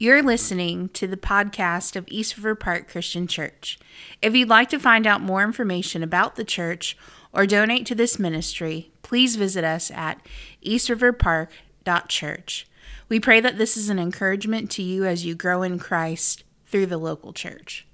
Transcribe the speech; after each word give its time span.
You're 0.00 0.22
listening 0.22 0.90
to 0.90 1.08
the 1.08 1.16
podcast 1.16 1.96
of 1.96 2.04
East 2.06 2.36
River 2.36 2.54
Park 2.54 2.88
Christian 2.88 3.26
Church. 3.26 3.80
If 4.22 4.32
you'd 4.32 4.48
like 4.48 4.68
to 4.68 4.78
find 4.78 5.08
out 5.08 5.20
more 5.20 5.42
information 5.42 6.04
about 6.04 6.36
the 6.36 6.44
church 6.44 6.96
or 7.32 7.46
donate 7.46 7.84
to 7.86 7.96
this 7.96 8.16
ministry, 8.16 8.92
please 9.02 9.34
visit 9.34 9.64
us 9.64 9.90
at 9.90 10.24
eastriverpark.church. 10.64 12.68
We 13.08 13.18
pray 13.18 13.40
that 13.40 13.58
this 13.58 13.76
is 13.76 13.88
an 13.88 13.98
encouragement 13.98 14.70
to 14.70 14.84
you 14.84 15.04
as 15.04 15.26
you 15.26 15.34
grow 15.34 15.64
in 15.64 15.80
Christ 15.80 16.44
through 16.68 16.86
the 16.86 16.96
local 16.96 17.32
church. 17.32 17.84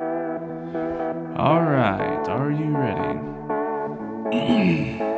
All 0.00 1.62
right, 1.62 2.28
are 2.28 2.50
you 2.50 2.76
ready? 4.34 5.12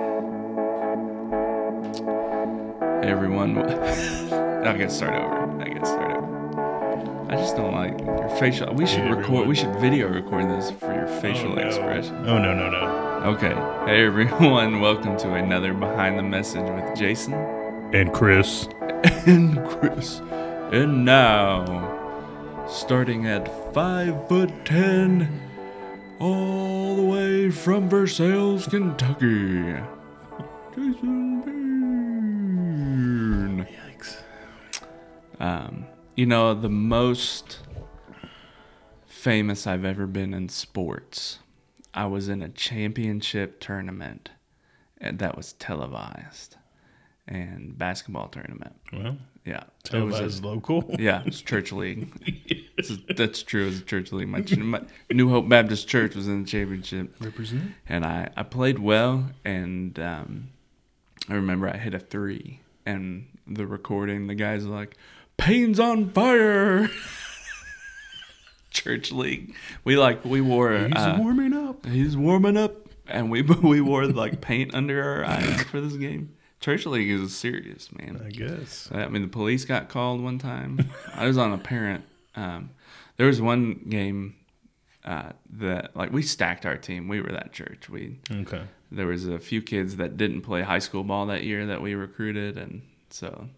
everyone. 3.03 3.59
I 3.59 4.77
gotta 4.77 4.91
start 4.91 5.14
over. 5.14 5.62
I 5.62 5.69
gotta 5.69 5.87
start 5.87 6.17
over. 6.17 7.27
I 7.30 7.37
just 7.37 7.57
don't 7.57 7.73
like 7.75 7.99
your 8.00 8.29
facial. 8.39 8.73
We 8.75 8.86
should 8.86 9.00
Hey, 9.00 9.09
record. 9.11 9.25
everyone. 9.25 9.49
We 9.49 9.54
should 9.54 9.75
video 9.76 10.09
record 10.09 10.49
this 10.50 10.71
for 10.73 10.93
your 10.95 11.07
facial 11.21 11.53
Oh, 11.53 11.54
no. 11.54 11.63
expression. 11.63 12.17
Oh 12.29 12.39
no 12.39 12.54
no 12.54 12.71
no. 12.71 13.31
Okay. 13.35 13.54
Hey 13.90 14.04
everyone. 14.04 14.81
Welcome 14.89 15.17
to 15.18 15.35
another 15.35 15.73
Behind 15.75 16.18
the 16.18 16.23
Message 16.23 16.63
with 16.68 16.96
Jason 16.99 17.35
And 17.95 18.13
Chris. 18.13 18.68
and 19.26 19.64
Chris. 19.67 20.21
And 20.73 21.04
now, 21.04 22.67
starting 22.68 23.26
at 23.26 23.48
five 23.75 24.29
foot 24.29 24.51
ten, 24.64 25.40
all 26.21 26.96
the 26.96 27.03
way 27.03 27.51
from 27.51 27.89
Versailles, 27.89 28.64
Kentucky, 28.68 29.75
Jason 30.76 31.43
Um, 35.41 35.86
you 36.17 36.27
know, 36.27 36.55
the 36.55 36.69
most 36.69 37.58
famous 39.06 39.67
I've 39.67 39.84
ever 39.84 40.06
been 40.06 40.34
in 40.34 40.48
sports, 40.48 41.39
I 41.95 42.06
was 42.06 42.28
in 42.28 42.42
a 42.42 42.48
championship 42.48 43.61
tournament 43.61 44.31
that 45.00 45.37
was 45.37 45.55
televised 45.55 46.56
and 47.27 47.77
basketball 47.78 48.28
tournament. 48.28 48.75
Well, 48.92 49.17
Yeah. 49.45 49.65
it 49.92 49.97
was 49.97 50.15
a- 50.17 50.19
televised 50.19 50.45
local. 50.45 50.95
yeah, 50.98 51.23
it's 51.25 51.41
church 51.41 51.72
league. 51.72 52.09
Is- 52.78 52.98
that's 53.17 53.43
true. 53.43 53.69
It's 53.69 53.78
a 53.81 53.84
church 53.84 54.12
league. 54.12 54.28
My, 54.28 54.45
my 54.61 54.83
New 55.11 55.28
Hope 55.31 55.48
Baptist 55.48 55.89
Church 55.89 56.15
was 56.15 56.28
in 56.28 56.43
the 56.45 56.48
championship, 56.48 57.15
Represent. 57.20 57.72
and 57.89 58.05
I, 58.05 58.28
I 58.37 58.43
played 58.43 58.78
well. 58.78 59.31
And 59.45 59.98
um, 59.98 60.48
I 61.28 61.34
remember 61.34 61.69
I 61.69 61.77
hit 61.77 61.95
a 61.95 61.98
three, 61.98 62.61
and 62.87 63.27
the 63.47 63.67
recording, 63.67 64.27
the 64.27 64.34
guy's 64.34 64.65
like, 64.67 64.97
"Payne's 65.41 65.81
on 65.81 66.11
fire." 66.11 66.89
church 68.71 69.13
league. 69.13 69.55
We 69.85 69.97
like 69.97 70.25
we 70.25 70.41
wore. 70.41 70.77
He's 70.77 70.93
uh, 70.97 71.17
warming 71.19 71.53
up. 71.53 71.87
He's 71.87 72.17
warming 72.17 72.57
up, 72.57 72.89
and 73.07 73.31
we 73.31 73.43
we 73.63 73.81
wore 73.81 74.07
like 74.07 74.41
paint 74.41 74.75
under 74.75 75.03
our 75.03 75.25
eyes 75.25 75.63
for 75.65 75.81
this 75.81 75.95
game. 75.95 76.35
Church 76.61 76.85
league 76.87 77.11
is 77.11 77.35
serious, 77.37 77.89
man. 77.93 78.21
I 78.25 78.29
guess. 78.31 78.89
I 78.93 79.09
mean, 79.09 79.23
the 79.23 79.29
police 79.29 79.65
got 79.65 79.89
called 79.89 80.23
one 80.23 80.39
time. 80.39 80.91
I 81.15 81.27
was 81.27 81.39
on 81.39 81.53
a 81.53 81.59
parent. 81.59 82.05
Um, 82.37 82.71
there 83.17 83.27
was 83.27 83.41
one 83.41 83.87
game 83.89 84.37
uh, 85.05 85.33
that 85.55 85.97
like 85.97 86.13
we 86.13 86.23
stacked 86.23 86.67
our 86.67 86.77
team. 86.77 87.09
We 87.09 87.21
were 87.21 87.33
that 87.33 87.53
church. 87.53 87.89
We 87.89 88.19
Okay. 88.31 88.63
there 88.93 89.07
was 89.07 89.27
a 89.27 89.39
few 89.39 89.63
kids 89.63 89.97
that 89.97 90.17
didn't 90.19 90.43
play 90.43 90.63
high 90.63 90.79
school 90.81 91.03
ball 91.03 91.27
that 91.27 91.45
year 91.45 91.67
that 91.67 91.81
we 91.81 91.95
recruited, 91.95 92.59
and 92.59 92.83
so 93.09 93.49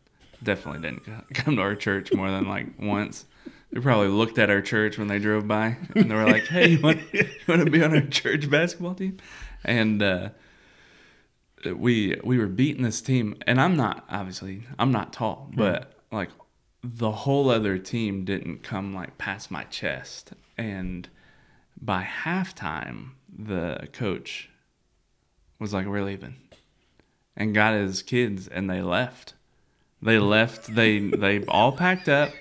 definitely 0.42 0.82
didn't 0.82 1.04
come 1.34 1.56
to 1.56 1.62
our 1.62 1.74
church 1.74 2.12
more 2.12 2.30
than 2.30 2.48
like 2.48 2.78
once. 2.78 3.26
They 3.70 3.80
probably 3.80 4.08
looked 4.08 4.38
at 4.38 4.50
our 4.50 4.60
church 4.60 4.98
when 4.98 5.08
they 5.08 5.18
drove 5.18 5.48
by, 5.48 5.78
and 5.96 6.10
they 6.10 6.14
were 6.14 6.26
like, 6.26 6.46
"Hey, 6.46 6.70
you 6.70 6.80
want, 6.80 7.00
you 7.12 7.26
want 7.48 7.64
to 7.64 7.70
be 7.70 7.82
on 7.82 7.94
our 7.94 8.02
church 8.02 8.50
basketball 8.50 8.94
team?" 8.94 9.16
And 9.64 10.02
uh, 10.02 10.30
we 11.64 12.18
we 12.22 12.38
were 12.38 12.46
beating 12.48 12.82
this 12.82 13.00
team, 13.00 13.36
and 13.46 13.60
I'm 13.60 13.76
not 13.76 14.04
obviously 14.10 14.64
I'm 14.78 14.92
not 14.92 15.12
tall, 15.12 15.50
but 15.54 15.92
like 16.10 16.30
the 16.82 17.12
whole 17.12 17.48
other 17.48 17.78
team 17.78 18.24
didn't 18.24 18.62
come 18.62 18.94
like 18.94 19.16
past 19.18 19.50
my 19.50 19.64
chest, 19.64 20.32
and 20.58 21.08
by 21.80 22.02
halftime, 22.02 23.10
the 23.34 23.88
coach 23.92 24.50
was 25.58 25.72
like, 25.72 25.86
"We're 25.86 26.04
leaving," 26.04 26.36
and 27.36 27.54
got 27.54 27.74
his 27.74 28.02
kids, 28.02 28.48
and 28.48 28.68
they 28.68 28.82
left. 28.82 29.34
They 30.02 30.18
left. 30.18 30.74
They 30.74 30.98
they 30.98 31.44
all 31.46 31.72
packed 31.72 32.08
up 32.08 32.32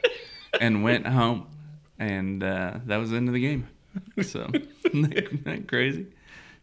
and 0.59 0.83
went 0.83 1.05
home, 1.07 1.47
and 1.99 2.43
uh, 2.43 2.79
that 2.85 2.97
was 2.97 3.11
the 3.11 3.17
end 3.17 3.27
of 3.27 3.33
the 3.33 3.41
game. 3.41 3.67
So, 4.23 4.49
isn't 4.83 5.43
that 5.45 5.67
crazy? 5.67 6.07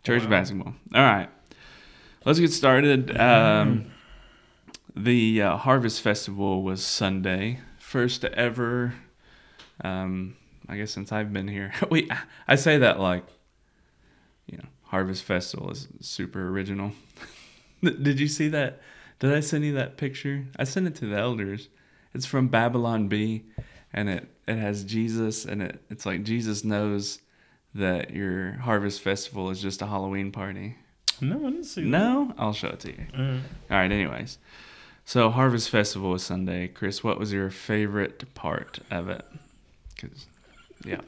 Church 0.05 0.29
basketball. 0.29 0.75
All 0.95 1.03
right, 1.03 1.29
let's 2.25 2.41
get 2.41 2.53
started. 2.53 3.17
Um, 3.17 3.93
the 4.97 5.43
uh, 5.43 5.57
Harvest 5.57 6.01
Festival 6.01 6.63
was 6.63 6.85
Sunday, 6.85 7.61
first 7.79 8.25
ever. 8.25 8.95
Um, 9.85 10.37
I 10.69 10.77
guess 10.77 10.91
since 10.91 11.13
I've 11.13 11.33
been 11.33 11.49
here, 11.49 11.73
we 11.91 12.11
I 12.49 12.57
say 12.57 12.79
that 12.79 12.99
like, 12.99 13.25
you 14.47 14.59
know, 14.59 14.69
Harvest 14.85 15.23
Festival 15.23 15.71
is 15.71 15.87
super 16.01 16.49
original. 16.49 16.93
Did 17.83 18.19
you 18.19 18.27
see 18.27 18.49
that? 18.49 18.81
Did 19.19 19.33
I 19.35 19.41
send 19.41 19.65
you 19.65 19.75
that 19.75 19.97
picture? 19.97 20.47
I 20.57 20.65
sent 20.65 20.87
it 20.87 20.95
to 20.97 21.07
the 21.07 21.17
elders. 21.17 21.69
It's 22.15 22.27
from 22.27 22.49
Babylon 22.49 23.09
Bee, 23.09 23.45
and 23.93 24.09
it 24.09 24.29
it 24.47 24.57
has 24.57 24.85
Jesus, 24.85 25.45
and 25.45 25.63
it 25.63 25.83
it's 25.91 26.07
like 26.07 26.23
Jesus 26.25 26.65
knows 26.65 27.21
that 27.75 28.11
your 28.15 28.53
Harvest 28.53 29.03
Festival 29.03 29.51
is 29.51 29.61
just 29.61 29.83
a 29.83 29.87
Halloween 29.87 30.33
party. 30.33 30.77
No, 31.21 31.37
I 31.47 31.51
didn't 31.51 31.65
see 31.65 31.83
No, 31.83 32.33
I'll 32.39 32.53
show 32.53 32.69
it 32.69 32.81
to 32.81 32.89
you. 32.93 33.07
that. 33.13 33.21
Uh, 33.21 33.33
All 33.71 33.79
right. 33.79 33.91
Anyways, 33.93 34.39
so 35.05 35.31
Harvest 35.31 35.69
Festival 35.69 36.11
was 36.11 36.23
Sunday. 36.23 36.69
Chris, 36.69 37.03
what 37.03 37.19
was 37.19 37.33
your 37.33 37.51
favorite 37.51 38.33
part 38.35 38.79
of 38.91 39.09
it? 39.09 39.25
Because, 39.97 40.27
yeah, 40.85 41.01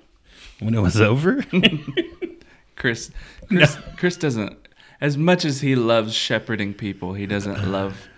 when 0.59 0.75
it 0.75 0.81
was 0.83 1.01
over. 1.01 1.45
Chris, 2.77 3.11
Chris, 3.49 3.77
Chris 3.97 4.17
doesn't. 4.17 4.57
As 5.01 5.17
much 5.17 5.45
as 5.45 5.61
he 5.63 5.75
loves 5.75 6.15
shepherding 6.15 6.75
people, 6.75 7.15
he 7.15 7.27
doesn't 7.27 7.71
love 7.73 8.09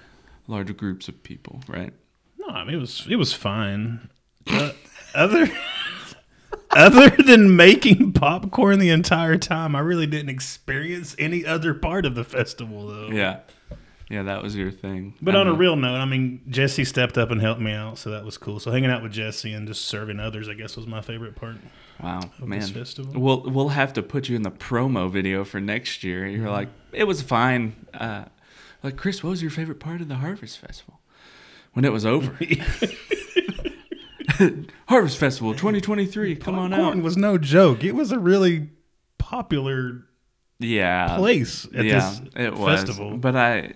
large 0.49 0.77
groups 0.77 1.09
of 1.09 1.23
people, 1.23 1.61
right? 1.69 1.93
no, 2.39 2.49
I 2.49 2.65
mean 2.65 2.77
it 2.77 2.81
was 2.81 3.07
it 3.09 3.17
was 3.17 3.33
fine. 3.33 4.11
Uh, 4.47 4.73
other 5.15 5.49
other 6.71 7.11
than 7.11 7.55
making 7.57 8.13
popcorn 8.13 8.79
the 8.79 8.91
entire 8.91 9.37
time, 9.37 9.77
I 9.77 9.81
really 9.81 10.07
didn't 10.07 10.31
experience 10.31 11.15
any 11.19 11.45
other 11.47 11.75
part 11.75 12.05
of 12.07 12.15
the 12.15 12.25
festival 12.25 12.87
though. 12.89 13.09
Yeah, 13.11 13.41
yeah, 14.13 14.23
that 14.25 14.43
was 14.43 14.55
your 14.55 14.71
thing. 14.71 15.15
But 15.23 15.35
on 15.35 15.49
a 15.49 15.55
real 15.55 15.75
note, 15.75 15.97
I 15.97 16.05
mean, 16.05 16.43
Jesse 16.49 16.85
stepped 16.85 17.17
up 17.19 17.31
and 17.31 17.41
helped 17.41 17.61
me 17.61 17.73
out, 17.73 17.97
so 17.99 18.11
that 18.11 18.25
was 18.25 18.37
cool. 18.39 18.61
So 18.61 18.71
hanging 18.71 18.91
out 18.91 19.03
with 19.03 19.11
Jesse 19.13 19.53
and 19.53 19.67
just 19.67 19.87
serving 19.87 20.21
others, 20.21 20.49
I 20.49 20.55
guess, 20.55 20.77
was 20.77 20.87
my 20.87 21.01
favorite 21.01 21.35
part. 21.35 21.57
wow, 22.03 22.19
of 22.21 22.47
man, 22.47 22.61
this 22.61 22.71
festival. 22.71 23.21
we'll 23.21 23.43
we'll 23.51 23.69
have 23.71 23.93
to 23.95 24.03
put 24.03 24.29
you 24.29 24.37
in 24.37 24.43
the 24.43 24.51
promo 24.51 25.11
video 25.11 25.45
for 25.45 25.61
next 25.61 26.05
year. 26.05 26.27
You're 26.27 26.41
Mm-hmm. 26.45 26.49
like, 26.53 26.69
it 26.93 27.05
was 27.05 27.23
fine. 27.23 27.87
Uh, 27.95 28.27
like 28.83 28.97
Chris, 28.97 29.23
what 29.25 29.31
was 29.31 29.41
your 29.43 29.51
favorite 29.51 29.81
part 29.81 30.01
of 30.01 30.09
the 30.09 30.17
Harvest 30.17 30.59
Festival? 30.59 31.01
When 31.73 31.85
it 31.87 31.93
was 31.93 32.05
over. 32.05 32.39
Harvest 34.89 35.19
Festival 35.19 35.53
2023. 35.53 36.37
Come 36.37 36.59
on 36.59 36.73
out. 36.73 36.97
was 36.99 37.17
no 37.17 37.39
joke. 37.39 37.85
It 37.85 37.93
was 37.95 38.13
a 38.13 38.19
really 38.19 38.69
popular 39.19 40.05
Yeah. 40.59 41.17
place 41.17 41.67
at 41.75 41.85
yeah, 41.85 42.01
this 42.01 42.21
it 42.37 42.55
was. 42.55 42.81
festival. 42.81 43.17
But 43.17 43.37
I, 43.37 43.73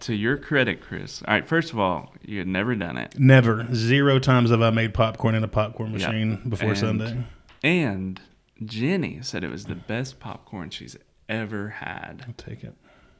to 0.00 0.14
your 0.14 0.36
credit, 0.36 0.80
Chris. 0.80 1.22
All 1.26 1.34
right. 1.34 1.46
First 1.46 1.72
of 1.72 1.78
all, 1.78 2.14
you 2.22 2.38
had 2.38 2.46
never 2.48 2.74
done 2.74 2.96
it, 2.96 3.18
Never, 3.18 3.66
zero 3.74 4.18
times 4.18 4.50
have 4.50 4.62
I 4.62 4.70
made 4.70 4.94
popcorn 4.94 5.34
in 5.34 5.44
a 5.44 5.48
popcorn 5.48 5.92
Yeah. 5.92 6.06
machine 6.08 6.48
before 6.48 6.70
And- 6.70 6.78
Sunday. 6.78 7.24
and 7.62 8.20
Jenny 8.64 9.20
said 9.22 9.44
it 9.44 9.50
was 9.50 9.66
the 9.66 9.74
best 9.74 10.18
popcorn 10.20 10.70
she's 10.70 10.96
ever 11.28 11.68
had. 11.68 12.24
I'll 12.26 12.34
take 12.34 12.64
it. 12.64 12.74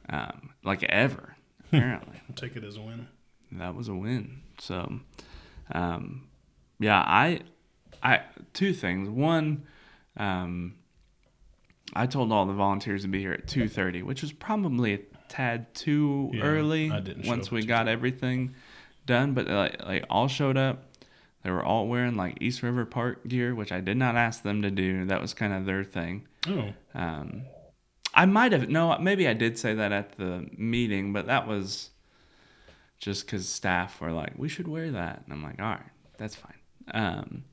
Um, 0.08 0.50
like 0.64 0.82
ever. 0.84 1.36
Apparently, 1.66 2.20
I'll 2.28 2.34
take 2.34 2.56
it 2.56 2.64
as 2.64 2.76
a 2.76 2.80
win. 2.82 3.08
that 3.52 3.74
was 3.74 3.88
a 3.88 3.94
win. 3.94 4.40
So, 4.58 5.00
um, 5.72 6.28
yeah, 6.80 6.98
I, 6.98 7.40
I 8.02 8.20
two 8.54 8.72
things. 8.72 9.08
One, 9.08 9.64
um, 10.16 10.74
I 11.94 12.06
told 12.06 12.32
all 12.32 12.46
the 12.46 12.52
volunteers 12.52 13.02
to 13.02 13.08
be 13.08 13.20
here 13.20 13.32
at 13.32 13.46
two 13.48 13.68
thirty, 13.68 14.02
which 14.02 14.22
was 14.22 14.32
probably 14.32 14.94
a 14.94 14.98
tad 15.28 15.74
too 15.74 16.30
Yeah, 16.34 16.42
early. 16.42 16.90
I 16.90 17.00
didn't 17.00 17.24
show 17.24 17.30
once 17.30 17.50
we 17.50 17.64
got 17.64 17.88
everything 17.88 18.54
done, 19.06 19.32
but 19.34 19.46
like, 19.48 19.82
like 19.84 20.04
all 20.10 20.28
showed 20.28 20.56
up. 20.56 20.84
They 21.44 21.50
were 21.50 21.64
all 21.64 21.86
wearing 21.86 22.16
like 22.16 22.38
East 22.42 22.62
River 22.62 22.84
Park 22.84 23.26
gear, 23.26 23.54
which 23.54 23.72
I 23.72 23.80
did 23.80 23.96
not 23.96 24.16
ask 24.16 24.42
them 24.42 24.62
to 24.62 24.70
do. 24.70 25.04
That 25.06 25.20
was 25.22 25.34
kind 25.34 25.52
of 25.52 25.64
their 25.66 25.84
thing. 25.84 26.26
Oh, 26.46 26.72
Um, 26.94 27.42
I 28.14 28.26
might 28.26 28.52
have 28.52 28.68
no, 28.68 28.98
maybe 28.98 29.28
I 29.28 29.34
did 29.34 29.58
say 29.58 29.74
that 29.74 29.92
at 29.92 30.16
the 30.18 30.48
meeting, 30.56 31.12
but 31.12 31.26
that 31.26 31.46
was 31.46 31.90
just 32.98 33.24
because 33.26 33.48
staff 33.48 34.00
were 34.00 34.10
like, 34.12 34.32
"We 34.36 34.48
should 34.48 34.66
wear 34.66 34.90
that," 34.90 35.22
and 35.24 35.32
I'm 35.32 35.42
like, 35.42 35.60
"All 35.60 35.66
right, 35.70 35.80
that's 36.16 36.34
fine. 36.34 36.54
Um, 36.92 37.44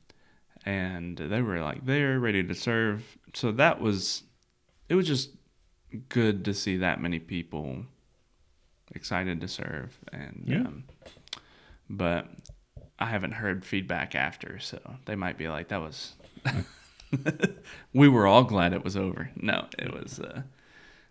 and 0.65 1.17
they 1.17 1.41
were 1.41 1.59
like 1.61 1.85
there, 1.85 2.19
ready 2.19 2.43
to 2.43 2.55
serve. 2.55 3.17
So 3.33 3.51
that 3.53 3.79
was, 3.79 4.23
it 4.89 4.95
was 4.95 5.07
just 5.07 5.31
good 6.09 6.43
to 6.45 6.53
see 6.53 6.77
that 6.77 7.01
many 7.01 7.19
people 7.19 7.83
excited 8.93 9.41
to 9.41 9.47
serve. 9.47 9.97
And 10.11 10.43
Yeah. 10.45 10.57
um, 10.61 10.83
but 11.89 12.27
I 12.99 13.05
haven't 13.07 13.33
heard 13.33 13.65
feedback 13.65 14.15
after, 14.15 14.59
so 14.59 14.79
they 15.05 15.15
might 15.15 15.37
be 15.37 15.47
like, 15.49 15.67
that 15.69 15.81
was. 15.81 16.13
we 17.93 18.07
were 18.09 18.27
all 18.27 18.43
glad 18.43 18.73
it 18.73 18.83
was 18.83 18.95
over. 18.97 19.29
No, 19.35 19.67
it 19.77 19.93
was. 19.93 20.19
Uh, 20.19 20.41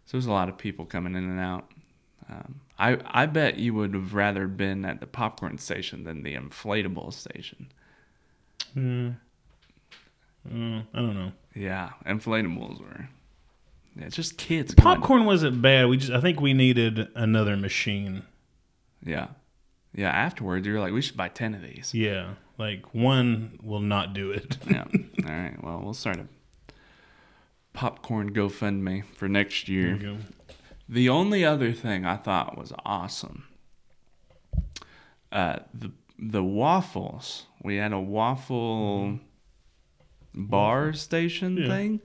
so 0.07 0.13
there 0.13 0.19
was 0.19 0.27
a 0.27 0.33
lot 0.33 0.49
of 0.49 0.59
people 0.59 0.85
coming 0.85 1.15
in 1.15 1.25
and 1.25 1.41
out. 1.41 1.71
Um, 2.29 2.61
I 2.79 2.99
I 3.07 3.27
bet 3.27 3.59
you 3.59 3.75
would 3.75 3.95
have 3.95 4.15
rather 4.15 4.47
been 4.49 4.85
at 4.85 5.01
the 5.01 5.07
popcorn 5.07 5.59
station 5.59 6.05
than 6.05 6.23
the 6.23 6.35
inflatable 6.35 7.13
station. 7.13 7.71
Mm. 8.77 9.17
Mm, 10.51 10.87
I 10.93 10.99
don't 10.99 11.15
know. 11.15 11.33
Yeah, 11.55 11.91
inflatables 12.07 12.81
were. 12.81 13.09
Yeah, 13.97 14.09
just 14.09 14.37
kids. 14.39 14.75
going- 14.75 14.97
Popcorn 14.97 15.25
wasn't 15.25 15.63
bad. 15.63 15.87
We 15.89 15.97
just 15.97 16.13
I 16.13 16.21
think 16.21 16.41
we 16.41 16.53
needed 16.55 17.09
another 17.15 17.57
machine. 17.57 18.23
Yeah, 19.05 19.29
yeah. 19.95 20.11
Afterwards, 20.11 20.67
you're 20.67 20.81
like, 20.81 20.93
we 20.93 21.03
should 21.03 21.17
buy 21.17 21.29
ten 21.29 21.55
of 21.55 21.63
these. 21.63 21.93
Yeah, 21.95 22.35
like 22.59 22.93
one 22.95 23.59
will 23.63 23.81
not 23.81 24.13
do 24.15 24.31
it. 24.33 24.57
yeah. 24.69 24.85
All 25.27 25.31
right. 25.33 25.57
Well, 25.63 25.81
we'll 25.83 25.95
start 25.95 26.17
a 26.19 26.27
popcorn 27.73 28.33
GoFundMe 28.33 29.05
for 29.15 29.29
next 29.29 29.67
There 29.67 29.75
year. 29.77 29.95
you 29.95 29.99
go. 29.99 30.17
The 30.89 31.09
only 31.09 31.45
other 31.45 31.73
thing 31.73 32.05
I 32.05 32.17
thought 32.17 32.59
was 32.59 32.73
awesome, 32.85 33.45
uh, 35.33 35.59
the 35.73 35.91
the 36.19 36.43
waffles. 36.45 37.47
We 37.63 37.77
had 37.77 37.93
a 37.93 38.01
waffle 38.01 39.19
bar 40.35 40.93
station 40.93 41.57
Yeah. 41.57 41.69
thing, 41.69 42.01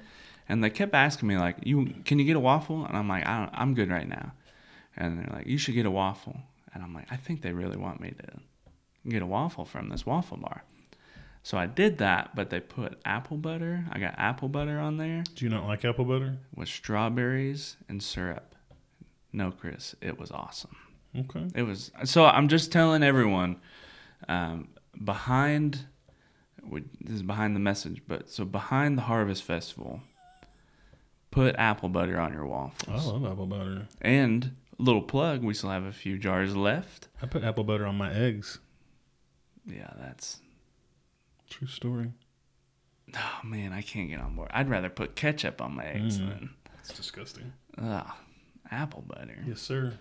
and 0.50 0.64
they 0.64 0.70
kept 0.70 0.94
asking 0.94 1.30
me 1.30 1.38
like, 1.38 1.58
"You 1.64 1.86
can 2.06 2.20
you 2.20 2.26
get 2.26 2.36
a 2.36 2.40
waffle?" 2.42 2.86
And 2.86 2.98
I'm 2.98 3.08
like, 3.08 3.26
"I 3.28 3.40
don't, 3.40 3.52
I'm 3.54 3.74
good 3.76 3.90
right 3.90 4.08
now." 4.08 4.34
And 4.98 5.20
they're 5.20 5.34
like, 5.34 5.48
"You 5.48 5.58
should 5.58 5.76
get 5.76 5.86
a 5.86 5.92
waffle." 5.92 6.36
And 6.74 6.84
I'm 6.84 6.94
like, 6.94 7.08
"I 7.12 7.16
think 7.16 7.42
they 7.42 7.54
really 7.54 7.78
want 7.78 8.02
me 8.02 8.12
to 8.12 9.10
get 9.10 9.22
a 9.22 9.26
waffle 9.26 9.64
from 9.66 9.90
this 9.90 10.06
waffle 10.06 10.38
bar." 10.38 10.64
So 11.42 11.58
I 11.58 11.68
did 11.68 12.00
that, 12.00 12.36
but 12.36 12.50
they 12.50 12.60
put 12.60 13.00
apple 13.06 13.38
butter. 13.38 13.86
I 13.92 14.00
got 14.00 14.16
apple 14.18 14.50
butter 14.50 14.78
on 14.78 14.98
there 14.98 15.24
Do 15.36 15.46
you 15.46 15.50
not 15.50 15.66
like 15.66 15.86
apple 15.86 16.04
butter? 16.06 16.38
with 16.54 16.68
strawberries 16.68 17.78
and 17.88 18.04
syrup. 18.04 18.56
No, 19.32 19.52
Chris, 19.52 19.96
it 20.02 20.20
was 20.20 20.32
awesome. 20.32 20.76
Okay. 21.18 21.48
It 21.56 21.64
was 21.64 21.92
so. 22.04 22.26
I'm 22.26 22.50
just 22.50 22.72
telling 22.72 23.04
everyone 23.04 23.56
um, 24.28 24.68
behind. 25.04 25.86
we- 26.64 26.84
This 27.02 27.16
is 27.16 27.24
behind 27.24 27.56
the 27.56 27.60
message, 27.62 28.02
but 28.08 28.30
so 28.30 28.44
behind 28.46 28.98
the 28.98 29.04
Harvest 29.04 29.44
Festival, 29.44 30.02
put 31.32 31.56
apple 31.58 31.90
butter 31.90 32.20
on 32.20 32.34
your 32.34 32.46
waffles. 32.46 33.08
I 33.08 33.10
love 33.12 33.26
apple 33.26 33.46
butter. 33.48 33.88
And 34.02 34.56
little 34.78 35.02
plug, 35.02 35.44
we 35.44 35.54
still 35.54 35.70
have 35.70 35.84
a 35.86 35.92
few 35.92 36.18
jars 36.18 36.56
left. 36.56 37.08
I 37.22 37.26
put 37.28 37.44
apple 37.44 37.64
butter 37.64 37.86
on 37.86 37.96
my 37.98 38.14
eggs. 38.14 38.60
Yeah, 39.66 39.92
that's. 40.00 40.40
True 41.50 41.68
story. 41.68 42.12
Oh 43.16 43.40
man, 43.44 43.74
I 43.74 43.82
can't 43.82 44.10
get 44.10 44.20
on 44.20 44.36
board. 44.36 44.50
I'd 44.54 44.70
rather 44.70 44.90
put 44.90 45.16
ketchup 45.16 45.62
on 45.62 45.76
my 45.76 45.86
eggs 45.86 46.20
Mm. 46.20 46.30
than 46.30 46.50
It's 46.80 46.94
disgusting. 46.94 47.54
ugh, 47.78 48.08
apple 48.70 49.04
butter. 49.08 49.38
Yes, 49.48 49.60
sir. 49.62 49.94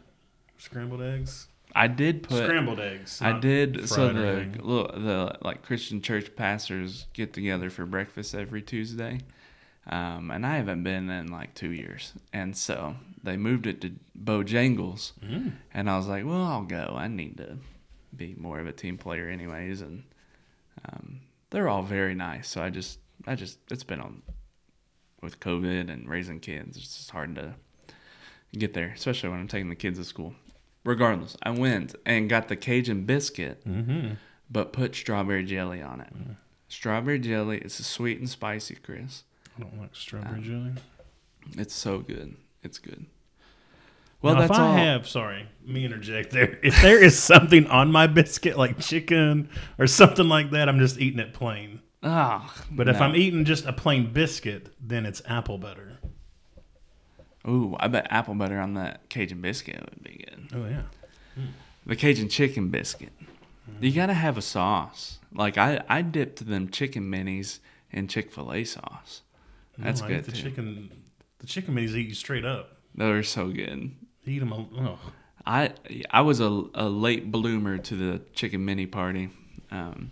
Scrambled 0.58 1.00
eggs. 1.00 1.48
I 1.74 1.86
did 1.86 2.22
put 2.22 2.44
Scrambled 2.44 2.80
eggs. 2.80 3.20
I 3.22 3.38
did. 3.38 3.88
So 3.88 4.12
the 4.12 4.58
the 4.94 5.38
like 5.42 5.62
Christian 5.62 6.00
church 6.02 6.34
pastors 6.36 7.06
get 7.14 7.32
together 7.32 7.70
for 7.70 7.86
breakfast 7.86 8.34
every 8.34 8.60
Tuesday, 8.62 9.20
um, 9.88 10.30
and 10.30 10.44
I 10.46 10.56
haven't 10.56 10.82
been 10.82 11.08
in 11.10 11.28
like 11.30 11.54
two 11.54 11.70
years, 11.72 12.12
and 12.32 12.56
so 12.56 12.96
they 13.22 13.36
moved 13.36 13.66
it 13.66 13.80
to 13.82 13.92
Bojangles, 14.22 15.12
Mm. 15.24 15.52
and 15.74 15.90
I 15.90 15.96
was 15.96 16.06
like, 16.06 16.24
well, 16.24 16.44
I'll 16.44 16.62
go. 16.64 16.94
I 16.96 17.08
need 17.08 17.36
to 17.38 17.58
be 18.16 18.34
more 18.38 18.58
of 18.60 18.66
a 18.66 18.72
team 18.72 18.98
player, 18.98 19.28
anyways, 19.28 19.80
and 19.80 20.02
um, 20.88 21.20
they're 21.50 21.68
all 21.68 21.82
very 21.82 22.14
nice. 22.14 22.48
So 22.48 22.62
I 22.62 22.70
just, 22.70 22.98
I 23.26 23.34
just, 23.34 23.58
it's 23.70 23.84
been 23.84 24.00
on 24.00 24.22
with 25.22 25.40
COVID 25.40 25.90
and 25.90 26.08
raising 26.08 26.38
kids. 26.40 26.76
It's 26.76 26.96
just 26.96 27.10
hard 27.10 27.34
to 27.36 27.54
get 28.56 28.74
there, 28.74 28.92
especially 28.94 29.30
when 29.30 29.40
I'm 29.40 29.48
taking 29.48 29.68
the 29.68 29.74
kids 29.76 29.98
to 29.98 30.04
school. 30.04 30.34
Regardless, 30.84 31.36
I 31.42 31.50
went 31.50 31.94
and 32.06 32.30
got 32.30 32.48
the 32.48 32.56
Cajun 32.56 33.04
biscuit, 33.04 33.62
Mm-hmm. 33.66 34.14
but 34.50 34.72
put 34.72 34.94
strawberry 34.94 35.44
jelly 35.44 35.82
on 35.82 36.00
it. 36.00 36.12
Strawberry 36.68 37.18
jelly, 37.18 37.58
it's 37.58 37.78
a 37.80 37.84
sweet 37.84 38.18
and 38.18 38.28
spicy, 38.30 38.76
Chris. 38.76 39.24
I 39.58 39.62
don't 39.62 39.78
like 39.80 39.94
strawberry 39.94 40.36
Um, 40.38 40.42
jelly. 40.42 40.72
It's 41.56 41.74
so 41.74 41.98
good. 42.00 42.36
It's 42.62 42.78
good. 42.78 43.06
Well, 44.20 44.34
Now, 44.34 44.40
that's 44.40 44.52
if 44.52 44.58
I 44.58 44.66
all. 44.66 44.74
have, 44.76 45.08
sorry, 45.08 45.46
me 45.64 45.84
interject 45.84 46.32
there. 46.32 46.58
If 46.62 46.80
there 46.82 47.02
is 47.02 47.18
something 47.18 47.66
on 47.68 47.92
my 47.92 48.06
biscuit, 48.06 48.58
like 48.58 48.78
chicken 48.80 49.48
or 49.78 49.86
something 49.86 50.28
like 50.28 50.50
that, 50.50 50.68
I'm 50.68 50.78
just 50.80 50.98
eating 51.00 51.20
it 51.20 51.32
plain. 51.32 51.80
Ah, 52.02 52.52
But 52.70 52.88
if 52.88 52.98
no. 52.98 53.06
I'm 53.06 53.16
eating 53.16 53.44
just 53.44 53.64
a 53.66 53.72
plain 53.72 54.12
biscuit, 54.12 54.74
then 54.80 55.06
it's 55.06 55.22
apple 55.26 55.58
butter. 55.58 55.98
ooh, 57.46 57.76
I 57.80 57.88
bet 57.88 58.06
apple 58.10 58.34
butter 58.34 58.58
on 58.60 58.74
that 58.74 59.08
Cajun 59.08 59.40
biscuit 59.40 59.80
would 59.80 60.02
be 60.02 60.24
good. 60.28 60.48
Oh 60.54 60.66
yeah. 60.68 60.82
The 61.86 61.96
Cajun 61.96 62.28
chicken 62.28 62.68
biscuit. 62.68 63.12
Mm-hmm. 63.20 63.84
You 63.84 63.92
gotta 63.92 64.14
have 64.14 64.36
a 64.36 64.42
sauce. 64.42 65.18
Like 65.32 65.56
I, 65.56 65.82
I 65.88 66.02
dipped 66.02 66.46
them 66.46 66.68
chicken 66.70 67.10
minis 67.10 67.60
in 67.90 68.06
Chick 68.08 68.30
Fil 68.32 68.52
A 68.52 68.64
sauce. 68.64 69.22
That's 69.78 70.00
no, 70.00 70.06
I 70.06 70.08
good 70.10 70.24
the 70.24 70.32
too. 70.32 70.42
chicken. 70.42 70.90
The 71.38 71.46
chicken 71.46 71.74
minis 71.74 71.94
eat 71.94 72.08
you 72.08 72.14
straight 72.14 72.44
up. 72.44 72.78
They're 72.94 73.22
so 73.22 73.48
good. 73.48 73.92
Eat 74.26 74.40
them. 74.40 74.52
Oh, 74.52 74.98
I 75.46 75.72
I 76.10 76.20
was 76.22 76.40
a, 76.40 76.64
a 76.74 76.88
late 76.88 77.30
bloomer 77.30 77.78
to 77.78 77.94
the 77.94 78.20
chicken 78.34 78.64
mini 78.64 78.86
party, 78.86 79.30
um, 79.70 80.10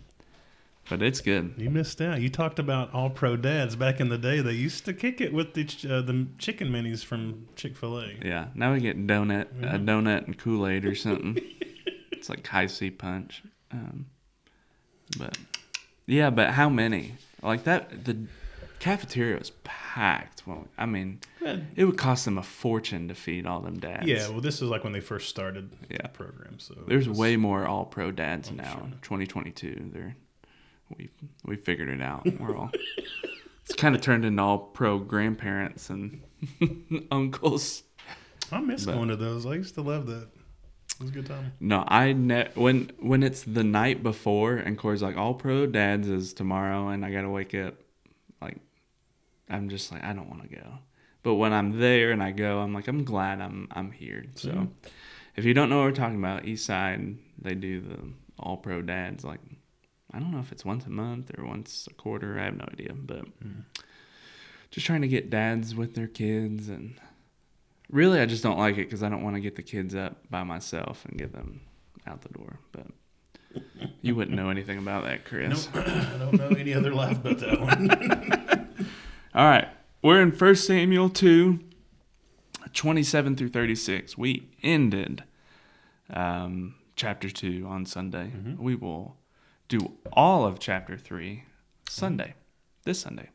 but 0.89 1.03
it's 1.03 1.21
good. 1.21 1.55
you 1.59 1.69
missed 1.69 2.01
out. 2.01 2.21
You 2.21 2.29
talked 2.31 2.59
about 2.61 2.95
all 2.95 3.11
pro 3.11 3.37
dads 3.37 3.75
back 3.77 4.01
in 4.01 4.09
the 4.09 4.17
day. 4.19 4.41
They 4.41 4.53
used 4.53 4.85
to 4.85 4.95
kick 4.95 5.21
it 5.21 5.33
with 5.33 5.55
the 5.55 5.63
uh, 5.93 6.01
the 6.03 6.27
chicken 6.39 6.69
minis 6.69 7.05
from 7.05 7.49
Chick 7.57 7.77
Fil 7.77 7.99
A. 8.01 8.13
Yeah, 8.25 8.47
now 8.55 8.73
we 8.73 8.81
get 8.81 9.07
donut 9.07 9.49
a 9.63 9.79
Mhm. 9.79 9.85
donut 9.85 10.27
and 10.27 10.39
Kool 10.39 10.67
Aid 10.67 10.85
or 10.85 10.95
something. 10.95 11.37
it's 12.13 12.29
like 12.29 12.47
Hi-C 12.47 12.91
punch. 12.93 13.43
Um, 13.73 14.07
but 15.19 15.37
yeah, 16.07 16.31
but 16.31 16.51
how 16.53 16.69
many? 16.69 17.15
Like 17.43 17.65
that 17.65 18.05
the 18.05 18.17
cafeteria 18.87 19.39
was 19.39 19.51
packed. 19.65 20.43
Well, 20.47 20.69
I 20.79 20.87
mean, 20.87 21.21
it 21.75 21.85
would 21.85 21.99
cost 21.99 22.25
them 22.25 22.39
a 22.39 22.43
fortune 22.43 23.09
to 23.09 23.15
feed 23.15 23.47
all 23.47 23.61
them 23.61 23.79
dads. 23.81 24.07
Yeah, 24.07 24.29
well, 24.29 24.41
this 24.41 24.57
is 24.57 24.69
like 24.69 24.85
when 24.85 24.93
they 24.93 25.01
first 25.01 25.29
started 25.29 25.71
Yeah. 25.91 26.03
the 26.03 26.09
program. 26.09 26.59
So 26.59 26.75
There's 26.87 27.09
was- 27.09 27.19
way 27.19 27.37
more 27.37 27.67
all 27.67 27.85
pro 27.85 28.11
dads 28.13 28.51
Oh, 28.53 28.55
now. 28.57 28.73
sure. 28.75 28.91
2022. 29.03 29.91
They're 29.93 30.17
we 30.97 31.09
we 31.45 31.57
figured 31.57 31.89
it 31.89 32.01
out. 32.01 32.27
We're 32.39 32.57
all 32.57 32.71
it's 33.65 33.75
kind 33.75 33.95
of 33.97 34.01
turned 34.01 34.25
into 34.25 34.41
all 34.43 34.59
pro 34.59 34.99
grandparents 35.01 35.91
and 35.91 36.23
uncles. 37.11 37.83
I 38.53 38.61
miss 38.61 38.85
but- 38.87 38.95
going 38.95 39.09
to 39.09 39.17
those. 39.17 39.45
I 39.47 39.55
used 39.55 39.75
to 39.75 39.83
love 39.83 40.07
that. 40.07 40.29
It 40.99 41.01
was 41.01 41.11
a 41.11 41.13
good 41.13 41.27
time. 41.27 41.53
No, 41.61 41.85
I 41.89 42.13
ne- 42.13 42.51
when 42.55 42.91
when 43.01 43.23
it's 43.25 43.43
the 43.43 43.65
night 43.65 44.03
before 44.03 44.57
and 44.57 44.79
Corey's 44.79 45.03
like 45.03 45.17
all 45.17 45.35
pro 45.35 45.67
dads 45.67 46.09
is 46.09 46.33
tomorrow 46.33 46.89
and 46.89 47.05
I 47.05 47.11
gotta 47.11 47.29
wake 47.29 47.55
up 47.55 47.75
I'm 49.49 49.69
just 49.69 49.93
like 49.93 50.03
I 50.05 50.13
don't 50.13 50.29
want 50.29 50.43
to 50.43 50.57
go. 50.57 50.79
But 51.23 51.35
when 51.35 51.53
I'm 51.53 51.79
there 51.81 52.13
and 52.13 52.23
I 52.23 52.31
go, 52.31 52.61
I'm 52.61 52.73
like 52.73 52.89
I'm 52.89 53.05
glad 53.05 53.41
I'm 53.41 53.69
I'm 53.73 53.91
here. 53.93 54.25
So 54.35 54.51
Mhm. 54.51 54.69
if 55.37 55.45
you 55.45 55.55
don't 55.55 55.69
know 55.69 55.79
what 55.79 55.85
we're 55.87 55.93
talking 55.93 56.19
about, 56.19 56.45
East 56.47 56.67
Side 56.67 57.17
they 57.41 57.55
do 57.55 57.81
the 57.81 57.99
all 58.39 58.57
pro 58.57 58.83
dads 58.83 59.25
like 59.25 59.41
I 60.13 60.19
don't 60.19 60.31
know 60.31 60.39
if 60.41 60.53
it's 60.53 60.65
once 60.65 60.87
a 60.87 60.91
month 60.91 61.31
or 61.37 61.45
once 61.45 61.89
a 61.91 61.95
quarter. 61.95 62.39
I 62.39 62.45
have 62.45 62.57
no 62.57 62.67
idea, 62.73 62.93
but 62.95 63.27
just 64.71 64.87
trying 64.87 65.03
to 65.03 65.09
get 65.09 65.31
dads 65.31 65.75
with 65.75 65.95
their 65.95 66.07
kids 66.07 66.69
and 66.69 66.95
really 67.91 68.21
I 68.21 68.27
just 68.27 68.43
don't 68.43 68.59
like 68.59 68.75
it 68.75 68.85
because 68.87 69.03
I 69.03 69.09
don't 69.09 69.23
want 69.23 69.37
to 69.37 69.41
get 69.41 69.57
the 69.57 69.63
kids 69.63 69.95
up 69.95 70.29
by 70.31 70.43
myself 70.45 71.05
and 71.05 71.19
get 71.19 71.33
them 71.33 71.61
out 72.07 72.23
the 72.23 72.29
door. 72.31 72.59
But 72.73 72.87
you 74.03 74.15
wouldn't 74.15 74.37
know 74.37 74.49
anything 74.51 74.79
about 74.79 75.05
that, 75.05 75.25
Chris. 75.25 75.69
Nope. 75.75 75.87
I 75.89 76.19
don't 76.19 76.35
know 76.39 76.49
any 76.49 76.73
other 76.75 76.95
laugh 76.95 77.23
but 77.23 77.39
that 77.41 77.61
one. 77.61 78.43
All 79.37 79.45
right. 79.45 79.69
We're 80.01 80.23
in 80.23 80.31
1 80.31 80.55
Samuel 80.55 81.11
2, 81.11 81.61
27 82.73 83.37
through 83.37 83.51
36. 83.51 84.17
We 84.17 84.49
ended 84.63 85.25
um, 86.09 86.77
chapter 86.95 87.29
2 87.29 87.67
on 87.69 87.85
Sunday. 87.85 88.33
Mhm. 88.35 88.57
We 88.57 88.75
will 88.75 89.19
do 89.69 89.99
all 90.11 90.47
of 90.47 90.59
chapter 90.59 90.97
3 90.97 91.45
Sunday, 91.87 92.33
this 92.85 93.01
Sunday. 93.01 93.29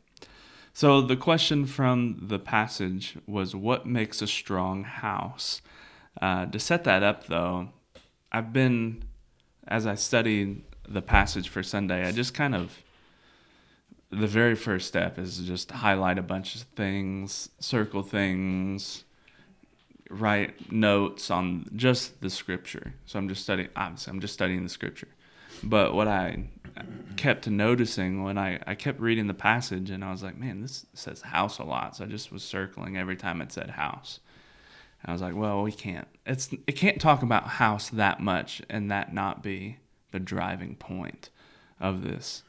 So 0.72 1.02
the 1.02 1.14
question 1.16 1.66
from 1.66 2.18
the 2.20 2.40
passage 2.40 3.16
was 3.28 3.54
what 3.54 3.86
makes 3.86 4.20
a 4.20 4.26
strong 4.26 4.82
house? 4.82 5.62
Uh, 6.20 6.46
to 6.46 6.58
set 6.58 6.82
that 6.82 7.04
up, 7.04 7.28
though, 7.28 7.68
I've 8.32 8.52
been, 8.52 9.04
as 9.68 9.86
I 9.86 9.94
studied 9.94 10.64
the 10.88 11.00
passage 11.00 11.48
for 11.48 11.62
Sunday, 11.62 12.04
I 12.04 12.10
just 12.10 12.34
kind 12.34 12.56
of 12.56 12.81
the 14.12 14.26
very 14.26 14.54
first 14.54 14.86
step 14.86 15.18
is 15.18 15.38
just 15.38 15.70
highlight 15.70 16.18
a 16.18 16.22
bunch 16.22 16.54
of 16.54 16.62
things, 16.76 17.48
circle 17.58 18.02
things, 18.02 19.04
write 20.10 20.70
notes 20.70 21.30
on 21.30 21.66
just 21.74 22.20
the 22.20 22.28
scripture. 22.28 22.92
So 23.06 23.18
I'm 23.18 23.28
just 23.28 23.42
studying. 23.42 23.70
Obviously, 23.74 24.10
I'm 24.12 24.20
just 24.20 24.34
studying 24.34 24.62
the 24.62 24.68
scripture. 24.68 25.08
But 25.62 25.94
what 25.94 26.08
I 26.08 26.44
kept 27.16 27.48
noticing 27.48 28.22
when 28.22 28.36
I, 28.36 28.58
I 28.66 28.74
kept 28.74 29.00
reading 29.00 29.26
the 29.26 29.34
passage 29.34 29.90
and 29.90 30.04
I 30.04 30.10
was 30.10 30.22
like, 30.22 30.36
man, 30.36 30.60
this 30.60 30.86
says 30.94 31.22
house 31.22 31.58
a 31.58 31.64
lot. 31.64 31.96
So 31.96 32.04
I 32.04 32.06
just 32.06 32.32
was 32.32 32.42
circling 32.42 32.96
every 32.96 33.16
time 33.16 33.40
it 33.40 33.52
said 33.52 33.70
house. 33.70 34.20
I 35.04 35.12
was 35.12 35.22
like, 35.22 35.34
well, 35.34 35.62
we 35.62 35.72
can't. 35.72 36.06
It's 36.26 36.52
it 36.66 36.72
can't 36.72 37.00
talk 37.00 37.22
about 37.22 37.44
house 37.44 37.88
that 37.90 38.20
much 38.20 38.62
and 38.68 38.90
that 38.90 39.12
not 39.12 39.42
be 39.42 39.78
the 40.12 40.20
driving 40.20 40.76
point 40.76 41.30
of 41.80 42.02
this 42.02 42.42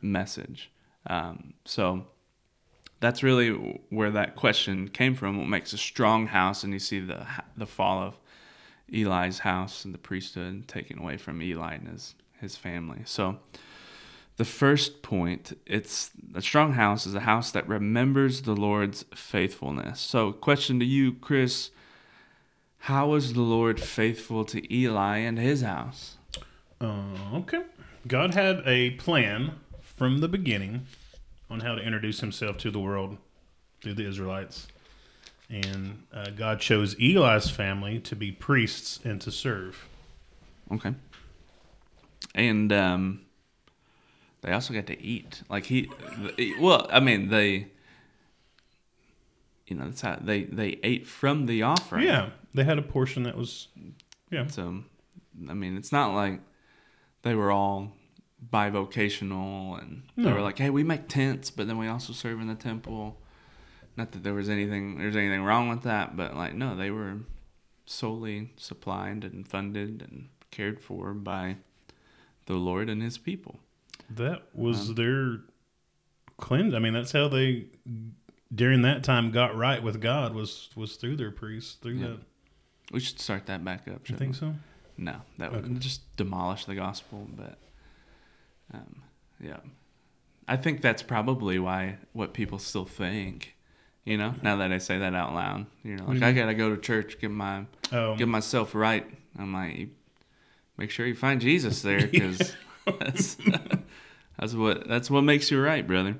message. 0.00 0.70
Um, 1.06 1.54
so 1.64 2.06
that's 3.00 3.22
really 3.22 3.50
where 3.90 4.10
that 4.10 4.36
question 4.36 4.88
came 4.88 5.14
from. 5.14 5.38
What 5.38 5.48
makes 5.48 5.72
a 5.72 5.78
strong 5.78 6.28
house? 6.28 6.64
And 6.64 6.72
you 6.72 6.78
see 6.78 7.00
the 7.00 7.26
the 7.56 7.66
fall 7.66 8.02
of 8.02 8.14
Eli's 8.92 9.40
house 9.40 9.84
and 9.84 9.92
the 9.92 9.98
priesthood 9.98 10.68
taken 10.68 10.98
away 10.98 11.16
from 11.16 11.42
Eli 11.42 11.74
and 11.74 11.88
his 11.88 12.14
his 12.40 12.56
family. 12.56 13.00
So 13.04 13.38
the 14.36 14.44
first 14.44 15.02
point, 15.02 15.58
it's 15.66 16.10
a 16.34 16.42
strong 16.42 16.72
house 16.72 17.06
is 17.06 17.14
a 17.14 17.20
house 17.20 17.50
that 17.50 17.68
remembers 17.68 18.42
the 18.42 18.56
Lord's 18.56 19.04
faithfulness. 19.14 20.00
So 20.00 20.32
question 20.32 20.78
to 20.80 20.86
you, 20.86 21.12
Chris, 21.12 21.70
how 22.78 23.08
was 23.08 23.34
the 23.34 23.42
Lord 23.42 23.78
faithful 23.78 24.44
to 24.46 24.74
Eli 24.74 25.18
and 25.18 25.38
his 25.38 25.62
house? 25.62 26.16
Uh, 26.80 27.04
okay. 27.34 27.62
God 28.08 28.34
had 28.34 28.62
a 28.66 28.90
plan 28.92 29.60
from 30.02 30.18
the 30.18 30.26
beginning 30.26 30.84
on 31.48 31.60
how 31.60 31.76
to 31.76 31.80
introduce 31.80 32.18
himself 32.18 32.56
to 32.56 32.72
the 32.72 32.80
world 32.80 33.16
through 33.80 33.94
the 33.94 34.04
Israelites. 34.04 34.66
And 35.48 36.02
uh, 36.12 36.30
God 36.30 36.58
chose 36.58 36.96
Eli's 37.00 37.48
family 37.48 38.00
to 38.00 38.16
be 38.16 38.32
priests 38.32 38.98
and 39.04 39.20
to 39.20 39.30
serve. 39.30 39.86
Okay. 40.72 40.92
And 42.34 42.72
um, 42.72 43.20
they 44.40 44.50
also 44.50 44.74
got 44.74 44.88
to 44.88 45.00
eat. 45.00 45.44
Like 45.48 45.66
he, 45.66 45.88
well, 46.58 46.88
I 46.90 46.98
mean, 46.98 47.28
they, 47.28 47.68
you 49.68 49.76
know, 49.76 49.84
that's 49.84 50.00
how 50.00 50.18
they 50.20 50.42
they 50.42 50.80
ate 50.82 51.06
from 51.06 51.46
the 51.46 51.62
offering. 51.62 52.06
Yeah, 52.06 52.30
they 52.54 52.64
had 52.64 52.76
a 52.76 52.82
portion 52.82 53.22
that 53.22 53.36
was, 53.36 53.68
yeah. 54.32 54.48
So, 54.48 54.82
I 55.48 55.54
mean, 55.54 55.76
it's 55.76 55.92
not 55.92 56.12
like 56.12 56.40
they 57.22 57.36
were 57.36 57.52
all 57.52 57.92
bivocational 58.50 59.80
and 59.80 60.02
they 60.16 60.30
were 60.30 60.38
hmm. 60.38 60.44
like, 60.44 60.58
hey, 60.58 60.70
we 60.70 60.82
make 60.82 61.08
tents, 61.08 61.50
but 61.50 61.66
then 61.66 61.78
we 61.78 61.88
also 61.88 62.12
serve 62.12 62.40
in 62.40 62.48
the 62.48 62.54
temple. 62.54 63.18
Not 63.96 64.12
that 64.12 64.22
there 64.22 64.34
was 64.34 64.48
anything 64.48 64.98
there's 64.98 65.16
anything 65.16 65.42
wrong 65.42 65.68
with 65.68 65.82
that, 65.82 66.16
but 66.16 66.34
like 66.34 66.54
no, 66.54 66.74
they 66.74 66.90
were 66.90 67.18
solely 67.84 68.50
supplied 68.56 69.24
and 69.24 69.46
funded 69.46 70.02
and 70.02 70.28
cared 70.50 70.80
for 70.80 71.12
by 71.12 71.56
the 72.46 72.54
Lord 72.54 72.88
and 72.88 73.02
His 73.02 73.18
people. 73.18 73.60
That 74.08 74.42
was 74.54 74.90
um, 74.90 74.94
their 74.94 75.40
cleanse. 76.38 76.74
I 76.74 76.78
mean, 76.78 76.94
that's 76.94 77.12
how 77.12 77.28
they 77.28 77.66
during 78.54 78.82
that 78.82 79.04
time 79.04 79.30
got 79.30 79.56
right 79.56 79.82
with 79.82 80.00
God 80.00 80.34
was 80.34 80.70
was 80.74 80.96
through 80.96 81.16
their 81.16 81.30
priests 81.30 81.74
through 81.74 81.94
Yeah. 81.94 82.06
that. 82.08 82.20
We 82.92 83.00
should 83.00 83.20
start 83.20 83.46
that 83.46 83.64
back 83.64 83.88
up. 83.88 84.08
You 84.08 84.16
think 84.16 84.32
we? 84.32 84.38
so? 84.38 84.54
No, 84.98 85.22
that 85.38 85.52
would 85.52 85.80
just 85.80 86.14
demolish 86.16 86.66
the 86.66 86.74
gospel. 86.74 87.26
But 87.34 87.58
um, 88.74 89.02
yeah, 89.40 89.58
I 90.48 90.56
think 90.56 90.80
that's 90.80 91.02
probably 91.02 91.58
why 91.58 91.98
what 92.12 92.32
people 92.34 92.58
still 92.58 92.84
think. 92.84 93.54
You 94.04 94.16
know, 94.18 94.34
now 94.42 94.56
that 94.56 94.72
I 94.72 94.78
say 94.78 94.98
that 94.98 95.14
out 95.14 95.32
loud, 95.32 95.66
you 95.84 95.96
know, 95.96 96.06
like 96.06 96.20
you 96.20 96.26
I 96.26 96.32
gotta 96.32 96.54
go 96.54 96.74
to 96.74 96.80
church, 96.80 97.20
get 97.20 97.30
my 97.30 97.66
Oh, 97.92 98.16
get 98.16 98.26
myself 98.28 98.74
right. 98.74 99.06
I'm 99.38 99.52
like, 99.52 99.88
make 100.76 100.90
sure 100.90 101.06
you 101.06 101.14
find 101.14 101.40
Jesus 101.40 101.82
there, 101.82 102.06
because 102.08 102.56
that's 102.98 103.36
that's 104.38 104.54
what 104.54 104.88
that's 104.88 105.10
what 105.10 105.22
makes 105.22 105.50
you 105.50 105.62
right, 105.62 105.86
brother. 105.86 106.18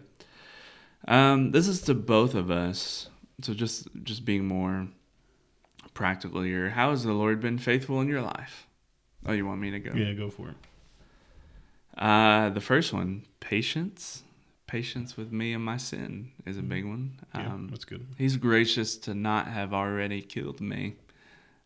Um, 1.09 1.51
this 1.51 1.67
is 1.67 1.83
to 1.83 1.95
both 1.95 2.35
of 2.35 2.51
us. 2.51 3.09
So 3.41 3.55
just 3.55 3.89
just 4.05 4.25
being 4.25 4.47
more 4.47 4.87
practical 5.95 6.43
here. 6.43 6.71
How 6.71 6.91
has 6.91 7.03
the 7.03 7.13
Lord 7.13 7.41
been 7.41 7.59
faithful 7.59 8.01
in 8.01 8.09
your 8.09 8.23
life? 8.23 8.67
Oh, 9.27 9.33
you 9.33 9.45
want 9.47 9.61
me 9.61 9.71
to 9.73 9.81
go? 9.81 9.93
yeah, 9.95 10.13
go 10.13 10.31
for 10.31 10.49
it. 10.51 10.55
Uh, 11.97 12.51
the 12.51 12.61
first 12.61 12.93
one, 12.93 13.25
patience. 13.41 14.23
Patience 14.67 15.17
with 15.19 15.33
me 15.33 15.53
and 15.53 15.63
my 15.63 15.77
sin 15.77 16.31
is 16.47 16.57
a 16.57 16.63
big 16.63 16.87
one. 16.87 17.19
Yeah, 17.35 17.53
Um, 17.53 17.69
that's 17.71 17.85
good. 17.85 18.07
He's 18.17 18.37
gracious 18.39 18.97
to 18.99 19.15
not 19.15 19.49
have 19.49 19.75
already 19.75 20.23
killed 20.23 20.61
me, 20.63 20.97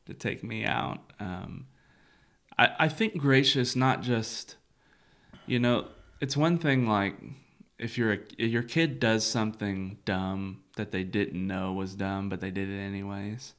to 0.07 0.15
take 0.15 0.43
me 0.43 0.65
out. 0.65 0.99
Um, 1.21 1.67
I, 2.59 2.71
I 2.81 2.89
think 2.89 3.17
gracious, 3.17 3.77
not 3.77 4.03
just, 4.03 4.57
you 5.47 5.61
know, 5.61 5.87
it's 6.21 6.37
one 6.37 6.59
thing 6.59 6.89
like 6.89 7.15
if 7.79 7.97
your 7.99 8.19
if 8.39 8.51
your 8.51 8.63
kid 8.63 8.99
does 8.99 9.25
something 9.25 9.99
dumb 10.05 10.63
that 10.77 10.91
they 10.91 11.05
didn't 11.05 11.47
know 11.47 11.73
was 11.73 11.95
dumb, 11.95 12.29
but 12.29 12.41
they 12.41 12.51
did 12.51 12.69
it 12.69 12.79
anyways. 12.79 13.55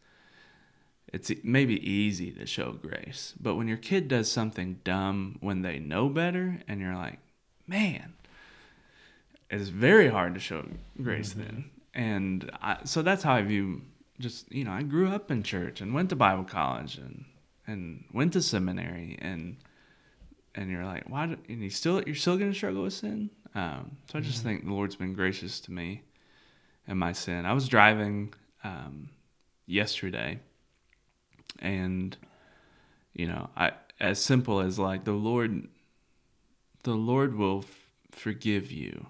It's 1.14 1.32
maybe 1.44 1.90
easy 1.90 2.32
to 2.32 2.46
show 2.46 2.74
grace, 2.74 3.34
but 3.40 3.56
when 3.56 3.68
your 3.68 3.78
kid 3.78 4.08
does 4.10 4.30
something 4.30 4.82
dumb 4.84 5.38
when 5.40 5.62
they 5.62 5.80
know 5.80 6.10
better, 6.10 6.60
and 6.68 6.82
you're 6.82 6.96
like, 6.96 7.20
man, 7.66 8.14
it's 9.50 9.70
very 9.70 10.10
hard 10.10 10.34
to 10.34 10.40
show 10.40 10.66
grace 11.02 11.32
then. 11.34 11.72
And 11.94 12.52
I, 12.62 12.80
so 12.84 13.02
that's 13.02 13.24
how 13.24 13.36
I 13.36 13.42
view 13.42 13.84
just, 14.20 14.52
you 14.52 14.64
know, 14.64 14.72
I 14.72 14.84
grew 14.84 15.10
up 15.10 15.32
in 15.32 15.44
church 15.44 15.80
and 15.80 15.94
went 15.94 16.10
to 16.10 16.16
Bible 16.16 16.44
college 16.44 16.98
and, 16.98 17.26
and 17.66 18.04
went 18.12 18.34
to 18.34 18.42
seminary 18.42 19.18
and, 19.22 19.58
and 20.56 20.70
you're 20.70 20.86
like, 20.86 21.08
why, 21.08 21.28
do, 21.28 21.38
and 21.48 21.64
you 21.64 21.70
still, 21.70 22.02
you're 22.04 22.16
still 22.16 22.38
going 22.38 22.52
to 22.52 22.58
struggle 22.58 22.84
with 22.84 22.94
sin. 22.94 23.30
Um, 23.56 23.98
so 24.12 24.20
I 24.20 24.22
just 24.22 24.44
think 24.44 24.66
the 24.66 24.74
Lord's 24.74 24.96
been 24.96 25.14
gracious 25.14 25.60
to 25.62 25.72
me 25.72 26.02
and 26.88 27.00
my 27.00 27.14
sin. 27.14 27.46
I 27.46 27.54
was 27.54 27.68
driving, 27.68 28.34
um, 28.64 29.10
yesterday 29.66 30.40
and, 31.60 32.18
you 33.14 33.28
know, 33.28 33.50
I, 33.56 33.72
as 34.00 34.22
simple 34.22 34.60
as 34.60 34.78
like 34.78 35.04
the 35.04 35.14
Lord, 35.14 35.68
the 36.84 36.94
Lord 36.94 37.36
will 37.36 37.60
f- 37.60 37.92
forgive 38.12 38.72
you. 38.72 39.08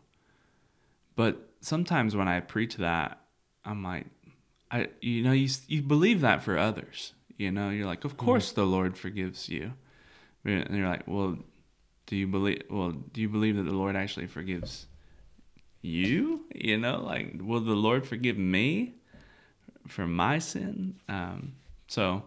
But 1.15 1.49
sometimes 1.61 2.15
when 2.15 2.27
I 2.27 2.39
preach 2.39 2.77
that, 2.77 3.19
I'm 3.65 3.83
like, 3.83 4.05
I 4.69 4.89
you 5.01 5.23
know 5.23 5.31
you 5.31 5.49
you 5.67 5.81
believe 5.81 6.21
that 6.21 6.43
for 6.43 6.57
others. 6.57 7.13
You 7.37 7.51
know, 7.51 7.69
you're 7.69 7.85
like, 7.85 8.05
of 8.05 8.17
course 8.17 8.51
the 8.51 8.65
Lord 8.65 8.97
forgives 8.97 9.49
you, 9.49 9.73
and 10.43 10.75
you're 10.75 10.87
like, 10.87 11.07
well, 11.07 11.37
do 12.05 12.15
you 12.15 12.27
believe? 12.27 12.63
Well, 12.69 12.91
do 12.91 13.21
you 13.21 13.29
believe 13.29 13.57
that 13.57 13.63
the 13.63 13.73
Lord 13.73 13.95
actually 13.95 14.27
forgives 14.27 14.87
you? 15.81 16.45
You 16.55 16.77
know, 16.77 17.01
like, 17.01 17.35
will 17.41 17.61
the 17.61 17.75
Lord 17.75 18.07
forgive 18.07 18.37
me 18.37 18.95
for 19.87 20.07
my 20.07 20.39
sin? 20.39 20.95
Um, 21.09 21.53
so. 21.87 22.23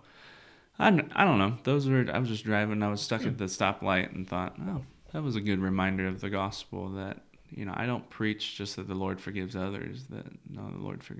I, 0.80 0.90
don't- 0.90 1.12
I 1.14 1.24
don't 1.24 1.38
know. 1.38 1.56
Those 1.64 1.88
were 1.88 2.06
I 2.12 2.18
was 2.18 2.28
just 2.28 2.44
driving. 2.44 2.82
I 2.82 2.88
was 2.88 3.00
stuck 3.00 3.24
at 3.24 3.38
the 3.38 3.44
stoplight 3.44 4.14
and 4.14 4.28
thought, 4.28 4.56
oh, 4.60 4.82
that 5.12 5.22
was 5.22 5.36
a 5.36 5.40
good 5.40 5.58
reminder 5.60 6.06
of 6.06 6.20
the 6.20 6.30
gospel 6.30 6.90
that 6.90 7.18
you 7.50 7.64
know 7.64 7.72
I 7.76 7.86
don't 7.86 8.08
preach 8.10 8.56
just 8.56 8.76
that 8.76 8.88
the 8.88 8.94
Lord 8.94 9.20
forgives 9.20 9.56
others. 9.56 10.04
That 10.10 10.26
no, 10.48 10.70
the 10.70 10.78
Lord 10.82 11.02
for, 11.02 11.16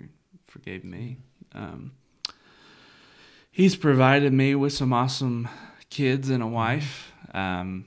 forgave 0.46 0.84
me. 0.84 1.18
Um, 1.54 1.92
he's 3.50 3.76
provided 3.76 4.32
me 4.32 4.54
with 4.54 4.72
some 4.72 4.92
awesome 4.92 5.48
kids 5.90 6.30
and 6.30 6.42
a 6.42 6.46
wife. 6.46 7.12
Um, 7.34 7.86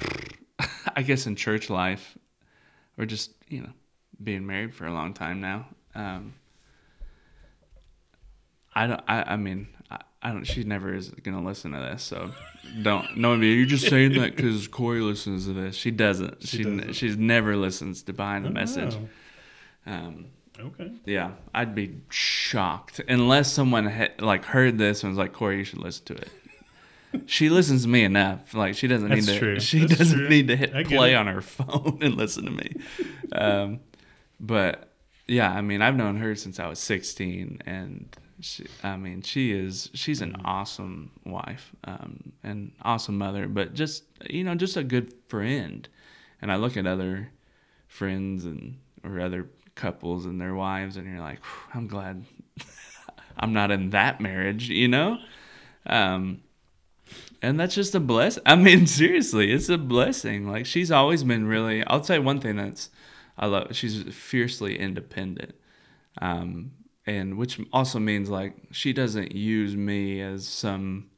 I 0.96 1.02
guess 1.02 1.26
in 1.26 1.36
church 1.36 1.68
life, 1.68 2.16
or 2.96 3.04
just 3.06 3.32
you 3.48 3.60
know 3.62 3.72
being 4.22 4.46
married 4.46 4.74
for 4.74 4.86
a 4.86 4.92
long 4.92 5.12
time 5.12 5.40
now. 5.40 5.66
Um, 5.94 6.34
I 8.76 8.86
don't. 8.86 9.00
I, 9.08 9.22
I 9.32 9.36
mean, 9.36 9.68
I, 9.90 9.98
I 10.22 10.30
don't. 10.32 10.44
She 10.44 10.62
never 10.64 10.94
is 10.94 11.08
gonna 11.10 11.42
listen 11.44 11.72
to 11.72 11.78
this, 11.78 12.02
so 12.02 12.30
don't. 12.82 13.16
No 13.16 13.30
one 13.30 13.40
be. 13.40 13.48
You're 13.54 13.66
just 13.66 13.88
saying 13.88 14.12
that 14.20 14.36
because 14.36 14.68
Corey 14.68 15.00
listens 15.00 15.46
to 15.46 15.52
this. 15.52 15.74
She 15.76 15.90
doesn't. 15.90 16.42
She 16.42 16.58
She 16.58 16.62
doesn't. 16.64 16.92
she's 16.94 17.16
never 17.16 17.56
listens 17.56 18.02
to 18.04 18.12
behind 18.12 18.44
the 18.44 18.50
message. 18.50 18.96
Oh, 19.86 19.92
Um, 19.92 20.26
okay. 20.60 20.92
yeah, 21.06 21.32
I'd 21.54 21.74
be 21.74 21.96
shocked 22.10 23.00
unless 23.08 23.52
someone 23.52 23.86
had, 23.86 24.20
like 24.20 24.44
heard 24.44 24.78
this 24.78 25.02
and 25.02 25.10
was 25.10 25.18
like, 25.18 25.32
Corey, 25.32 25.58
you 25.58 25.64
should 25.64 25.78
listen 25.78 26.04
to 26.06 26.14
it. 26.14 26.28
she 27.26 27.48
listens 27.48 27.82
to 27.84 27.88
me 27.88 28.04
enough. 28.04 28.52
Like 28.52 28.74
she 28.74 28.88
doesn't 28.88 29.08
That's 29.08 29.26
need 29.26 29.32
to. 29.34 29.38
true. 29.38 29.60
She 29.60 29.80
That's 29.86 29.96
doesn't 29.98 30.18
true. 30.18 30.28
need 30.28 30.48
to 30.48 30.56
hit 30.56 30.72
play 30.88 31.12
it. 31.12 31.16
on 31.16 31.28
her 31.28 31.40
phone 31.40 31.98
and 32.02 32.14
listen 32.14 32.44
to 32.44 32.50
me. 32.50 32.74
Um, 33.32 33.80
but 34.38 34.90
yeah, 35.26 35.50
I 35.50 35.60
mean, 35.62 35.80
I've 35.82 35.96
known 35.96 36.16
her 36.18 36.34
since 36.34 36.60
I 36.60 36.68
was 36.68 36.78
16, 36.78 37.62
and 37.64 38.14
She, 38.40 38.66
I 38.82 38.96
mean, 38.96 39.22
she 39.22 39.52
is. 39.52 39.90
She's 39.94 40.20
an 40.20 40.36
awesome 40.44 41.10
wife, 41.24 41.72
um, 41.84 42.32
and 42.42 42.72
awesome 42.82 43.18
mother. 43.18 43.48
But 43.48 43.74
just 43.74 44.04
you 44.28 44.44
know, 44.44 44.54
just 44.54 44.76
a 44.76 44.84
good 44.84 45.14
friend. 45.28 45.88
And 46.42 46.52
I 46.52 46.56
look 46.56 46.76
at 46.76 46.86
other 46.86 47.30
friends 47.88 48.44
and 48.44 48.78
or 49.02 49.20
other 49.20 49.48
couples 49.74 50.26
and 50.26 50.40
their 50.40 50.54
wives, 50.54 50.96
and 50.96 51.06
you're 51.06 51.20
like, 51.20 51.40
I'm 51.74 51.86
glad 51.86 52.24
I'm 53.38 53.52
not 53.52 53.70
in 53.70 53.90
that 53.90 54.20
marriage. 54.20 54.68
You 54.68 54.88
know. 54.88 55.18
Um, 55.86 56.42
and 57.42 57.60
that's 57.60 57.74
just 57.74 57.94
a 57.94 58.00
bless. 58.00 58.38
I 58.44 58.56
mean, 58.56 58.86
seriously, 58.86 59.52
it's 59.52 59.68
a 59.68 59.78
blessing. 59.78 60.46
Like 60.46 60.66
she's 60.66 60.90
always 60.90 61.24
been 61.24 61.46
really. 61.46 61.84
I'll 61.86 62.00
tell 62.00 62.16
you 62.16 62.22
one 62.22 62.40
thing 62.40 62.56
that's 62.56 62.90
I 63.38 63.46
love. 63.46 63.74
She's 63.76 64.02
fiercely 64.14 64.78
independent, 64.78 65.54
um, 66.20 66.72
and 67.06 67.38
which 67.38 67.60
also 67.72 67.98
means 67.98 68.28
like 68.28 68.54
she 68.70 68.92
doesn't 68.92 69.32
use 69.32 69.76
me 69.76 70.20
as 70.20 70.46
some 70.46 71.08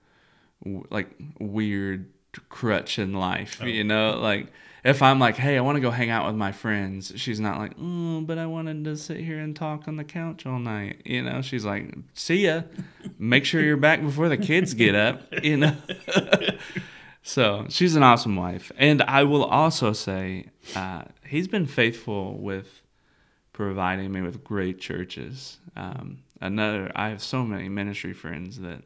like 0.90 1.08
weird 1.40 2.10
crutch 2.48 2.98
in 2.98 3.14
life. 3.14 3.60
You 3.62 3.84
know, 3.84 4.18
like 4.18 4.48
if 4.84 5.02
I'm 5.02 5.18
like, 5.18 5.36
hey, 5.36 5.56
I 5.56 5.60
want 5.60 5.76
to 5.76 5.80
go 5.80 5.90
hang 5.90 6.10
out 6.10 6.26
with 6.26 6.36
my 6.36 6.52
friends, 6.52 7.12
she's 7.16 7.40
not 7.40 7.58
like, 7.58 7.72
oh, 7.80 8.20
but 8.20 8.38
I 8.38 8.46
wanted 8.46 8.84
to 8.84 8.96
sit 8.96 9.18
here 9.18 9.38
and 9.38 9.54
talk 9.56 9.88
on 9.88 9.96
the 9.96 10.04
couch 10.04 10.46
all 10.46 10.58
night. 10.58 11.02
You 11.04 11.22
know, 11.22 11.42
she's 11.42 11.64
like, 11.64 11.94
see 12.14 12.46
ya. 12.46 12.62
Make 13.18 13.44
sure 13.44 13.62
you're 13.62 13.76
back 13.76 14.02
before 14.02 14.28
the 14.28 14.36
kids 14.36 14.74
get 14.74 14.94
up. 14.94 15.22
You 15.42 15.56
know. 15.56 15.76
so 17.22 17.66
she's 17.68 17.96
an 17.96 18.02
awesome 18.02 18.36
wife, 18.36 18.70
and 18.76 19.02
I 19.02 19.24
will 19.24 19.44
also 19.44 19.92
say, 19.92 20.46
uh, 20.76 21.02
he's 21.26 21.48
been 21.48 21.66
faithful 21.66 22.38
with 22.38 22.82
providing 23.58 24.12
me 24.12 24.22
with 24.22 24.44
great 24.44 24.78
churches. 24.78 25.58
Um, 25.74 26.18
another, 26.40 26.92
I 26.94 27.08
have 27.08 27.20
so 27.20 27.42
many 27.42 27.68
ministry 27.68 28.12
friends 28.12 28.60
that 28.60 28.84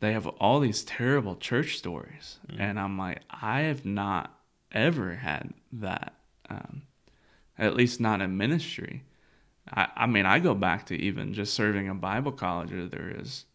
they 0.00 0.12
have 0.12 0.26
all 0.26 0.60
these 0.60 0.84
terrible 0.84 1.36
church 1.36 1.78
stories, 1.78 2.38
and 2.58 2.78
I'm 2.78 2.98
like, 2.98 3.22
I 3.30 3.62
have 3.62 3.86
not 3.86 4.38
ever 4.70 5.14
had 5.14 5.54
that, 5.72 6.12
um, 6.50 6.82
at 7.56 7.74
least 7.74 8.00
not 8.00 8.20
in 8.20 8.36
ministry. 8.36 9.02
I, 9.72 9.88
I 9.96 10.06
mean, 10.06 10.26
I 10.26 10.38
go 10.38 10.54
back 10.54 10.84
to 10.86 10.94
even 10.94 11.32
just 11.32 11.54
serving 11.54 11.88
a 11.88 11.94
Bible 11.94 12.32
college. 12.32 12.70
Or 12.70 12.86
there 12.86 13.14
is, 13.18 13.46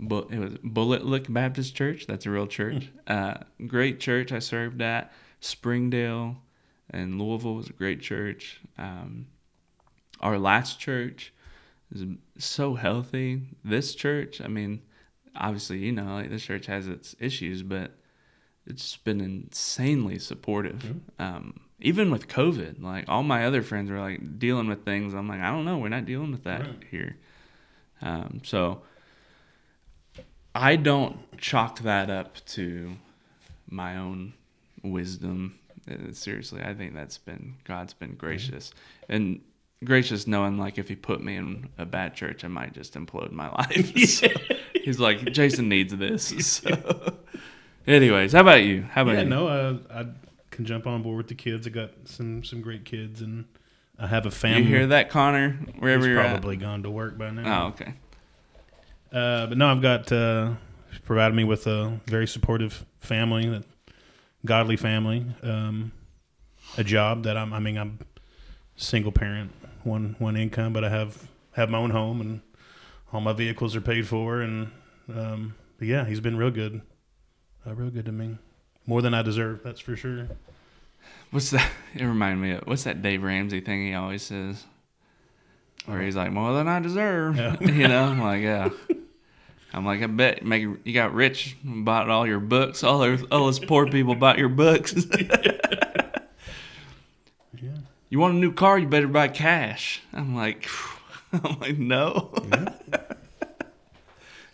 but 0.00 0.28
it 0.30 0.38
was 0.38 0.54
Bullitt 0.64 1.04
Lick 1.04 1.30
Baptist 1.30 1.74
Church. 1.74 2.06
That's 2.06 2.24
a 2.24 2.30
real 2.30 2.46
church. 2.46 2.88
uh, 3.06 3.34
great 3.66 4.00
church 4.00 4.32
I 4.32 4.38
served 4.38 4.80
at. 4.80 5.12
Springdale 5.40 6.38
and 6.90 7.20
Louisville 7.20 7.54
was 7.54 7.68
a 7.68 7.72
great 7.72 8.00
church. 8.00 8.60
Um, 8.78 9.26
our 10.20 10.38
last 10.38 10.78
church 10.78 11.32
is 11.94 12.04
so 12.38 12.74
healthy. 12.74 13.42
This 13.64 13.94
church, 13.94 14.40
I 14.40 14.48
mean, 14.48 14.82
obviously, 15.34 15.78
you 15.78 15.92
know, 15.92 16.14
like 16.14 16.30
this 16.30 16.42
church 16.44 16.66
has 16.66 16.88
its 16.88 17.14
issues, 17.20 17.62
but 17.62 17.92
it's 18.66 18.96
been 18.96 19.20
insanely 19.20 20.18
supportive. 20.18 20.94
Um, 21.18 21.60
even 21.80 22.10
with 22.10 22.26
COVID, 22.28 22.82
like 22.82 23.04
all 23.08 23.22
my 23.22 23.44
other 23.46 23.62
friends 23.62 23.90
were 23.90 24.00
like 24.00 24.38
dealing 24.38 24.66
with 24.68 24.84
things. 24.84 25.14
I'm 25.14 25.28
like, 25.28 25.40
I 25.40 25.50
don't 25.50 25.64
know, 25.64 25.78
we're 25.78 25.88
not 25.88 26.06
dealing 26.06 26.32
with 26.32 26.44
that 26.44 26.60
Right. 26.62 26.84
here. 26.90 27.16
Um, 28.02 28.40
so 28.44 28.82
I 30.54 30.76
don't 30.76 31.18
chalk 31.38 31.80
that 31.80 32.08
up 32.10 32.44
to 32.46 32.96
my 33.68 33.96
own 33.96 34.32
wisdom. 34.82 35.58
Uh, 35.90 36.12
seriously, 36.12 36.62
I 36.62 36.74
think 36.74 36.94
that's 36.94 37.18
been 37.18 37.54
God's 37.64 37.94
been 37.94 38.14
gracious 38.14 38.72
and 39.08 39.40
gracious, 39.84 40.26
knowing 40.26 40.58
like 40.58 40.78
if 40.78 40.88
He 40.88 40.96
put 40.96 41.22
me 41.22 41.36
in 41.36 41.68
a 41.78 41.84
bad 41.86 42.14
church, 42.14 42.44
I 42.44 42.48
might 42.48 42.72
just 42.72 42.94
implode 42.94 43.32
my 43.32 43.48
life. 43.58 43.92
So 44.06 44.28
he's 44.82 44.98
like, 45.00 45.32
Jason 45.32 45.68
needs 45.68 45.94
this. 45.96 46.30
So, 46.42 47.14
anyways, 47.86 48.32
how 48.32 48.40
about 48.40 48.62
you? 48.64 48.82
How 48.82 49.02
about 49.02 49.14
Yeah, 49.16 49.22
you? 49.22 49.28
no, 49.28 49.48
uh, 49.48 49.78
I 49.90 50.06
can 50.50 50.64
jump 50.64 50.86
on 50.86 51.02
board 51.02 51.18
with 51.18 51.28
the 51.28 51.34
kids. 51.34 51.66
I 51.66 51.70
got 51.70 51.90
some 52.04 52.42
some 52.44 52.60
great 52.62 52.84
kids, 52.84 53.20
and 53.20 53.44
I 53.98 54.06
have 54.08 54.26
a 54.26 54.30
family. 54.30 54.62
You 54.62 54.68
hear 54.68 54.86
that, 54.88 55.08
Connor? 55.10 55.52
Wherever 55.78 56.04
He's 56.06 56.14
you're 56.14 56.22
probably 56.22 56.56
gone 56.56 56.82
to 56.82 56.90
work 56.90 57.16
by 57.18 57.30
now. 57.30 57.64
Oh, 57.64 57.68
okay. 57.68 57.94
Uh, 59.12 59.46
but 59.46 59.56
no, 59.56 59.68
I've 59.68 59.82
got 59.82 60.10
uh, 60.10 60.54
provided 61.04 61.34
me 61.34 61.44
with 61.44 61.66
a 61.66 62.00
very 62.06 62.26
supportive 62.26 62.84
family, 63.00 63.48
that 63.48 63.64
godly 64.46 64.76
family, 64.76 65.26
um, 65.42 65.92
a 66.78 66.84
job 66.84 67.24
that 67.24 67.36
I'm. 67.36 67.52
I 67.52 67.58
mean, 67.58 67.76
I'm 67.76 67.98
single 68.76 69.12
parent, 69.12 69.52
one 69.84 70.16
one 70.18 70.36
income, 70.36 70.72
but 70.72 70.84
I 70.84 70.88
have 70.88 71.28
have 71.52 71.70
my 71.70 71.78
own 71.78 71.90
home 71.90 72.20
and 72.20 72.40
all 73.12 73.20
my 73.20 73.32
vehicles 73.32 73.74
are 73.76 73.80
paid 73.80 74.06
for, 74.06 74.40
and 74.40 74.70
um, 75.14 75.54
yeah, 75.80 76.04
he's 76.04 76.20
been 76.20 76.36
real 76.36 76.50
good, 76.50 76.80
uh, 77.66 77.74
real 77.74 77.90
good 77.90 78.06
to 78.06 78.12
me, 78.12 78.38
more 78.86 79.02
than 79.02 79.14
I 79.14 79.22
deserve. 79.22 79.62
That's 79.62 79.80
for 79.80 79.96
sure. 79.96 80.28
What's 81.30 81.50
that? 81.50 81.70
It 81.94 82.04
reminded 82.04 82.42
me 82.42 82.50
of 82.52 82.66
what's 82.66 82.84
that 82.84 83.00
Dave 83.00 83.22
Ramsey 83.22 83.60
thing 83.60 83.86
he 83.86 83.94
always 83.94 84.22
says, 84.22 84.64
where 85.86 86.02
he's 86.02 86.16
like, 86.16 86.30
"More 86.30 86.52
than 86.52 86.68
I 86.68 86.78
deserve." 86.80 87.36
Yeah. 87.36 87.56
you 87.60 87.88
know, 87.88 88.04
I'm 88.04 88.20
like, 88.20 88.42
yeah. 88.42 88.68
I'm 89.76 89.84
like, 89.84 90.00
I 90.02 90.06
bet 90.06 90.42
make 90.42 90.62
you 90.62 90.94
got 90.94 91.12
rich, 91.12 91.54
and 91.62 91.84
bought 91.84 92.08
all 92.08 92.26
your 92.26 92.40
books. 92.40 92.82
All 92.82 92.98
those, 92.98 93.22
all 93.30 93.44
those 93.44 93.58
poor 93.58 93.86
people 93.86 94.14
bought 94.14 94.38
your 94.38 94.48
books. 94.48 94.94
Yeah. 97.62 97.70
you 98.10 98.18
want 98.18 98.34
a 98.34 98.36
new 98.36 98.52
car? 98.52 98.78
You 98.78 98.86
better 98.86 99.08
buy 99.08 99.28
cash. 99.28 100.02
I'm 100.12 100.36
like, 100.36 100.68
I'm 101.32 101.58
like, 101.58 101.78
no. 101.78 102.10
all 102.34 102.50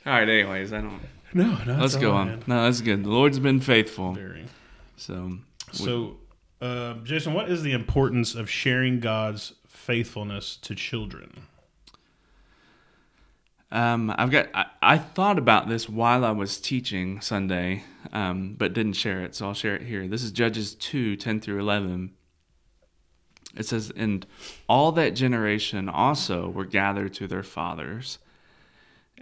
right. 0.06 0.28
Anyways, 0.28 0.72
I 0.72 0.82
don't. 0.82 1.00
No, 1.34 1.58
no. 1.64 1.78
let's 1.80 1.96
go 1.96 2.12
on. 2.12 2.44
No, 2.46 2.62
that's 2.62 2.80
good. 2.80 3.02
The 3.02 3.08
Lord's 3.10 3.40
been 3.40 3.58
faithful. 3.58 4.12
Very. 4.12 4.44
So, 4.96 5.38
So, 5.72 6.18
uh, 6.60 6.94
Jason, 7.02 7.34
what 7.34 7.50
is 7.50 7.64
the 7.64 7.72
importance 7.72 8.36
of 8.36 8.48
sharing 8.48 9.00
God's 9.00 9.54
faithfulness 9.66 10.56
to 10.58 10.76
children? 10.76 11.46
Um, 13.72 14.14
I've 14.18 14.30
got. 14.30 14.48
I, 14.54 14.66
I 14.82 14.98
thought 14.98 15.38
about 15.38 15.66
this 15.66 15.88
while 15.88 16.26
I 16.26 16.30
was 16.30 16.60
teaching 16.60 17.22
Sunday, 17.22 17.84
um, 18.12 18.54
but 18.58 18.74
didn't 18.74 18.92
share 18.92 19.22
it, 19.22 19.34
so 19.34 19.46
I'll 19.46 19.54
share 19.54 19.74
it 19.74 19.82
here. 19.82 20.06
This 20.06 20.22
is 20.22 20.30
Judges 20.30 20.74
2, 20.74 21.16
10 21.16 21.40
through 21.40 21.58
11. 21.58 22.12
It 23.56 23.64
says, 23.64 23.90
And 23.96 24.26
all 24.68 24.92
that 24.92 25.14
generation 25.14 25.88
also 25.88 26.50
were 26.50 26.66
gathered 26.66 27.14
to 27.14 27.26
their 27.26 27.42
fathers. 27.42 28.18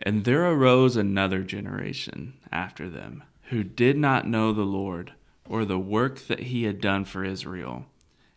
And 0.02 0.24
there 0.24 0.44
arose 0.44 0.96
another 0.96 1.44
generation 1.44 2.34
after 2.50 2.90
them, 2.90 3.22
who 3.50 3.62
did 3.62 3.96
not 3.96 4.26
know 4.26 4.52
the 4.52 4.62
Lord, 4.62 5.12
or 5.48 5.64
the 5.64 5.78
work 5.78 6.26
that 6.26 6.40
he 6.40 6.64
had 6.64 6.80
done 6.80 7.04
for 7.04 7.24
Israel. 7.24 7.86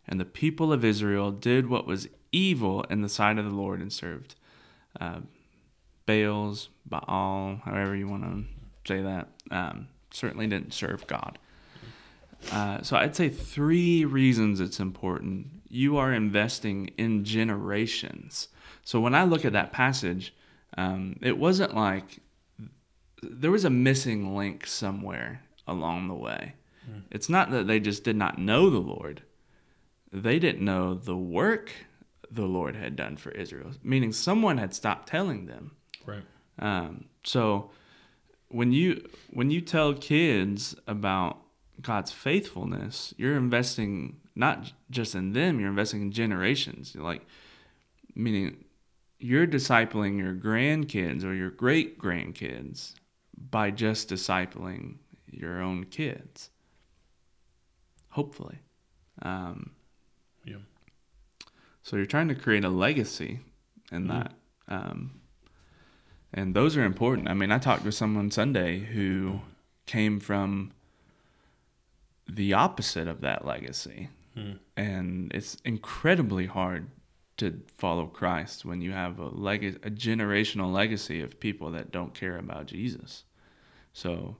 And 0.07 0.19
the 0.19 0.25
people 0.25 0.71
of 0.71 0.85
Israel 0.85 1.31
did 1.31 1.69
what 1.69 1.87
was 1.87 2.07
evil 2.31 2.83
in 2.83 3.01
the 3.01 3.09
sight 3.09 3.39
of 3.39 3.45
the 3.45 3.51
Lord 3.51 3.79
and 3.79 3.91
served 3.91 4.35
uh, 4.99 5.21
Baals, 6.05 6.69
Baal, 6.85 7.61
however 7.63 7.95
you 7.95 8.07
want 8.07 8.23
to 8.23 8.93
say 8.93 9.01
that, 9.01 9.27
um, 9.51 9.87
certainly 10.11 10.47
didn't 10.47 10.73
serve 10.73 11.07
God. 11.07 11.37
Uh, 12.51 12.81
so 12.81 12.97
I'd 12.97 13.15
say 13.15 13.29
three 13.29 14.03
reasons 14.03 14.59
it's 14.59 14.79
important. 14.79 15.47
You 15.69 15.97
are 15.97 16.13
investing 16.13 16.91
in 16.97 17.23
generations. 17.23 18.49
So 18.83 18.99
when 18.99 19.15
I 19.15 19.23
look 19.23 19.45
at 19.45 19.53
that 19.53 19.71
passage, 19.71 20.35
um, 20.77 21.17
it 21.21 21.37
wasn't 21.37 21.73
like 21.73 22.19
there 23.21 23.51
was 23.51 23.63
a 23.63 23.69
missing 23.69 24.35
link 24.35 24.67
somewhere 24.67 25.43
along 25.65 26.09
the 26.09 26.13
way. 26.15 26.55
It's 27.09 27.29
not 27.29 27.51
that 27.51 27.67
they 27.67 27.79
just 27.79 28.03
did 28.03 28.17
not 28.17 28.37
know 28.37 28.69
the 28.69 28.79
Lord, 28.79 29.21
they 30.11 30.37
didn't 30.37 30.65
know 30.65 30.93
the 30.93 31.15
work 31.15 31.71
the 32.29 32.45
Lord 32.45 32.75
had 32.75 32.95
done 32.95 33.15
for 33.15 33.31
Israel, 33.31 33.71
meaning 33.83 34.11
someone 34.11 34.57
had 34.57 34.73
stopped 34.73 35.07
telling 35.07 35.45
them. 35.45 35.71
Um, 36.59 37.05
so 37.23 37.71
when 38.49 38.71
you 38.71 39.07
when 39.31 39.49
you 39.49 39.61
tell 39.61 39.93
kids 39.93 40.75
about 40.87 41.39
God's 41.81 42.11
faithfulness, 42.11 43.13
you're 43.17 43.35
investing 43.35 44.17
not 44.35 44.73
just 44.89 45.15
in 45.15 45.33
them, 45.33 45.59
you're 45.59 45.69
investing 45.69 46.01
in 46.03 46.11
generations. 46.11 46.93
You're 46.93 47.03
like 47.03 47.25
meaning 48.15 48.63
you're 49.19 49.47
discipling 49.47 50.17
your 50.19 50.33
grandkids 50.33 51.23
or 51.23 51.33
your 51.33 51.49
great 51.49 51.97
grandkids 51.97 52.93
by 53.49 53.71
just 53.71 54.09
discipling 54.09 54.97
your 55.31 55.61
own 55.61 55.85
kids. 55.85 56.49
Hopefully. 58.09 58.59
Um, 59.21 59.71
Yeah. 60.45 60.57
so 61.81 61.95
you're 61.95 62.05
trying 62.05 62.27
to 62.27 62.35
create 62.35 62.63
a 62.65 62.69
legacy 62.69 63.39
in 63.91 64.07
that. 64.07 64.33
Um, 64.67 65.21
and 66.33 66.53
those 66.53 66.75
are 66.75 66.83
important. 66.83 67.29
I 67.29 67.33
mean, 67.33 67.51
I 67.51 67.59
talked 67.59 67.85
with 67.85 67.95
someone 67.95 68.31
Sunday 68.31 68.79
who 68.79 69.41
came 69.85 70.19
from 70.19 70.71
the 72.27 72.53
opposite 72.53 73.07
of 73.07 73.21
that 73.21 73.45
legacy. 73.45 74.09
Hmm. 74.33 74.53
And 74.75 75.31
it's 75.33 75.57
incredibly 75.63 76.47
hard 76.47 76.87
to 77.37 77.61
follow 77.77 78.05
Christ 78.05 78.65
when 78.65 78.81
you 78.81 78.91
have 78.91 79.19
a 79.19 79.27
leg- 79.27 79.79
a 79.83 79.89
generational 79.89 80.71
legacy 80.71 81.21
of 81.21 81.39
people 81.39 81.71
that 81.71 81.91
don't 81.91 82.13
care 82.13 82.37
about 82.37 82.67
Jesus. 82.67 83.23
So, 83.91 84.37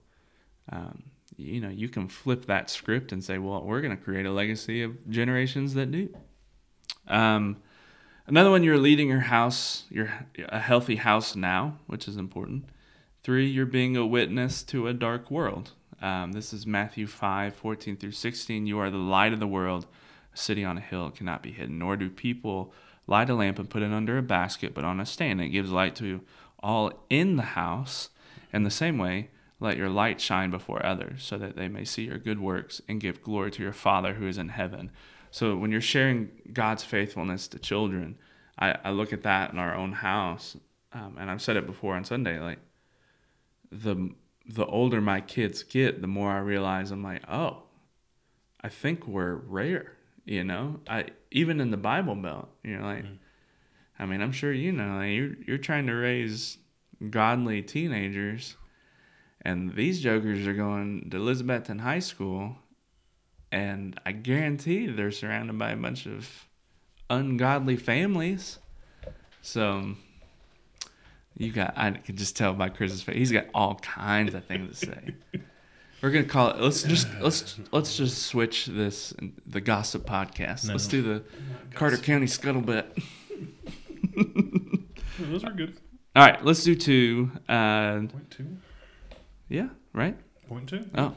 um, 0.71 1.03
you 1.38 1.60
know, 1.60 1.69
you 1.69 1.89
can 1.89 2.08
flip 2.08 2.45
that 2.45 2.69
script 2.69 3.12
and 3.12 3.23
say, 3.23 3.38
well, 3.38 3.63
we're 3.63 3.82
going 3.82 3.95
to 3.95 4.03
create 4.03 4.25
a 4.25 4.32
legacy 4.32 4.84
of 4.84 5.10
generations 5.10 5.73
that 5.73 5.91
do. 5.91 6.10
Um, 7.08 7.58
another 8.27 8.49
one, 8.49 8.63
you're 8.63 8.77
leading 8.77 9.09
your 9.09 9.21
house, 9.21 9.83
you're 9.89 10.12
a 10.49 10.59
healthy 10.59 10.97
house 10.97 11.36
now, 11.36 11.77
which 11.88 12.07
is 12.07 12.17
important. 12.17 12.65
Three, 13.23 13.47
you're 13.47 13.65
being 13.65 13.95
a 13.95 14.05
witness 14.05 14.63
to 14.63 14.88
a 14.88 14.93
dark 14.93 15.31
world. 15.31 15.71
Um, 16.01 16.33
this 16.33 16.51
is 16.51 16.67
Matthew 16.67 17.07
5 17.07 17.55
14 17.55 17.95
through 17.95 18.12
16. 18.12 18.67
You 18.67 18.79
are 18.79 18.89
the 18.89 18.97
light 18.97 19.31
of 19.31 19.39
the 19.39 19.47
world. 19.47 19.86
A 20.33 20.38
city 20.38 20.65
on 20.65 20.77
a 20.77 20.81
hill 20.81 21.09
cannot 21.12 21.41
be 21.41 21.51
hidden, 21.51 21.79
nor 21.79 21.95
do 21.95 22.09
people 22.09 22.73
light 23.07 23.29
a 23.29 23.36
lamp 23.36 23.59
and 23.59 23.69
put 23.69 23.81
it 23.81 23.93
under 23.93 24.17
a 24.17 24.23
basket, 24.23 24.73
but 24.73 24.83
on 24.83 24.99
a 24.99 25.05
stand. 25.05 25.39
It 25.39 25.49
gives 25.49 25.71
light 25.71 25.95
to 25.97 26.21
all 26.62 26.91
in 27.09 27.38
the 27.38 27.43
house. 27.43 28.09
In 28.51 28.63
the 28.63 28.71
same 28.71 28.97
way, 28.97 29.29
let 29.59 29.77
your 29.77 29.89
light 29.89 30.19
shine 30.19 30.51
before 30.51 30.86
others, 30.86 31.23
so 31.23 31.38
that 31.38 31.55
they 31.55 31.69
may 31.69 31.86
see 31.86 32.03
your 32.03 32.17
good 32.17 32.39
works 32.39 32.81
and 32.88 32.99
give 32.99 33.23
glory 33.23 33.51
to 33.51 33.63
your 33.63 33.73
Father 33.73 34.15
who 34.15 34.27
is 34.27 34.38
in 34.38 34.49
heaven. 34.49 34.91
So 35.33 35.55
when 35.55 35.71
you're 35.71 35.81
sharing 35.81 36.29
God's 36.53 36.83
faithfulness 36.83 37.47
to 37.47 37.57
children, 37.57 38.19
I, 38.59 38.77
I 38.83 38.91
look 38.91 39.13
at 39.13 39.23
that 39.23 39.51
in 39.51 39.57
our 39.57 39.73
own 39.73 39.91
house, 39.91 40.55
um, 40.91 41.17
and 41.19 41.27
I've 41.27 41.41
said 41.41 41.57
it 41.57 41.65
before 41.65 41.95
on 41.95 42.05
Sunday. 42.05 42.39
Like 42.39 42.59
the 43.71 44.11
the 44.47 44.67
older 44.67 45.01
my 45.01 45.21
kids 45.21 45.63
get, 45.63 46.01
the 46.01 46.07
more 46.07 46.29
I 46.29 46.37
realize 46.37 46.91
I'm 46.91 47.01
like, 47.01 47.23
oh, 47.27 47.63
I 48.61 48.69
think 48.69 49.07
we're 49.07 49.33
rare. 49.33 49.93
You 50.23 50.43
know, 50.43 50.81
I 50.87 51.07
even 51.31 51.59
in 51.59 51.71
the 51.71 51.77
Bible 51.77 52.13
Belt, 52.13 52.49
you 52.63 52.77
know, 52.77 52.85
like, 52.85 53.03
mm. 53.03 53.17
I 53.97 54.05
mean, 54.05 54.21
I'm 54.21 54.33
sure 54.33 54.53
you 54.53 54.71
know, 54.71 54.97
like, 54.97 55.13
you're 55.13 55.33
you're 55.47 55.57
trying 55.57 55.87
to 55.87 55.93
raise 55.93 56.59
godly 57.09 57.63
teenagers, 57.63 58.55
and 59.41 59.73
these 59.73 59.99
jokers 59.99 60.45
are 60.45 60.53
going 60.53 61.09
to 61.09 61.17
Elizabethton 61.17 61.79
High 61.79 61.97
School, 62.01 62.57
and 63.53 63.99
I 64.03 64.11
guarantee 64.13 64.87
they're 64.87 65.11
surrounded 65.11 65.57
by 65.59 65.71
a 65.71 65.77
bunch 65.77 66.07
of 66.07 66.47
ungodly 67.07 67.77
families. 67.77 68.57
So 69.41 69.93
you 71.37 71.51
got 71.51 71.73
I 71.77 71.91
can 71.91 72.17
just 72.17 72.35
tell 72.35 72.53
by 72.53 72.69
Chris's 72.69 73.03
face. 73.03 73.15
He's 73.15 73.31
got 73.31 73.45
all 73.53 73.75
kinds 73.75 74.33
of 74.33 74.43
things 74.45 74.79
to 74.79 74.85
say. 74.87 75.15
We're 76.01 76.09
gonna 76.09 76.25
call 76.25 76.49
it. 76.49 76.59
Let's 76.59 76.81
just 76.83 77.07
let's 77.21 77.59
let's 77.71 77.95
just 77.95 78.23
switch 78.23 78.65
this 78.65 79.13
the 79.45 79.61
gossip 79.61 80.05
podcast. 80.05 80.65
No, 80.67 80.73
let's 80.73 80.87
do 80.87 81.01
the 81.01 81.23
Carter 81.75 81.97
County 81.97 82.25
scuttlebutt. 82.25 83.01
Those 85.19 85.43
are 85.43 85.51
good. 85.51 85.77
All 86.15 86.25
right, 86.25 86.43
let's 86.43 86.63
do 86.63 86.75
two. 86.75 87.31
Uh, 87.47 87.99
Point 87.99 88.31
two. 88.31 88.57
Yeah, 89.47 89.69
right. 89.93 90.17
Point 90.49 90.67
two. 90.67 90.89
Oh, 90.95 91.15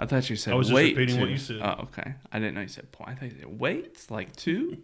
I 0.00 0.06
thought 0.06 0.30
you 0.30 0.36
said. 0.36 0.54
I 0.54 0.56
was 0.56 0.68
just 0.68 0.74
wait 0.74 0.96
repeating 0.96 1.20
what 1.20 1.28
you 1.28 1.36
said. 1.36 1.60
Oh, 1.62 1.82
okay. 1.82 2.14
I 2.32 2.38
didn't 2.38 2.54
know 2.54 2.62
you 2.62 2.68
said 2.68 2.90
point. 2.90 3.10
I 3.10 3.14
thought 3.14 3.32
you 3.32 3.38
said 3.38 3.60
wait, 3.60 4.06
like 4.10 4.34
two. 4.34 4.78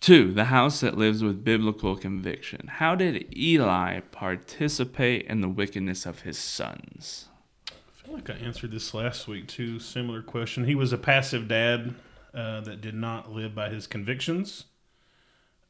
two, 0.00 0.32
the 0.32 0.46
house 0.46 0.80
that 0.80 0.96
lives 0.96 1.22
with 1.22 1.44
biblical 1.44 1.96
conviction. 1.96 2.66
How 2.66 2.94
did 2.94 3.36
Eli 3.36 4.00
participate 4.00 5.26
in 5.26 5.42
the 5.42 5.48
wickedness 5.48 6.06
of 6.06 6.22
his 6.22 6.38
sons? 6.38 7.28
I 7.68 7.72
feel 8.02 8.14
like 8.14 8.30
I 8.30 8.34
answered 8.34 8.70
this 8.70 8.94
last 8.94 9.28
week 9.28 9.46
too. 9.46 9.78
Similar 9.78 10.22
question. 10.22 10.64
He 10.64 10.74
was 10.74 10.92
a 10.94 10.98
passive 10.98 11.46
dad 11.46 11.94
uh, 12.32 12.62
that 12.62 12.80
did 12.80 12.94
not 12.94 13.30
live 13.30 13.54
by 13.54 13.68
his 13.68 13.86
convictions. 13.86 14.64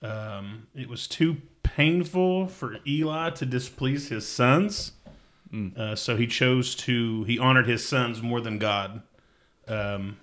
Um, 0.03 0.69
it 0.75 0.89
was 0.89 1.09
too 1.09 1.39
painful 1.63 2.47
for 2.47 2.79
Eli 2.87 3.31
to 3.31 3.45
displease 3.45 4.09
his 4.09 4.27
sons, 4.27 4.93
mm. 5.53 5.77
uh, 5.77 5.97
so 5.97 6.17
he 6.17 6.27
chose 6.27 6.75
to. 6.77 7.25
He 7.25 7.39
honored 7.39 7.67
his 7.67 7.87
sons 7.87 8.23
more 8.23 8.41
than 8.41 8.59
God, 8.59 9.03
um, 9.69 10.19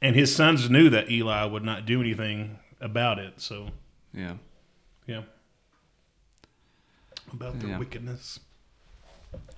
and 0.00 0.14
his 0.14 0.34
sons 0.34 0.68
knew 0.68 0.90
that 0.90 1.10
Eli 1.10 1.44
would 1.44 1.64
not 1.64 1.86
do 1.86 2.00
anything 2.00 2.58
about 2.80 3.18
it. 3.18 3.40
So, 3.40 3.68
yeah, 4.14 4.34
yeah, 5.06 5.22
about 7.32 7.60
the 7.60 7.68
yeah. 7.68 7.78
wickedness. 7.78 8.40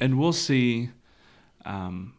And 0.00 0.18
we'll 0.18 0.32
see 0.32 0.90
um, 1.64 2.14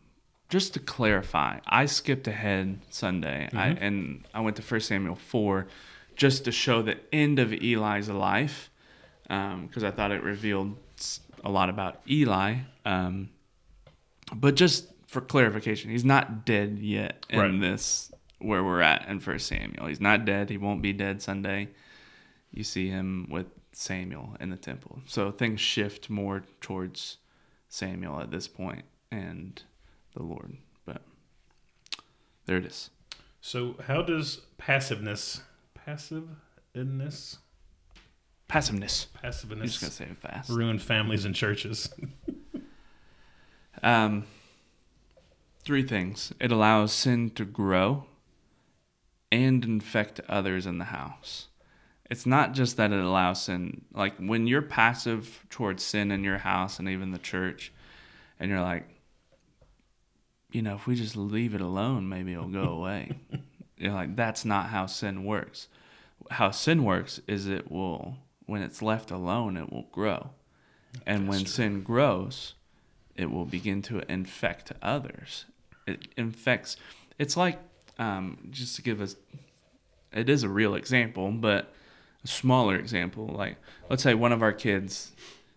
just 0.50 0.74
to 0.74 0.80
clarify, 0.80 1.60
I 1.66 1.86
skipped 1.86 2.28
ahead 2.28 2.80
Sunday, 2.90 3.48
mm-hmm. 3.48 3.58
I, 3.58 3.68
and 3.68 4.26
I 4.34 4.42
went 4.42 4.56
to 4.58 4.62
First 4.62 4.88
Samuel 4.88 5.16
four, 5.16 5.68
just 6.16 6.46
to 6.46 6.52
show 6.52 6.82
the 6.82 6.98
end 7.12 7.40
of 7.40 7.52
Eli's 7.54 8.10
life, 8.10 8.70
because 9.24 9.84
um, 9.84 9.86
I 9.86 9.92
thought 9.92 10.12
it 10.12 10.24
revealed 10.24 10.78
a 11.44 11.50
lot 11.50 11.70
about 11.70 12.02
Eli. 12.10 12.56
Um, 12.86 13.30
but 14.34 14.56
just 14.56 14.88
for 15.08 15.22
clarification, 15.22 15.92
he's 15.92 16.06
not 16.06 16.46
dead 16.46 16.80
yet 16.80 17.26
in 17.30 17.40
right. 17.40 17.62
this 17.62 18.12
where 18.40 18.64
we're 18.64 18.82
at 18.82 19.08
in 19.08 19.20
First 19.20 19.48
Samuel. 19.48 19.88
He's 19.88 20.02
not 20.02 20.26
dead. 20.26 20.50
He 20.50 20.58
won't 20.58 20.82
be 20.82 20.94
dead 20.94 21.22
Sunday. 21.22 21.70
You 22.52 22.64
see 22.64 22.90
him 22.90 23.28
with 23.30 23.48
Samuel 23.72 24.36
in 24.40 24.50
the 24.50 24.58
temple, 24.58 25.02
so 25.06 25.32
things 25.32 25.62
shift 25.62 26.10
more 26.10 26.44
towards 26.60 27.18
Samuel 27.70 28.20
at 28.20 28.32
this 28.32 28.48
point 28.48 28.84
and 29.12 29.62
the 30.14 30.24
Lord. 30.24 30.58
But 30.86 31.02
there 32.46 32.58
it 32.58 32.66
is. 32.66 32.90
So, 33.40 33.76
how 33.88 34.02
does 34.02 34.42
passiveness, 34.58 35.42
passive 35.74 36.28
passiveness, 36.74 37.38
passiveness, 38.52 39.08
passiveness, 39.22 39.62
I'm 39.62 39.68
just 39.68 39.82
gonna 39.82 39.92
say 39.92 40.06
it 40.12 40.18
fast, 40.18 40.50
ruin 40.50 40.78
families 40.78 41.24
and 41.24 41.34
churches? 41.34 41.90
um, 43.84 44.26
three 45.64 45.84
things. 45.84 46.34
It 46.38 46.52
allows 46.52 46.92
sin 46.92 47.30
to 47.32 47.46
grow 47.46 48.08
and 49.32 49.64
infect 49.64 50.20
others 50.28 50.66
in 50.66 50.80
the 50.80 50.86
house. 50.86 51.48
It's 52.10 52.26
not 52.26 52.52
just 52.52 52.76
that 52.76 52.92
it 52.92 53.00
allows 53.00 53.44
sin. 53.44 53.86
Like 53.94 54.18
when 54.18 54.48
you're 54.48 54.62
passive 54.62 55.46
towards 55.50 55.82
sin 55.82 56.12
in 56.12 56.26
your 56.26 56.40
house 56.40 56.78
and 56.78 56.90
even 56.90 57.12
the 57.12 57.20
church, 57.20 57.72
and 58.38 58.52
you're 58.52 58.60
like, 58.60 58.86
you 60.52 60.62
know, 60.62 60.76
if 60.76 60.88
we 60.88 60.96
just 60.96 61.16
leave 61.16 61.56
it 61.56 61.62
alone, 61.62 62.10
maybe 62.10 62.34
it'll 62.34 62.50
go 62.50 62.64
away. 62.74 63.18
you're 63.78 63.94
like 63.94 64.18
that's 64.18 64.44
not 64.44 64.68
how 64.68 64.88
sin 64.88 65.24
works. 65.24 65.70
How 66.32 66.52
sin 66.52 66.84
works 66.84 67.22
is 67.28 67.48
it 67.48 67.72
will, 67.72 68.18
when 68.46 68.62
it's 68.62 68.82
left 68.82 69.12
alone, 69.12 69.58
it 69.58 69.72
will 69.72 69.88
grow. 69.92 70.32
And 71.06 71.22
that's 71.22 71.30
when 71.30 71.40
true. 71.40 71.48
sin 71.48 71.84
grows, 71.84 72.54
it 73.16 73.32
will 73.32 73.46
begin 73.46 73.82
to 73.84 74.00
infect 74.12 74.72
others. 74.82 75.46
It 75.88 76.08
infects, 76.18 76.78
it's 77.18 77.38
like, 77.38 77.60
um, 77.98 78.50
just 78.52 78.76
to 78.76 78.82
give 78.82 79.02
us, 79.02 79.16
it 80.12 80.30
is 80.30 80.44
a 80.44 80.50
real 80.50 80.76
example, 80.76 81.32
but 81.32 81.74
a 82.24 82.28
smaller 82.28 82.76
example. 82.76 83.28
Like, 83.28 83.58
let's 83.90 84.04
say 84.04 84.14
one 84.14 84.32
of 84.32 84.42
our 84.42 84.54
kids 84.54 85.12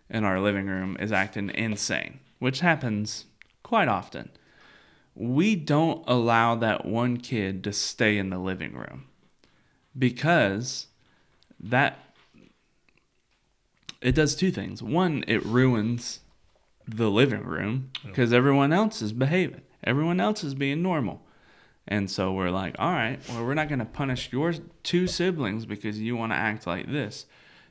in 0.08 0.24
our 0.24 0.40
living 0.40 0.66
room 0.66 0.96
is 1.00 1.12
acting 1.12 1.50
insane, 1.50 2.20
which 2.38 2.60
happens 2.60 3.24
quite 3.62 3.88
often 3.88 4.30
we 5.14 5.54
don't 5.54 6.02
allow 6.08 6.54
that 6.56 6.84
one 6.84 7.16
kid 7.16 7.62
to 7.64 7.72
stay 7.72 8.18
in 8.18 8.30
the 8.30 8.38
living 8.38 8.74
room 8.74 9.06
because 9.96 10.88
that 11.60 11.98
it 14.04 14.14
does 14.14 14.36
two 14.36 14.50
things. 14.50 14.82
One, 14.82 15.24
it 15.26 15.44
ruins 15.46 16.20
the 16.86 17.10
living 17.10 17.42
room 17.42 17.90
because 18.04 18.34
everyone 18.34 18.70
else 18.70 19.00
is 19.00 19.14
behaving. 19.14 19.62
Everyone 19.82 20.20
else 20.20 20.44
is 20.44 20.54
being 20.54 20.82
normal. 20.82 21.22
And 21.88 22.10
so 22.10 22.30
we're 22.30 22.50
like, 22.50 22.76
all 22.78 22.92
right, 22.92 23.18
well, 23.30 23.44
we're 23.44 23.54
not 23.54 23.68
going 23.68 23.78
to 23.78 23.86
punish 23.86 24.30
your 24.30 24.52
two 24.82 25.06
siblings 25.06 25.64
because 25.64 25.98
you 25.98 26.16
want 26.16 26.32
to 26.32 26.36
act 26.36 26.66
like 26.66 26.92
this. 26.92 27.24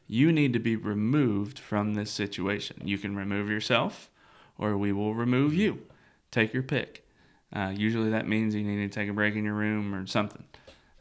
You 0.08 0.32
need 0.32 0.54
to 0.54 0.60
be 0.60 0.76
removed 0.76 1.60
from 1.60 1.94
this 1.94 2.10
situation. 2.10 2.82
You 2.84 2.98
can 2.98 3.16
remove 3.16 3.48
yourself 3.48 4.10
or 4.58 4.76
we 4.76 4.92
will 4.92 5.14
remove 5.14 5.54
you. 5.54 5.84
Take 6.32 6.52
your 6.52 6.64
pick. 6.64 7.08
Uh, 7.56 7.74
usually 7.76 8.10
that 8.10 8.28
means 8.28 8.56
you 8.56 8.64
need 8.64 8.92
to 8.92 9.00
take 9.00 9.10
a 9.10 9.14
break 9.14 9.36
in 9.36 9.46
your 9.46 9.54
room 9.54 9.94
or 9.94 10.08
something. 10.08 10.44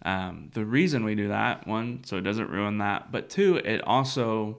Um, 0.04 0.50
the 0.52 0.66
reason 0.66 1.04
we 1.04 1.14
do 1.14 1.28
that, 1.28 1.66
one, 1.66 2.04
so 2.04 2.18
it 2.18 2.22
doesn't 2.22 2.50
ruin 2.50 2.78
that, 2.78 3.10
but 3.10 3.30
two, 3.30 3.56
it 3.56 3.80
also 3.82 4.58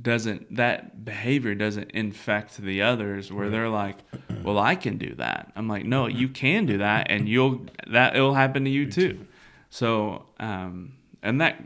doesn't, 0.00 0.56
that 0.56 1.04
behavior 1.04 1.54
doesn't 1.54 1.90
infect 1.90 2.56
the 2.56 2.82
others 2.82 3.32
where 3.32 3.50
they're 3.50 3.68
like, 3.68 3.98
well, 4.42 4.58
I 4.58 4.74
can 4.74 4.96
do 4.96 5.14
that. 5.16 5.52
I'm 5.54 5.68
like, 5.68 5.84
no, 5.84 6.06
you 6.06 6.28
can 6.28 6.66
do 6.66 6.78
that 6.78 7.08
and 7.10 7.28
you'll, 7.28 7.66
that 7.88 8.16
it'll 8.16 8.34
happen 8.34 8.64
to 8.64 8.70
you 8.70 8.90
too. 8.90 9.26
So, 9.70 10.26
um, 10.40 10.94
and 11.22 11.40
that 11.40 11.62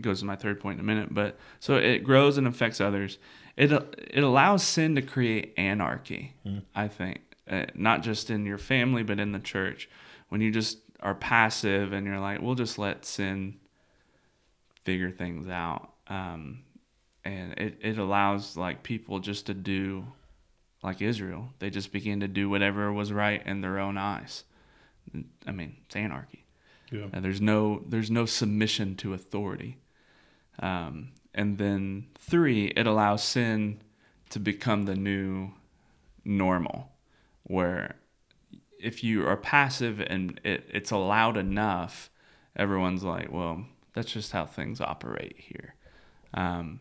goes 0.00 0.20
to 0.20 0.26
my 0.26 0.36
third 0.36 0.60
point 0.60 0.78
in 0.78 0.80
a 0.80 0.86
minute, 0.86 1.12
but 1.12 1.38
so 1.58 1.76
it 1.76 2.04
grows 2.04 2.38
and 2.38 2.46
affects 2.46 2.80
others. 2.80 3.18
It, 3.56 3.72
it 3.72 4.22
allows 4.22 4.62
sin 4.62 4.94
to 4.94 5.02
create 5.02 5.54
anarchy, 5.56 6.34
mm. 6.46 6.62
I 6.74 6.88
think 6.88 7.20
uh, 7.50 7.66
not 7.74 8.02
just 8.02 8.30
in 8.30 8.46
your 8.46 8.58
family, 8.58 9.02
but 9.02 9.18
in 9.18 9.32
the 9.32 9.38
church. 9.38 9.88
When 10.28 10.40
you 10.40 10.50
just 10.50 10.78
are 11.00 11.14
passive 11.14 11.92
and 11.92 12.06
you're 12.06 12.20
like, 12.20 12.40
we'll 12.40 12.54
just 12.54 12.78
let 12.78 13.04
sin 13.04 13.58
figure 14.84 15.10
things 15.10 15.48
out. 15.48 15.92
Um, 16.06 16.62
and 17.24 17.52
it, 17.54 17.78
it 17.80 17.98
allows 17.98 18.56
like 18.56 18.82
people 18.82 19.18
just 19.18 19.46
to 19.46 19.54
do 19.54 20.06
like 20.82 21.02
Israel. 21.02 21.50
They 21.58 21.70
just 21.70 21.92
begin 21.92 22.20
to 22.20 22.28
do 22.28 22.48
whatever 22.48 22.92
was 22.92 23.12
right 23.12 23.44
in 23.46 23.60
their 23.60 23.78
own 23.78 23.98
eyes. 23.98 24.44
I 25.46 25.52
mean, 25.52 25.76
it's 25.86 25.96
anarchy. 25.96 26.44
Yeah. 26.90 27.06
Uh, 27.12 27.20
there's 27.20 27.40
no 27.40 27.82
there's 27.86 28.10
no 28.10 28.26
submission 28.26 28.96
to 28.96 29.14
authority. 29.14 29.78
Um, 30.58 31.12
and 31.34 31.58
then 31.58 32.06
three, 32.18 32.66
it 32.66 32.86
allows 32.86 33.22
sin 33.22 33.80
to 34.30 34.40
become 34.40 34.84
the 34.84 34.96
new 34.96 35.52
normal, 36.24 36.90
where 37.44 37.96
if 38.78 39.04
you 39.04 39.26
are 39.26 39.36
passive 39.36 40.00
and 40.00 40.40
it, 40.44 40.68
it's 40.72 40.90
allowed 40.90 41.36
enough, 41.36 42.10
everyone's 42.56 43.02
like, 43.02 43.30
well, 43.30 43.64
that's 43.94 44.12
just 44.12 44.32
how 44.32 44.46
things 44.46 44.80
operate 44.80 45.36
here. 45.38 45.74
Um, 46.34 46.80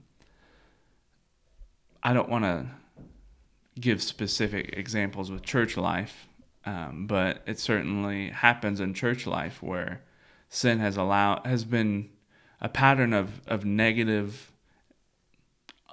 I 2.03 2.13
don't 2.13 2.29
want 2.29 2.45
to 2.45 2.67
give 3.79 4.01
specific 4.01 4.73
examples 4.77 5.31
with 5.31 5.43
church 5.43 5.77
life, 5.77 6.27
um, 6.65 7.07
but 7.07 7.41
it 7.45 7.59
certainly 7.59 8.29
happens 8.29 8.79
in 8.79 8.93
church 8.93 9.25
life 9.25 9.61
where 9.63 10.01
sin 10.49 10.79
has 10.79 10.97
allowed 10.97 11.45
has 11.45 11.63
been 11.63 12.09
a 12.61 12.67
pattern 12.69 13.13
of, 13.13 13.41
of 13.47 13.63
negative 13.65 14.51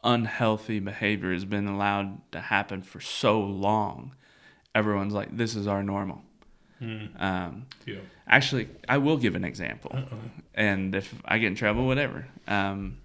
unhealthy 0.04 0.78
behavior 0.78 1.32
has 1.32 1.44
been 1.44 1.66
allowed 1.66 2.20
to 2.32 2.40
happen 2.40 2.82
for 2.82 3.00
so 3.00 3.40
long. 3.40 4.14
Everyone's 4.74 5.12
like 5.14 5.36
this 5.36 5.54
is 5.56 5.66
our 5.66 5.82
normal. 5.82 6.22
Um, 7.18 7.66
Yeah. 7.86 8.00
actually 8.28 8.68
i 8.86 8.98
will 8.98 9.16
give 9.16 9.34
an 9.34 9.44
example. 9.44 9.96
And 10.54 10.94
if 10.94 11.14
i 11.24 11.38
get 11.38 11.46
in 11.48 11.54
trouble 11.54 11.86
whatever. 11.86 12.26
Um, 12.46 12.98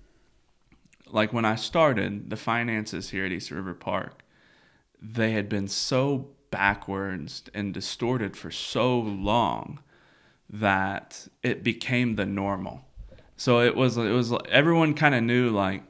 like 1.12 1.32
when 1.34 1.46
i 1.46 1.56
started 1.56 2.30
the 2.30 2.38
finances 2.38 3.10
here 3.10 3.26
at 3.26 3.32
east 3.32 3.52
river 3.52 3.74
park 3.74 4.24
they 5.02 5.32
had 5.32 5.50
been 5.50 5.68
so 5.68 6.30
backwards 6.52 7.44
and 7.54 7.74
distorted 7.74 8.38
for 8.38 8.52
so 8.52 9.00
long 9.00 9.80
that 10.50 11.28
it 11.42 11.64
became 11.64 12.16
the 12.16 12.26
normal. 12.26 12.86
So 13.38 13.62
it 13.62 13.76
was 13.76 13.98
it 13.98 14.12
was 14.12 14.34
everyone 14.50 14.94
kind 14.94 15.16
of 15.16 15.24
knew 15.24 15.50
like 15.50 15.84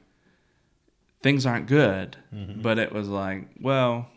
things 1.21 1.45
aren't 1.45 1.67
good, 1.67 2.15
mm-hmm. 2.33 2.61
but 2.61 2.79
it 2.79 2.93
was 2.93 3.09
like, 3.09 3.49
well, 3.59 4.07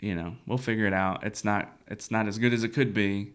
you 0.00 0.14
know, 0.14 0.36
we'll 0.46 0.58
figure 0.58 0.86
it 0.86 0.92
out. 0.92 1.24
It's 1.24 1.44
not 1.44 1.72
it's 1.86 2.10
not 2.10 2.26
as 2.26 2.38
good 2.38 2.52
as 2.52 2.64
it 2.64 2.70
could 2.70 2.92
be, 2.92 3.32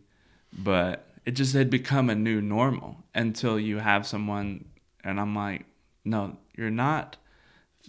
but 0.54 1.08
it 1.26 1.32
just 1.32 1.54
had 1.54 1.70
become 1.70 2.10
a 2.10 2.16
new 2.16 2.42
normal 2.42 2.98
until 3.16 3.60
you 3.60 3.80
have 3.80 4.06
someone 4.06 4.66
and 5.04 5.20
I'm 5.20 5.34
like, 5.34 5.66
no, 6.10 6.38
you're 6.58 6.72
not 6.72 7.18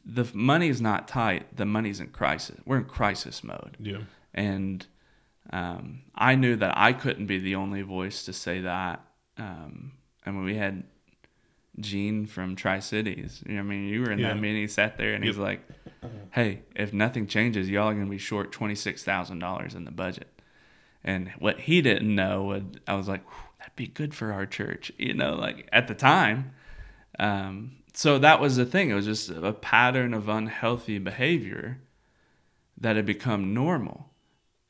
the 0.04 0.26
money's 0.32 0.80
not 0.80 1.08
tight. 1.08 1.56
The 1.56 1.66
money's 1.66 2.00
in 2.00 2.08
crisis. 2.08 2.56
We're 2.64 2.78
in 2.78 2.84
crisis 2.84 3.42
mode 3.42 3.76
Yeah. 3.80 3.98
and 4.32 4.86
um, 5.52 6.02
I 6.14 6.36
knew 6.36 6.54
that 6.56 6.74
I 6.76 6.92
couldn't 6.92 7.26
be 7.26 7.38
the 7.38 7.56
only 7.56 7.82
voice 7.82 8.24
to 8.26 8.32
say 8.32 8.60
that. 8.60 9.04
Um, 9.36 9.92
I 10.24 10.30
mean, 10.30 10.44
we 10.44 10.54
had 10.54 10.84
Gene 11.80 12.26
from 12.26 12.54
Tri 12.56 12.78
Cities. 12.80 13.42
You 13.46 13.54
know, 13.54 13.60
I 13.60 13.62
mean, 13.64 13.88
you 13.88 14.00
were 14.02 14.10
in 14.12 14.18
Yeah. 14.20 14.28
that 14.34 14.40
meeting. 14.40 14.60
He 14.62 14.68
sat 14.68 14.96
there 14.96 15.14
and 15.14 15.24
he's 15.24 15.36
like, 15.38 15.60
"Hey, 16.32 16.62
if 16.76 16.92
nothing 16.92 17.26
changes, 17.26 17.68
y'all 17.68 17.88
are 17.88 17.94
gonna 17.94 18.06
be 18.10 18.18
short 18.18 18.52
twenty 18.52 18.74
six 18.76 19.02
thousand 19.02 19.38
dollars 19.40 19.74
in 19.74 19.84
the 19.84 19.90
budget." 19.90 20.28
And 21.02 21.30
what 21.38 21.60
he 21.60 21.80
didn't 21.82 22.14
know, 22.14 22.44
would 22.44 22.80
I 22.86 22.94
was 22.94 23.08
like, 23.08 23.22
"That'd 23.58 23.76
be 23.76 23.86
good 23.88 24.14
for 24.14 24.32
our 24.32 24.46
church," 24.46 24.92
you 24.98 25.14
know, 25.14 25.34
like 25.34 25.68
at 25.72 25.88
the 25.88 25.94
time. 25.94 26.52
Um, 27.18 27.72
so 28.00 28.18
that 28.18 28.40
was 28.40 28.56
the 28.56 28.64
thing. 28.64 28.88
It 28.90 28.94
was 28.94 29.04
just 29.04 29.28
a 29.30 29.52
pattern 29.52 30.14
of 30.14 30.28
unhealthy 30.28 30.98
behavior 30.98 31.80
that 32.78 32.96
had 32.96 33.04
become 33.04 33.52
normal 33.52 34.08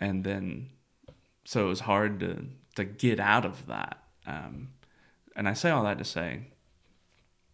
and 0.00 0.24
then 0.24 0.70
so 1.44 1.66
it 1.66 1.68
was 1.68 1.80
hard 1.80 2.18
to 2.20 2.44
to 2.74 2.84
get 2.84 3.20
out 3.20 3.44
of 3.44 3.66
that 3.66 3.98
um, 4.26 4.70
and 5.36 5.48
i 5.48 5.52
say 5.52 5.70
all 5.70 5.84
that 5.84 5.98
to 5.98 6.04
say 6.04 6.40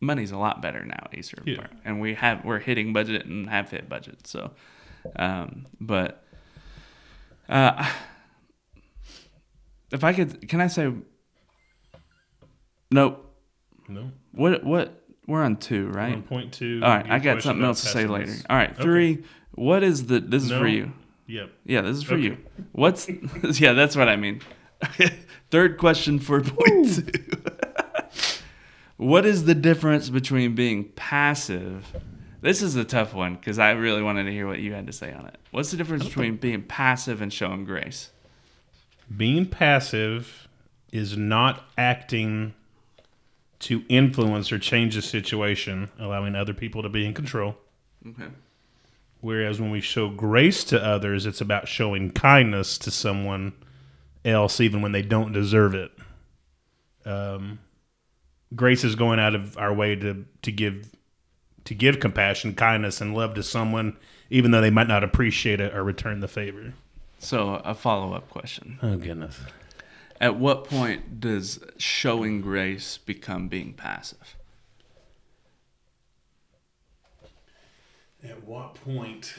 money's 0.01 0.31
a 0.31 0.39
lot 0.39 0.63
better 0.63 0.83
now 0.85 1.09
Easter 1.13 1.43
Yeah. 1.45 1.67
And 1.85 2.01
we 2.01 2.15
have 2.15 2.45
we're 2.45 2.59
hitting 2.61 2.93
budget 2.95 3.27
and 3.27 3.49
have 3.51 3.71
hit 3.71 3.89
budget 3.89 4.27
so 4.27 4.53
um, 5.17 5.67
but 5.81 6.25
uh, 7.49 7.87
if 9.93 10.03
i 10.05 10.13
could 10.15 10.49
can 10.49 10.61
i 10.63 10.69
say 10.69 10.91
nope 12.91 13.35
No. 13.89 14.11
what 14.33 14.65
what 14.65 15.06
we're 15.27 15.43
on 15.43 15.57
two 15.57 15.89
right 15.89 16.15
On 16.15 16.23
point 16.23 16.53
two. 16.53 16.81
all 16.83 16.89
right 16.91 17.11
i 17.11 17.19
got 17.19 17.43
something 17.43 17.65
else 17.65 17.81
to 17.83 17.89
say 17.89 18.07
later 18.07 18.27
pessimist. 18.27 18.47
all 18.51 18.57
right 18.57 18.71
Okay. 18.73 18.83
three 18.83 19.25
what 19.53 19.83
is 19.83 20.07
the 20.07 20.21
this 20.21 20.43
is 20.45 20.51
No. 20.51 20.61
for 20.61 20.67
you 20.69 20.93
Yep. 21.29 21.51
yeah, 21.65 21.81
this 21.81 21.97
is 21.97 22.03
for 22.05 22.15
Okay. 22.15 22.23
you. 22.23 22.39
What's 22.71 23.09
yeah, 23.61 23.73
that's 23.73 23.97
what 23.97 24.09
I 24.09 24.15
mean. 24.15 24.43
Third 25.51 25.77
question 25.77 26.21
for 26.21 26.41
point 26.41 26.95
two. 26.95 27.07
what 28.97 29.27
is 29.27 29.45
the 29.45 29.55
difference 29.55 30.09
between 30.09 30.55
being 30.55 30.85
passive? 30.95 31.93
This 32.43 32.63
is 32.63 32.77
a 32.77 32.85
tough 32.85 33.13
one 33.13 33.35
because 33.35 33.59
I 33.59 33.73
really 33.73 34.03
wanted 34.03 34.25
to 34.25 34.31
hear 34.31 34.47
what 34.47 34.61
you 34.61 34.73
had 34.73 34.87
to 34.87 34.93
say 34.93 35.13
on 35.13 35.27
it. 35.27 35.37
What's 35.51 35.73
the 35.73 35.77
difference 35.77 36.05
between 36.05 36.37
being 36.37 36.63
passive 36.63 37.21
and 37.21 37.33
showing 37.33 37.65
grace? 37.65 38.11
Being 39.15 39.47
passive 39.47 40.47
is 40.93 41.17
not 41.17 41.65
acting 41.77 42.55
to 43.59 43.85
influence 43.89 44.53
or 44.53 44.59
change 44.59 44.95
the 44.95 45.03
situation, 45.03 45.91
allowing 45.99 46.35
other 46.35 46.55
people 46.55 46.83
to 46.83 46.89
be 46.89 47.07
in 47.07 47.15
control. 47.15 47.57
Okay. 48.07 48.29
Whereas 49.21 49.61
when 49.61 49.71
we 49.71 49.81
show 49.81 50.11
grace 50.11 50.63
to 50.65 50.83
others, 50.83 51.27
it's 51.27 51.41
about 51.41 51.69
showing 51.69 52.11
kindness 52.11 52.79
to 52.79 52.91
someone 52.91 53.55
else, 54.25 54.61
even 54.61 54.83
when 54.83 54.93
they 54.93 55.03
don't 55.03 55.33
deserve 55.33 55.75
it. 55.75 55.91
Um, 57.05 57.61
grace 58.55 58.85
is 58.85 58.95
going 58.95 59.19
out 59.19 59.35
of 59.35 59.57
our 59.57 59.73
way 59.73 59.97
to 59.97 60.27
to 60.43 60.53
give 60.53 60.91
to 61.65 61.75
give 61.75 61.99
compassion, 61.99 62.55
kindness, 62.55 63.01
and 63.01 63.15
love 63.15 63.35
to 63.35 63.43
someone, 63.43 63.97
even 64.31 64.51
though 64.51 64.61
they 64.61 64.71
might 64.71 64.89
not 64.89 65.03
appreciate 65.03 65.61
it 65.61 65.75
or 65.75 65.83
return 65.83 66.21
the 66.21 66.29
favor. 66.29 66.75
So 67.19 67.55
a 67.65 67.75
follow 67.75 68.13
up 68.13 68.29
question: 68.29 68.79
Oh 68.83 68.97
goodness. 68.97 69.41
At 70.21 70.37
what 70.39 70.65
point 70.65 71.21
does 71.21 71.61
showing 71.77 72.41
grace 72.41 72.99
become 72.99 73.49
being 73.49 73.75
passive? 73.75 74.37
At 78.25 78.45
what 78.45 78.75
point 78.75 79.35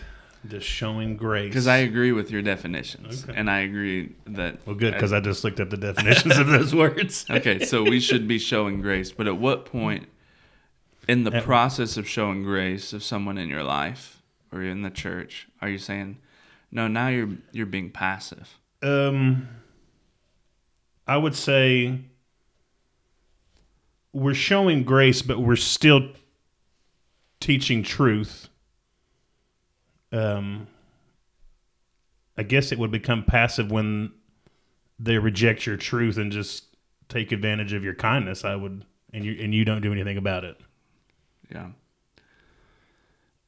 does 0.47 0.63
showing 0.63 1.17
grace? 1.17 1.49
Because 1.49 1.67
I 1.67 1.77
agree 1.77 2.11
with 2.11 2.31
your 2.31 2.41
definitions, 2.41 3.23
Okay. 3.23 3.37
and 3.37 3.49
I 3.49 3.59
agree 3.61 4.13
that 4.27 4.59
well, 4.65 4.75
good 4.75 4.93
because 4.93 5.11
I 5.11 5.19
just 5.19 5.43
looked 5.43 5.59
up 5.59 5.69
the 5.69 5.77
definitions 5.77 6.37
of 6.37 6.47
those 6.47 6.73
words. 6.83 7.25
okay, 7.29 7.65
so 7.65 7.83
we 7.83 7.99
should 7.99 8.27
be 8.27 8.37
showing 8.39 8.81
grace, 8.81 9.11
but 9.11 9.27
at 9.27 9.37
what 9.37 9.65
point 9.65 10.07
in 11.07 11.23
the 11.23 11.33
At- 11.35 11.43
process 11.43 11.97
of 11.97 12.07
showing 12.07 12.43
grace 12.43 12.93
of 12.93 13.03
someone 13.03 13.37
in 13.37 13.49
your 13.49 13.63
life 13.63 14.21
or 14.51 14.61
in 14.61 14.83
the 14.83 14.89
church 14.91 15.47
are 15.61 15.69
you 15.69 15.79
saying, 15.79 16.19
"No, 16.71 16.87
now 16.87 17.07
you're 17.09 17.29
you're 17.51 17.65
being 17.65 17.89
passive." 17.89 18.57
Um, 18.83 19.47
I 21.07 21.17
would 21.17 21.35
say 21.35 21.99
we're 24.13 24.33
showing 24.33 24.83
grace, 24.83 25.21
but 25.21 25.39
we're 25.39 25.55
still 25.55 26.09
teaching 27.39 27.83
truth. 27.83 28.49
Um, 30.11 30.67
I 32.37 32.43
guess 32.43 32.71
it 32.71 32.79
would 32.79 32.91
become 32.91 33.23
passive 33.23 33.71
when 33.71 34.11
they 34.99 35.17
reject 35.17 35.65
your 35.65 35.77
truth 35.77 36.17
and 36.17 36.31
just 36.31 36.65
take 37.09 37.31
advantage 37.31 37.73
of 37.73 37.83
your 37.83 37.93
kindness. 37.93 38.43
I 38.43 38.55
would, 38.55 38.85
and 39.13 39.23
you 39.23 39.37
and 39.41 39.53
you 39.53 39.63
don't 39.63 39.81
do 39.81 39.91
anything 39.91 40.17
about 40.17 40.43
it. 40.43 40.57
Yeah. 41.51 41.69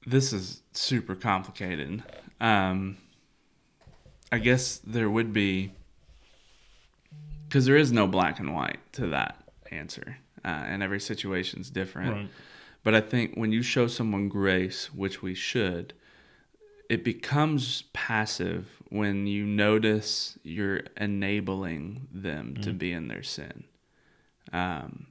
This 0.06 0.32
is 0.32 0.62
super 0.74 1.14
complicated. 1.16 2.04
Um, 2.40 2.98
I 4.32 4.38
guess 4.38 4.78
there 4.78 5.10
would 5.10 5.34
be, 5.34 5.74
because 7.50 7.66
there 7.66 7.76
is 7.76 7.92
no 7.92 8.06
black 8.06 8.40
and 8.40 8.54
white 8.54 8.78
to 8.94 9.08
that 9.08 9.44
answer, 9.72 10.18
uh, 10.46 10.48
and 10.48 10.84
every 10.84 11.00
situation's 11.00 11.72
different. 11.72 12.12
Right. 12.12 12.30
But 12.84 12.94
I 12.94 13.02
think 13.02 13.36
when 13.36 13.52
you 13.52 13.64
show 13.64 13.88
someone 13.88 14.30
grace, 14.30 14.94
which 14.94 15.22
we 15.24 15.34
should, 15.34 15.94
it 16.90 17.04
becomes 17.04 17.84
passive 17.92 18.82
when 18.90 19.26
you 19.28 19.46
notice 19.46 20.38
you're 20.44 20.82
enabling 20.96 22.08
them 22.12 22.56
to 22.62 22.72
be 22.72 22.94
in 22.94 23.08
their 23.08 23.24
sin, 23.24 23.64
um, 24.54 25.08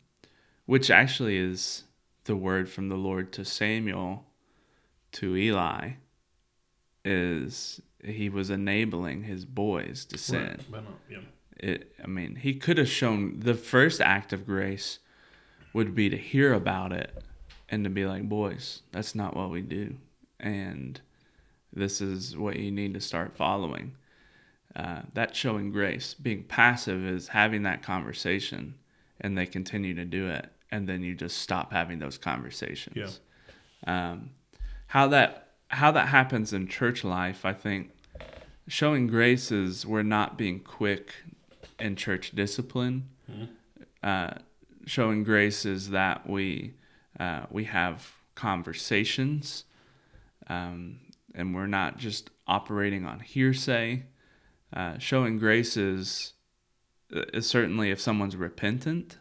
which 0.64 0.90
actually 0.90 1.36
is 1.36 1.82
the 2.24 2.36
word 2.36 2.70
from 2.70 2.88
the 2.88 2.96
Lord 2.96 3.32
to 3.32 3.44
Samuel 3.44 4.24
to 5.12 5.36
Eli 5.36 5.90
is 7.04 7.80
he 8.04 8.28
was 8.28 8.50
enabling 8.50 9.24
his 9.24 9.44
boys 9.44 10.04
to 10.06 10.18
sin 10.18 10.58
Right. 10.70 10.82
But 11.60 11.66
not- 11.66 11.70
yeah. 11.70 11.74
it 11.74 11.92
i 12.02 12.06
mean 12.06 12.36
he 12.36 12.54
could 12.54 12.78
have 12.78 12.88
shown 12.88 13.40
the 13.40 13.54
first 13.54 14.00
act 14.00 14.32
of 14.32 14.46
grace 14.46 14.98
would 15.72 15.94
be 15.94 16.08
to 16.10 16.16
hear 16.16 16.52
about 16.52 16.92
it 16.92 17.22
and 17.68 17.84
to 17.84 17.90
be 17.90 18.06
like, 18.06 18.28
boys, 18.28 18.82
that's 18.92 19.14
not 19.14 19.36
what 19.36 19.50
we 19.50 19.60
do. 19.60 19.94
And 20.40 21.00
this 21.72 22.00
is 22.00 22.36
what 22.36 22.56
you 22.56 22.70
need 22.70 22.94
to 22.94 23.00
start 23.00 23.36
following. 23.36 23.94
Uh, 24.74 25.02
that's 25.12 25.36
showing 25.36 25.70
grace. 25.70 26.14
Being 26.14 26.44
passive 26.44 27.04
is 27.04 27.28
having 27.28 27.62
that 27.64 27.82
conversation 27.82 28.74
and 29.20 29.36
they 29.36 29.46
continue 29.46 29.94
to 29.94 30.04
do 30.04 30.28
it. 30.28 30.46
And 30.70 30.88
then 30.88 31.02
you 31.02 31.14
just 31.14 31.38
stop 31.38 31.72
having 31.72 31.98
those 31.98 32.18
conversations. 32.18 33.20
Yeah. 33.86 34.12
Um, 34.12 34.30
how 34.88 35.08
that 35.08 35.44
how 35.68 35.90
that 35.92 36.08
happens 36.08 36.52
in 36.54 36.66
church 36.66 37.04
life, 37.04 37.44
I 37.44 37.52
think 37.52 37.90
showing 38.66 39.06
grace 39.06 39.52
is 39.52 39.84
we're 39.84 40.02
not 40.02 40.38
being 40.38 40.60
quick 40.60 41.14
in 41.78 41.96
church 41.96 42.32
discipline. 42.32 43.08
Uh, 44.02 44.34
showing 44.86 45.22
grace 45.24 45.64
is 45.66 45.90
that 45.90 46.28
we 46.28 46.74
uh, 47.18 47.42
we 47.50 47.64
have 47.64 48.12
conversations, 48.34 49.64
um, 50.48 51.00
and 51.34 51.54
we're 51.54 51.66
not 51.66 51.98
just 51.98 52.30
operating 52.46 53.04
on 53.04 53.20
hearsay. 53.20 54.04
Uh, 54.72 54.98
showing 54.98 55.38
grace 55.38 55.76
is, 55.76 56.34
is 57.10 57.46
certainly 57.48 57.90
if 57.90 58.00
someone's 58.00 58.36
repentant, 58.36 59.18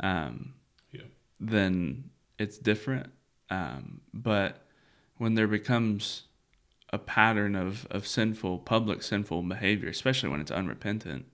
um, 0.00 0.54
Yeah. 0.90 1.02
then 1.38 2.10
it's 2.38 2.58
different. 2.58 3.12
Um, 3.50 4.00
but 4.12 4.66
when 5.18 5.34
there 5.34 5.46
becomes 5.46 6.22
a 6.92 6.98
pattern 6.98 7.54
of, 7.54 7.86
of 7.90 8.06
sinful, 8.06 8.58
public 8.60 9.02
sinful 9.02 9.42
behavior, 9.42 9.90
especially 9.90 10.30
when 10.30 10.40
it's 10.40 10.50
unrepentant, 10.50 11.31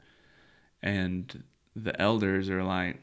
and 0.83 1.43
the 1.75 2.01
elders 2.01 2.49
are 2.51 2.63
like, 2.63 3.01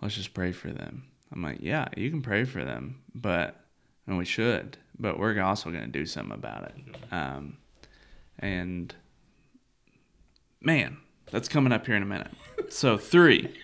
let's 0.00 0.14
just 0.14 0.34
pray 0.34 0.52
for 0.52 0.70
them. 0.70 1.04
I'm 1.32 1.42
like, 1.42 1.58
yeah, 1.60 1.88
you 1.96 2.10
can 2.10 2.22
pray 2.22 2.44
for 2.44 2.64
them, 2.64 3.02
but, 3.14 3.60
and 4.06 4.16
we 4.16 4.24
should, 4.24 4.78
but 4.98 5.18
we're 5.18 5.40
also 5.40 5.70
going 5.70 5.84
to 5.84 5.90
do 5.90 6.06
something 6.06 6.34
about 6.34 6.64
it. 6.64 6.96
Um, 7.12 7.58
and 8.38 8.94
man, 10.60 10.98
that's 11.30 11.48
coming 11.48 11.72
up 11.72 11.86
here 11.86 11.96
in 11.96 12.02
a 12.02 12.06
minute. 12.06 12.32
So, 12.70 12.96
three, 12.96 13.54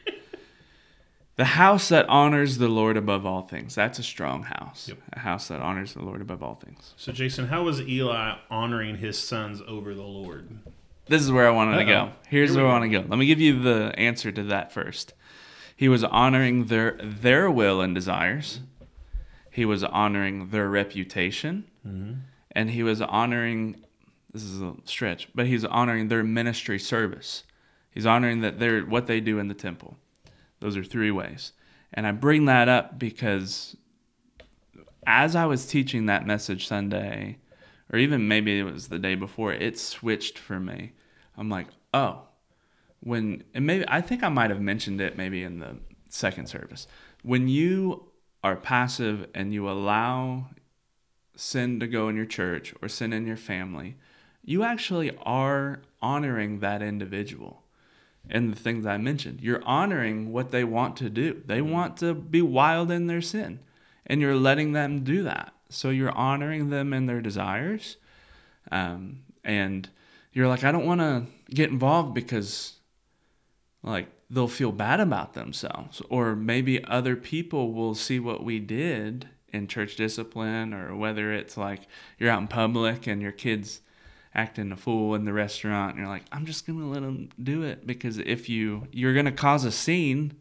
the 1.37 1.45
house 1.45 1.89
that 1.89 2.09
honors 2.09 2.59
the 2.59 2.69
Lord 2.69 2.97
above 2.97 3.27
all 3.27 3.43
things. 3.43 3.75
That's 3.75 3.99
a 3.99 4.03
strong 4.03 4.45
house. 4.45 4.89
Yep. 4.89 4.99
A 5.15 5.19
house 5.21 5.49
that 5.49 5.61
honors 5.61 5.95
the 5.95 6.03
Lord 6.03 6.21
above 6.21 6.43
all 6.43 6.55
things. 6.55 6.95
So, 6.97 7.13
Jason, 7.13 7.49
how 7.49 7.65
was 7.65 7.81
Eli 7.81 8.37
honoring 8.51 8.99
his 8.99 9.19
sons 9.19 9.63
over 9.67 9.95
the 9.95 10.03
Lord? 10.03 10.59
This 11.07 11.23
is 11.23 11.31
where 11.31 11.47
I 11.47 11.51
wanted 11.51 11.85
to 11.85 11.93
Uh-oh. 11.93 12.07
go. 12.07 12.13
Here's 12.29 12.51
Here 12.51 12.63
where 12.63 12.71
I 12.71 12.79
want 12.79 12.91
to 12.91 12.99
go. 13.01 13.07
Let 13.07 13.19
me 13.19 13.27
give 13.27 13.41
you 13.41 13.61
the 13.61 13.93
answer 13.99 14.33
to 14.33 14.43
that 14.45 14.73
first. 14.73 15.15
He 15.77 15.89
was 15.89 16.05
honoring 16.05 16.67
their 16.67 16.99
their 17.03 17.51
will 17.51 17.81
and 17.81 17.95
desires. 17.95 18.61
He 19.51 19.65
was 19.65 19.85
honoring 19.85 20.51
their 20.51 20.69
reputation, 20.69 21.65
mm-hmm. 21.87 22.21
and 22.53 22.71
he 22.71 22.83
was 22.83 23.01
honoring. 23.01 23.85
This 24.33 24.43
is 24.43 24.61
a 24.61 24.75
stretch, 24.85 25.29
but 25.35 25.47
he's 25.47 25.65
honoring 25.65 26.09
their 26.09 26.25
ministry 26.25 26.79
service. 26.79 27.45
He's 27.91 28.07
honoring 28.07 28.41
that 28.41 28.59
they're 28.59 28.83
what 28.83 29.07
they 29.07 29.21
do 29.21 29.39
in 29.39 29.49
the 29.49 29.55
temple. 29.55 29.97
Those 30.61 30.77
are 30.77 30.85
three 30.85 31.11
ways, 31.11 31.53
and 31.93 32.07
I 32.07 32.13
bring 32.13 32.47
that 32.47 32.69
up 32.69 32.99
because 32.99 33.77
as 35.07 35.37
I 35.37 35.45
was 35.47 35.67
teaching 35.67 36.07
that 36.07 36.27
message 36.27 36.67
Sunday, 36.67 37.39
or 37.95 37.99
even 37.99 38.27
maybe 38.27 38.59
it 38.59 38.65
was 38.65 38.89
the 38.89 38.99
day 38.99 39.15
before, 39.15 39.53
it 39.53 39.79
switched 39.79 40.37
for 40.37 40.59
me. 40.59 40.91
I'm 41.39 41.49
like, 41.49 41.69
oh, 41.93 42.23
when 42.99 43.45
and 43.55 43.65
maybe 43.65 43.85
I 43.87 44.01
think 44.01 44.25
I 44.25 44.29
might 44.31 44.51
have 44.51 44.61
mentioned 44.61 45.01
it 45.01 45.17
maybe 45.17 45.45
in 45.45 45.61
the 45.61 45.77
second 46.09 46.49
service. 46.49 46.89
When 47.23 47.47
you 47.47 48.07
are 48.43 48.57
passive 48.57 49.29
and 49.33 49.55
you 49.55 49.71
allow 49.71 50.47
sin 51.37 51.79
to 51.79 51.87
go 51.87 52.09
in 52.09 52.17
your 52.17 52.27
church 52.27 52.75
or 52.83 52.89
sin 52.89 53.13
in 53.13 53.29
your 53.29 53.37
family, 53.37 53.97
you 54.45 54.65
actually 54.65 55.17
are 55.23 55.81
honoring 56.03 56.59
that 56.59 56.83
individual. 56.83 57.63
And 58.29 58.53
the 58.53 58.59
things 58.59 58.87
I 58.87 58.97
mentioned, 58.97 59.41
you're 59.41 59.63
honoring 59.65 60.33
what 60.33 60.51
they 60.51 60.65
want 60.65 60.97
to 60.97 61.09
do. 61.09 61.43
They 61.47 61.63
want 61.63 61.97
to 61.99 62.13
be 62.13 62.43
wild 62.43 62.91
in 62.91 63.07
their 63.07 63.23
sin, 63.23 63.61
and 64.07 64.21
you're 64.21 64.37
letting 64.37 64.73
them 64.73 65.05
do 65.05 65.23
that. 65.25 65.53
So 65.69 65.91
you're 65.91 66.13
honoring 66.13 66.71
them 66.71 66.93
and 66.93 67.09
their 67.09 67.21
desires. 67.21 67.97
Um, 68.71 69.21
and 69.45 69.89
you're 70.33 70.49
like, 70.49 70.65
I 70.65 70.73
don't 70.73 70.87
want 70.87 71.01
to 71.01 71.25
get 71.51 71.71
involved 71.71 72.15
because 72.15 72.75
like 73.83 74.09
they'll 74.31 74.49
feel 74.49 74.73
bad 74.73 75.01
about 75.01 75.35
themselves 75.35 76.03
or 76.09 76.35
maybe 76.35 76.83
other 76.85 77.15
people 77.15 77.73
will 77.73 77.95
see 77.95 78.19
what 78.19 78.43
we 78.43 78.59
did 78.59 79.29
in 79.53 79.69
church 79.69 79.95
discipline 79.95 80.75
or 80.75 80.97
whether 80.97 81.33
it's 81.33 81.57
like 81.57 81.83
you're 82.19 82.31
out 82.31 82.41
in 82.41 82.49
public 82.49 83.07
and 83.07 83.23
your 83.23 83.31
kids 83.31 83.81
acting 84.35 84.73
a 84.73 84.77
fool 84.77 85.15
in 85.15 85.25
the 85.25 85.33
restaurant 85.33 85.93
and 85.93 86.01
you're 86.01 86.09
like 86.09 86.25
i'm 86.33 86.45
just 86.45 86.67
gonna 86.67 86.89
let 86.89 87.03
them 87.03 87.29
do 87.41 87.63
it 87.63 87.87
because 87.87 88.19
if 88.19 88.49
you 88.49 88.89
you're 88.91 89.15
gonna 89.15 89.31
cause 89.31 89.65
a 89.65 89.71
scene 89.71 90.33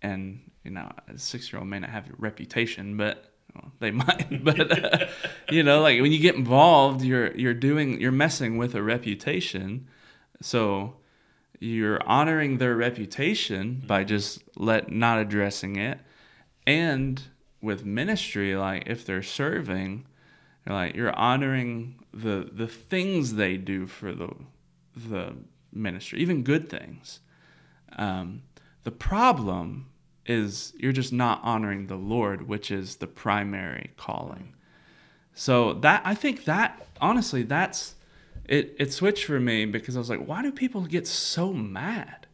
and 0.00 0.40
you 0.64 0.70
know 0.70 0.90
a 1.08 1.18
six 1.18 1.52
year 1.52 1.60
old 1.60 1.68
may 1.68 1.78
not 1.78 1.90
have 1.90 2.08
a 2.08 2.12
reputation 2.18 2.96
but 2.96 3.32
well, 3.54 3.72
they 3.80 3.90
might 4.02 4.44
but 4.44 4.84
uh, 4.84 5.06
you 5.50 5.62
know 5.62 5.80
like 5.80 6.00
when 6.00 6.12
you 6.12 6.18
get 6.18 6.34
involved 6.34 7.02
you're 7.02 7.34
you're 7.36 7.54
doing 7.54 8.00
you're 8.00 8.12
messing 8.12 8.56
with 8.56 8.74
a 8.74 8.82
reputation. 8.82 9.88
So 10.40 10.96
you're 11.60 12.02
honoring 12.04 12.58
their 12.58 12.74
reputation 12.74 13.82
by 13.86 14.02
just 14.02 14.42
let 14.56 14.90
not 14.90 15.18
addressing 15.18 15.76
it. 15.76 16.00
And 16.66 17.22
with 17.60 17.84
ministry 17.84 18.56
like 18.56 18.84
if 18.86 19.04
they're 19.06 19.22
serving 19.22 20.06
you're 20.66 20.74
like 20.74 20.94
you're 20.96 21.16
honoring 21.16 22.04
the 22.12 22.48
the 22.52 22.66
things 22.66 23.34
they 23.34 23.56
do 23.56 23.86
for 23.86 24.12
the 24.12 24.34
the 24.96 25.34
ministry 25.72 26.20
even 26.20 26.42
good 26.42 26.68
things. 26.68 27.20
Um, 27.96 28.42
the 28.84 28.90
problem 28.90 29.91
is 30.26 30.72
you're 30.78 30.92
just 30.92 31.12
not 31.12 31.40
honoring 31.42 31.86
the 31.86 31.96
lord 31.96 32.46
which 32.48 32.70
is 32.70 32.96
the 32.96 33.06
primary 33.06 33.90
calling 33.96 34.54
so 35.34 35.72
that 35.74 36.00
i 36.04 36.14
think 36.14 36.44
that 36.44 36.86
honestly 37.00 37.42
that's 37.42 37.94
it 38.46 38.74
it 38.78 38.92
switched 38.92 39.24
for 39.24 39.40
me 39.40 39.64
because 39.64 39.96
I 39.96 39.98
was 39.98 40.10
like, 40.10 40.26
why 40.26 40.42
do 40.42 40.52
people 40.52 40.82
get 40.82 41.06
so 41.06 41.52
mad? 41.52 42.26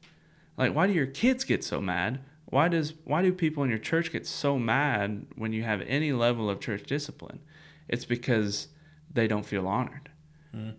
Like, 0.57 0.75
why 0.75 0.87
do 0.87 0.93
your 0.93 1.07
kids 1.07 1.45
get 1.45 1.63
so 1.63 1.81
mad? 1.81 2.21
Why 2.47 2.69
does 2.69 2.95
why 3.05 3.23
do 3.23 3.33
people 3.33 3.63
in 3.63 3.71
your 3.71 3.79
church 3.79 4.11
get 4.11 4.27
so 4.27 4.59
mad 4.59 5.27
when 5.37 5.53
you 5.53 5.63
have 5.63 5.83
any 5.83 6.13
level 6.13 6.49
of 6.49 6.61
church 6.61 6.85
discipline? 6.85 7.41
It's 7.89 8.05
because 8.05 8.69
they 9.13 9.29
don't 9.29 9.47
feel 9.47 9.67
honored. 9.67 10.11
Hmm. 10.53 10.71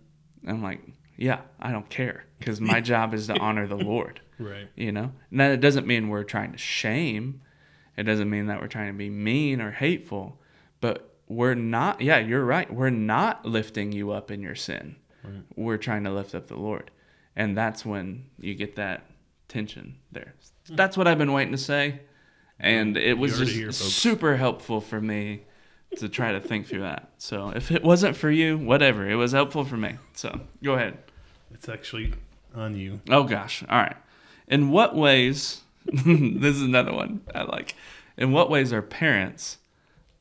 I'm 0.47 0.63
like, 0.63 0.81
yeah, 1.19 1.41
I 1.59 1.71
don't 1.71 1.89
care 1.89 2.23
because 2.39 2.61
my 2.61 2.79
job 2.91 3.13
is 3.13 3.27
to 3.27 3.37
honor 3.37 3.67
the 3.67 3.75
Lord. 3.75 4.21
Right. 4.39 4.69
You 4.75 4.93
know, 4.93 5.11
and 5.31 5.39
that 5.39 5.51
it 5.51 5.59
doesn't 5.59 5.85
mean 5.85 6.07
we're 6.07 6.23
trying 6.23 6.53
to 6.53 6.57
shame. 6.57 7.41
It 7.97 8.03
doesn't 8.03 8.29
mean 8.29 8.47
that 8.47 8.61
we're 8.61 8.67
trying 8.67 8.87
to 8.87 8.97
be 8.97 9.09
mean 9.09 9.59
or 9.59 9.71
hateful, 9.71 10.39
but 10.79 11.13
we're 11.27 11.55
not. 11.55 11.99
Yeah, 11.99 12.19
you're 12.19 12.45
right. 12.45 12.73
We're 12.73 12.89
not 12.89 13.45
lifting 13.45 13.91
you 13.91 14.11
up 14.11 14.31
in 14.31 14.41
your 14.41 14.55
sin. 14.55 14.95
We're 15.55 15.77
trying 15.77 16.05
to 16.05 16.11
lift 16.11 16.33
up 16.33 16.47
the 16.47 16.55
Lord, 16.55 16.89
and 17.35 17.55
that's 17.55 17.85
when 17.85 18.27
you 18.39 18.55
get 18.55 18.77
that 18.77 19.05
tension 19.49 19.97
there. 20.11 20.33
That's 20.69 20.95
what 20.95 21.07
I've 21.07 21.17
been 21.17 21.33
waiting 21.33 21.51
to 21.51 21.57
say, 21.57 21.99
and 22.57 22.95
it 22.95 23.17
was 23.17 23.37
just 23.37 23.51
here, 23.51 23.71
super 23.73 24.37
helpful 24.37 24.79
for 24.79 25.01
me 25.01 25.41
to 25.97 26.07
try 26.07 26.31
to 26.31 26.39
think 26.39 26.67
through 26.67 26.81
that. 26.81 27.09
So 27.17 27.49
if 27.49 27.69
it 27.69 27.83
wasn't 27.83 28.15
for 28.15 28.31
you, 28.31 28.57
whatever, 28.57 29.07
it 29.07 29.15
was 29.15 29.33
helpful 29.33 29.65
for 29.65 29.77
me. 29.77 29.97
So 30.13 30.39
go 30.63 30.73
ahead. 30.73 30.97
It's 31.53 31.69
actually 31.69 32.13
on 32.55 32.75
you. 32.75 33.01
Oh 33.09 33.23
gosh. 33.23 33.63
All 33.69 33.77
right. 33.77 33.97
In 34.47 34.69
what 34.69 34.95
ways 34.95 35.61
this 35.85 36.55
is 36.55 36.61
another 36.61 36.93
one 36.93 37.21
I 37.33 37.43
like. 37.43 37.75
In 38.17 38.31
what 38.31 38.49
ways 38.49 38.73
are 38.73 38.81
parents 38.81 39.57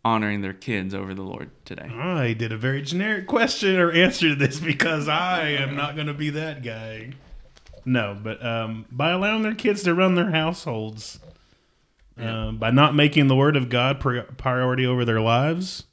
honoring 0.04 0.40
their 0.40 0.52
kids 0.52 0.94
over 0.94 1.14
the 1.14 1.22
Lord 1.22 1.50
today? 1.64 1.90
I 1.92 2.32
did 2.32 2.52
a 2.52 2.56
very 2.56 2.82
generic 2.82 3.26
question 3.26 3.76
or 3.76 3.90
answer 3.90 4.28
to 4.30 4.34
this 4.34 4.60
because 4.60 5.08
I 5.08 5.48
am 5.48 5.76
not 5.76 5.94
going 5.94 6.06
to 6.06 6.14
be 6.14 6.30
that 6.30 6.62
guy. 6.62 7.12
No, 7.84 8.16
but 8.20 8.44
um, 8.44 8.86
by 8.90 9.10
allowing 9.10 9.42
their 9.42 9.54
kids 9.54 9.82
to 9.84 9.94
run 9.94 10.14
their 10.14 10.30
households, 10.30 11.20
um, 12.18 12.58
by 12.58 12.70
not 12.70 12.94
making 12.94 13.28
the 13.28 13.36
Word 13.36 13.56
of 13.56 13.68
God 13.68 14.00
pri- 14.00 14.22
priority 14.36 14.86
over 14.86 15.04
their 15.04 15.20
lives. 15.20 15.84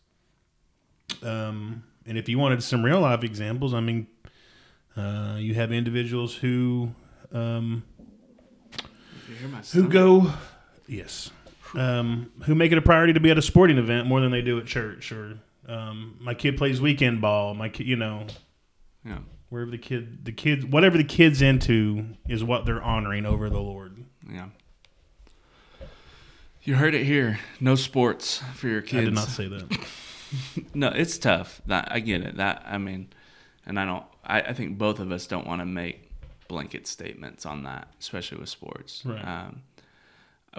Um, 1.24 1.84
and 2.06 2.18
if 2.18 2.28
you 2.28 2.38
wanted 2.38 2.64
some 2.64 2.84
real 2.84 3.00
life 3.00 3.24
examples, 3.24 3.74
I 3.74 3.80
mean, 3.80 4.08
uh, 4.98 5.36
you 5.40 5.54
have 5.56 5.72
individuals 5.72 6.36
who 6.36 6.92
um, 7.32 7.84
who 9.74 9.88
go, 9.90 10.32
yes, 10.88 11.32
um, 11.76 12.32
who 12.46 12.56
make 12.56 12.72
it 12.72 12.78
a 12.78 12.82
priority 12.82 13.14
to 13.14 13.20
be 13.20 13.30
at 13.32 13.38
a 13.38 13.42
sporting 13.42 13.78
event 13.78 14.08
more 14.08 14.22
than 14.22 14.32
they 14.32 14.42
do 14.42 14.58
at 14.60 14.66
church. 14.66 15.12
Or 15.12 15.40
um, 15.68 16.18
my 16.20 16.34
kid 16.34 16.58
plays 16.58 16.80
weekend 16.82 17.22
ball. 17.22 17.54
My 17.54 17.70
kid, 17.70 17.88
you 17.88 17.96
know, 17.96 18.28
Yeah. 19.06 19.20
wherever 19.50 19.72
the 19.72 19.78
kid, 19.78 20.24
the 20.26 20.32
kids, 20.32 20.66
whatever 20.66 20.98
the 20.98 21.04
kid's 21.04 21.42
into 21.42 22.08
is 22.30 22.44
what 22.44 22.66
they're 22.66 22.84
honoring 22.84 23.26
over 23.26 23.50
the 23.50 23.60
Lord. 23.62 24.06
Yeah. 24.32 24.50
You 26.64 26.76
heard 26.76 26.96
it 26.96 27.06
here. 27.06 27.40
No 27.60 27.76
sports 27.76 28.42
for 28.56 28.68
your 28.68 28.82
kids. 28.82 29.02
I 29.02 29.06
did 29.06 29.14
not 29.14 29.28
say 29.28 29.48
that. 29.48 29.78
No, 30.74 30.88
it's 30.90 31.18
tough. 31.20 31.62
That 31.68 31.90
I 31.92 32.00
get 32.00 32.22
it. 32.22 32.38
That 32.38 32.64
I 32.68 32.78
mean, 32.80 33.10
and 33.66 33.80
I 33.80 33.86
don't. 33.86 34.04
I, 34.26 34.42
I 34.42 34.54
think 34.54 34.78
both 34.78 35.00
of 35.00 35.12
us 35.12 35.28
don't 35.28 35.48
want 35.48 35.62
to 35.62 35.66
make 35.66 36.12
blanket 36.48 36.88
statements 36.88 37.46
on 37.46 37.64
that, 37.64 37.88
especially 38.00 38.40
with 38.40 38.50
sports. 38.50 39.04
Right. 39.06 39.20
Um, 39.20 39.64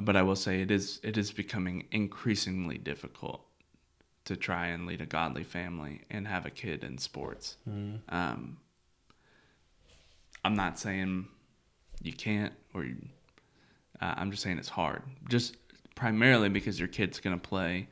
but 0.03 0.17
I 0.17 0.23
will 0.23 0.37
say 0.37 0.61
it 0.61 0.71
is 0.71 1.01
it 1.03 1.17
is 1.17 1.33
becoming 1.33 1.85
increasingly 1.91 2.79
difficult 2.79 3.43
to 4.25 4.37
try 4.37 4.67
and 4.67 4.87
lead 4.87 5.01
a 5.01 5.07
godly 5.07 5.45
family 5.45 6.03
and 6.11 6.27
have 6.27 6.45
a 6.45 6.51
kid 6.51 6.85
in 6.85 6.99
sports. 6.99 7.57
Um, 8.09 8.59
I'm 10.45 10.55
not 10.55 10.79
saying 10.79 11.29
you 12.03 12.13
can't, 12.13 12.53
or 12.75 12.85
you, 12.85 12.97
uh, 14.01 14.15
I'm 14.17 14.31
just 14.31 14.43
saying 14.43 14.59
it's 14.59 14.69
hard. 14.69 15.03
Just 15.29 15.57
primarily 15.95 16.49
because 16.49 16.79
your 16.79 16.89
kid's 16.89 17.21
gonna 17.21 17.39
play 17.39 17.89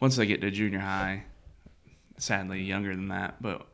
once 0.00 0.16
they 0.16 0.26
get 0.26 0.40
to 0.42 0.50
junior 0.50 0.80
high. 0.80 1.24
Sadly, 2.18 2.62
younger 2.62 2.94
than 2.94 3.08
that, 3.08 3.42
but 3.42 3.66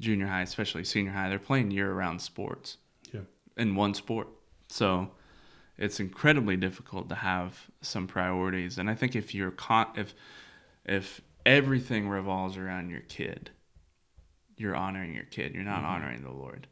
junior 0.00 0.26
high, 0.26 0.42
especially 0.42 0.84
senior 0.84 1.12
high, 1.12 1.28
they're 1.28 1.38
playing 1.38 1.70
year-round 1.70 2.20
sports 2.22 2.76
Yeah. 3.12 3.22
in 3.56 3.74
one 3.74 3.94
sport. 3.94 4.28
So 4.68 5.12
it's 5.76 6.00
incredibly 6.00 6.56
difficult 6.56 7.08
to 7.08 7.14
have 7.16 7.70
some 7.80 8.06
priorities. 8.06 8.78
And 8.78 8.88
I 8.90 8.94
think 8.94 9.14
if 9.16 9.34
you're 9.34 9.50
con- 9.50 9.92
if 9.96 10.14
if 10.84 11.20
everything 11.44 12.08
revolves 12.08 12.56
around 12.56 12.90
your 12.90 13.00
kid, 13.00 13.50
you're 14.56 14.74
honoring 14.76 15.14
your 15.14 15.24
kid. 15.24 15.54
You're 15.54 15.64
not 15.64 15.84
honoring 15.84 16.22
the 16.22 16.30
Lord. 16.32 16.66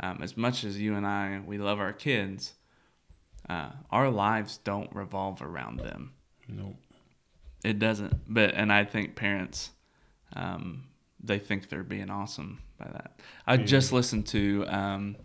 Um, 0.00 0.20
as 0.22 0.36
much 0.36 0.64
as 0.64 0.80
you 0.80 0.94
and 0.94 1.06
I 1.06 1.40
we 1.44 1.58
love 1.58 1.78
our 1.80 1.92
kids, 1.92 2.54
uh, 3.48 3.70
our 3.90 4.10
lives 4.10 4.58
don't 4.58 4.94
revolve 4.94 5.40
around 5.42 5.78
them. 5.80 6.12
No. 6.48 6.76
It 7.64 7.78
doesn't. 7.78 8.32
But 8.32 8.54
and 8.54 8.72
I 8.72 8.84
think 8.84 9.16
parents, 9.16 9.70
um, 10.34 10.84
they 11.22 11.38
think 11.38 11.68
they're 11.68 11.82
being 11.82 12.10
awesome 12.10 12.60
by 12.78 12.86
that. 12.92 13.20
I 13.46 13.56
just 13.56 13.92
listened 13.92 14.26
to 14.28 14.64
um, 14.68 15.16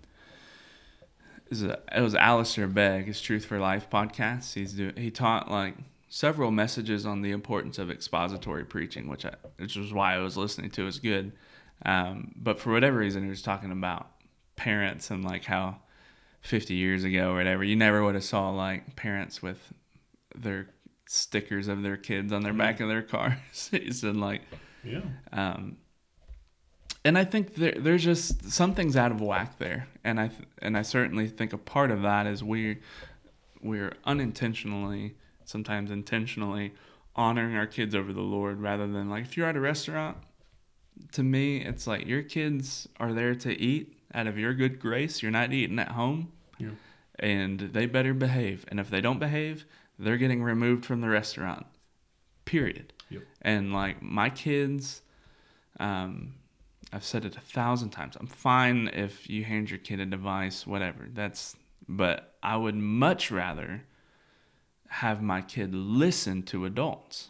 is 1.49 1.61
it, 1.63 1.83
it 1.95 2.01
was 2.01 2.15
Alistair 2.15 2.67
Begg, 2.67 3.05
his 3.07 3.21
Truth 3.21 3.45
for 3.45 3.59
Life 3.59 3.89
podcast. 3.89 4.53
He's 4.53 4.73
do, 4.73 4.91
he 4.97 5.11
taught 5.11 5.51
like 5.51 5.75
several 6.09 6.51
messages 6.51 7.05
on 7.05 7.21
the 7.21 7.31
importance 7.31 7.77
of 7.77 7.91
expository 7.91 8.63
preaching, 8.65 9.07
which 9.07 9.25
I, 9.25 9.33
which 9.57 9.75
was 9.75 9.93
why 9.93 10.15
I 10.15 10.19
was 10.19 10.37
listening 10.37 10.71
to. 10.71 10.87
It's 10.87 10.99
good, 10.99 11.33
um, 11.85 12.31
but 12.35 12.59
for 12.59 12.71
whatever 12.71 12.97
reason, 12.97 13.23
he 13.23 13.29
was 13.29 13.41
talking 13.41 13.71
about 13.71 14.07
parents 14.55 15.09
and 15.11 15.23
like 15.23 15.43
how 15.45 15.77
50 16.41 16.73
years 16.73 17.03
ago 17.03 17.31
or 17.31 17.35
whatever, 17.35 17.63
you 17.63 17.75
never 17.75 18.03
would 18.03 18.15
have 18.15 18.23
saw 18.23 18.49
like 18.49 18.95
parents 18.95 19.41
with 19.41 19.59
their 20.35 20.69
stickers 21.07 21.67
of 21.67 21.83
their 21.83 21.97
kids 21.97 22.31
on 22.33 22.41
their 22.43 22.53
back 22.53 22.79
of 22.79 22.87
their 22.89 23.01
cars. 23.03 23.69
he 23.71 23.91
said 23.91 24.15
like 24.17 24.41
Yeah. 24.83 25.01
um, 25.31 25.77
and 27.05 27.17
I 27.17 27.25
think 27.25 27.55
there, 27.55 27.75
there's 27.77 28.03
just 28.03 28.51
something's 28.51 28.95
out 28.95 29.11
of 29.11 29.21
whack 29.21 29.57
there, 29.59 29.87
and 30.03 30.19
I 30.19 30.27
th- 30.29 30.47
and 30.61 30.77
I 30.77 30.81
certainly 30.83 31.27
think 31.27 31.53
a 31.53 31.57
part 31.57 31.91
of 31.91 32.01
that 32.01 32.25
is 32.27 32.43
we 32.43 32.77
we're 33.61 33.93
unintentionally, 34.05 35.15
sometimes 35.45 35.89
intentionally, 35.91 36.73
honoring 37.15 37.55
our 37.55 37.67
kids 37.67 37.95
over 37.95 38.11
the 38.13 38.21
Lord 38.21 38.59
rather 38.59 38.87
than 38.87 39.09
like 39.09 39.23
if 39.25 39.37
you're 39.37 39.47
at 39.47 39.55
a 39.55 39.61
restaurant. 39.61 40.17
To 41.13 41.23
me, 41.23 41.57
it's 41.57 41.87
like 41.87 42.05
your 42.05 42.21
kids 42.21 42.87
are 42.99 43.13
there 43.13 43.33
to 43.35 43.59
eat 43.59 43.97
out 44.13 44.27
of 44.27 44.37
your 44.37 44.53
good 44.53 44.79
grace. 44.79 45.23
You're 45.23 45.31
not 45.31 45.51
eating 45.51 45.79
at 45.79 45.89
home, 45.93 46.31
Yeah. 46.59 46.69
and 47.17 47.59
they 47.59 47.87
better 47.87 48.13
behave. 48.13 48.63
And 48.67 48.79
if 48.79 48.91
they 48.91 49.01
don't 49.01 49.17
behave, 49.19 49.65
they're 49.97 50.17
getting 50.17 50.43
removed 50.43 50.85
from 50.85 51.01
the 51.01 51.09
restaurant. 51.09 51.65
Period. 52.45 52.93
Yep. 53.09 53.23
And 53.41 53.73
like 53.73 54.03
my 54.03 54.29
kids, 54.29 55.01
um, 55.79 56.35
I've 56.93 57.03
said 57.03 57.25
it 57.25 57.35
a 57.35 57.41
thousand 57.41 57.89
times. 57.89 58.15
I'm 58.19 58.27
fine 58.27 58.87
if 58.93 59.29
you 59.29 59.43
hand 59.43 59.69
your 59.71 59.79
kid 59.79 59.99
a 59.99 60.05
device, 60.05 60.67
whatever. 60.67 61.07
That's, 61.11 61.55
but 61.89 62.35
I 62.43 62.55
would 62.55 62.75
much 62.75 63.31
rather 63.31 63.83
have 64.89 65.21
my 65.21 65.41
kid 65.41 65.73
listen 65.73 66.43
to 66.43 66.65
adults 66.65 67.29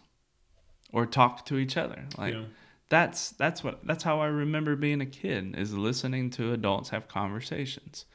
or 0.92 1.06
talk 1.06 1.46
to 1.46 1.58
each 1.58 1.78
other. 1.78 2.04
Like 2.18 2.34
Yeah. 2.34 2.44
that's 2.90 3.30
that's 3.32 3.64
what 3.64 3.86
that's 3.88 4.04
how 4.04 4.20
I 4.20 4.26
remember 4.28 4.76
being 4.76 5.00
a 5.02 5.06
kid 5.06 5.56
is 5.58 5.74
listening 5.74 6.30
to 6.32 6.52
adults 6.52 6.90
have 6.90 7.08
conversations. 7.08 8.06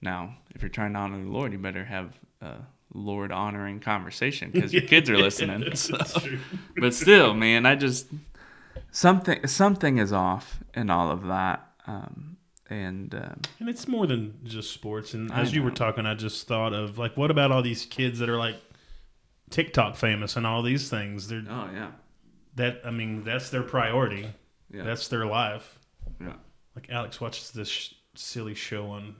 Now, 0.00 0.36
if 0.52 0.62
you're 0.62 0.68
trying 0.68 0.94
to 0.94 0.98
honor 0.98 1.22
the 1.22 1.30
Lord, 1.30 1.52
you 1.52 1.58
better 1.58 1.84
have 1.84 2.18
a 2.40 2.56
Lord 2.92 3.30
honoring 3.30 3.78
conversation 3.78 4.50
because 4.50 4.72
your 4.74 4.82
kids 4.82 5.08
are 5.08 5.16
listening. 5.16 5.64
So- 5.76 5.96
That's 5.96 6.20
true. 6.20 6.40
but 6.76 6.92
still, 6.92 7.34
man, 7.34 7.66
I 7.66 7.76
just 7.76 8.08
something 8.90 9.46
something 9.46 9.98
is 9.98 10.12
off 10.12 10.60
in 10.74 10.90
all 10.90 11.10
of 11.10 11.26
that. 11.26 11.66
Um, 11.86 12.36
and 12.70 13.14
um, 13.14 13.40
And 13.60 13.68
it's 13.68 13.86
more 13.88 14.06
than 14.06 14.38
just 14.44 14.72
sports. 14.72 15.14
And 15.14 15.30
as 15.32 15.54
you 15.54 15.62
were 15.62 15.70
talking, 15.70 16.06
I 16.06 16.14
just 16.14 16.46
thought 16.48 16.72
of 16.72 16.96
like, 16.98 17.16
what 17.16 17.30
about 17.30 17.52
all 17.52 17.60
these 17.62 17.84
kids 17.84 18.18
that 18.20 18.28
are 18.30 18.38
like 18.38 18.56
TikTok 19.50 19.96
famous 19.96 20.36
and 20.36 20.46
all 20.46 20.62
these 20.62 20.88
things? 20.88 21.28
They're 21.28 21.42
oh 21.48 21.68
yeah, 21.74 21.90
that 22.56 22.80
I 22.84 22.90
mean, 22.90 23.24
that's 23.24 23.50
their 23.50 23.62
priority. 23.62 24.28
yeah, 24.72 24.84
That's 24.84 25.08
their 25.08 25.26
life. 25.26 25.78
yeah. 26.20 26.34
Like 26.74 26.88
Alex 26.90 27.20
watches 27.20 27.50
this 27.50 27.68
sh- 27.68 27.92
silly 28.14 28.54
show 28.54 28.86
on 28.86 29.16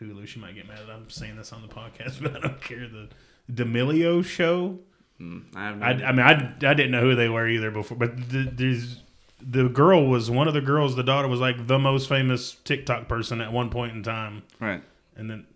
Hulu. 0.00 0.26
She 0.26 0.40
might 0.40 0.56
get 0.56 0.66
mad 0.66 0.78
that 0.80 0.90
I'm 0.90 1.08
saying 1.10 1.36
this 1.36 1.52
on 1.52 1.62
the 1.62 1.68
podcast, 1.68 2.20
but 2.22 2.36
I 2.36 2.40
don't 2.40 2.60
care. 2.60 2.88
The 2.88 3.08
D'Amelio 3.52 4.24
show. 4.24 4.78
Mm, 5.20 5.54
I 5.54 5.74
no 5.74 5.84
I. 5.84 5.90
I 5.90 6.12
mean, 6.12 6.20
I, 6.20 6.70
I 6.70 6.74
didn't 6.74 6.90
know 6.90 7.02
who 7.02 7.14
they 7.14 7.28
were 7.28 7.46
either 7.46 7.70
before, 7.70 7.96
but 7.96 8.16
the, 8.30 8.50
there's 8.52 9.02
the 9.42 9.68
girl 9.68 10.06
was 10.06 10.30
one 10.30 10.48
of 10.48 10.54
the 10.54 10.60
girls. 10.60 10.96
The 10.96 11.02
daughter 11.02 11.28
was 11.28 11.40
like 11.40 11.66
the 11.66 11.78
most 11.78 12.08
famous 12.08 12.56
TikTok 12.64 13.08
person 13.08 13.40
at 13.40 13.52
one 13.52 13.70
point 13.70 13.92
in 13.92 14.02
time, 14.02 14.42
right. 14.58 14.82
and 15.16 15.30
then 15.30 15.46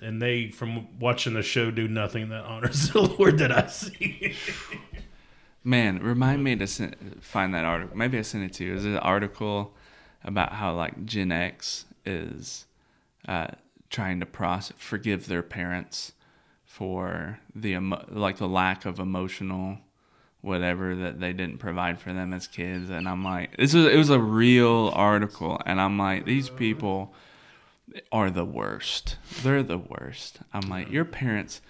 and 0.00 0.20
they 0.20 0.48
from 0.48 0.98
watching 0.98 1.34
the 1.34 1.42
show 1.42 1.70
do 1.70 1.86
nothing 1.86 2.28
that 2.30 2.44
honors 2.44 2.88
the 2.92 3.02
Lord 3.02 3.38
that 3.38 3.52
I 3.52 3.66
see. 3.68 4.34
Man, 5.64 6.00
remind 6.00 6.42
me 6.42 6.56
to 6.56 6.66
send, 6.66 7.18
find 7.20 7.54
that 7.54 7.64
article. 7.64 7.96
Maybe 7.96 8.18
I 8.18 8.22
sent 8.22 8.44
it 8.44 8.52
to 8.54 8.64
you. 8.64 8.74
Is 8.74 8.84
an 8.84 8.96
article 8.96 9.74
about 10.24 10.54
how 10.54 10.74
like 10.74 11.04
Gen 11.04 11.30
X 11.30 11.84
is 12.04 12.66
uh, 13.28 13.48
trying 13.90 14.18
to 14.18 14.26
process, 14.26 14.76
forgive 14.76 15.26
their 15.26 15.42
parents 15.42 16.12
for 16.72 17.38
the 17.54 17.72
emo- 17.72 18.06
like 18.08 18.38
the 18.38 18.48
lack 18.48 18.86
of 18.86 18.98
emotional 18.98 19.76
whatever 20.40 20.96
that 20.96 21.20
they 21.20 21.32
didn't 21.32 21.58
provide 21.58 22.00
for 22.00 22.14
them 22.14 22.32
as 22.32 22.46
kids, 22.46 22.88
and 22.88 23.06
I'm 23.06 23.22
like, 23.22 23.56
this 23.58 23.74
is 23.74 23.84
it 23.84 23.96
was 23.96 24.08
a 24.08 24.18
real 24.18 24.90
article, 24.94 25.60
and 25.66 25.78
I'm 25.78 25.98
like, 25.98 26.24
these 26.24 26.48
people 26.48 27.14
are 28.10 28.30
the 28.30 28.46
worst. 28.46 29.18
They're 29.42 29.62
the 29.62 29.76
worst. 29.76 30.38
I'm 30.54 30.70
like, 30.70 30.90
your 30.90 31.04
parents 31.04 31.60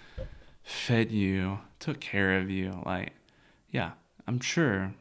fed 0.63 1.11
you, 1.11 1.59
took 1.79 1.99
care 1.99 2.37
of 2.37 2.49
you, 2.49 2.81
like 2.85 3.11
yeah, 3.71 3.91
I'm 4.25 4.39
sure 4.39 4.93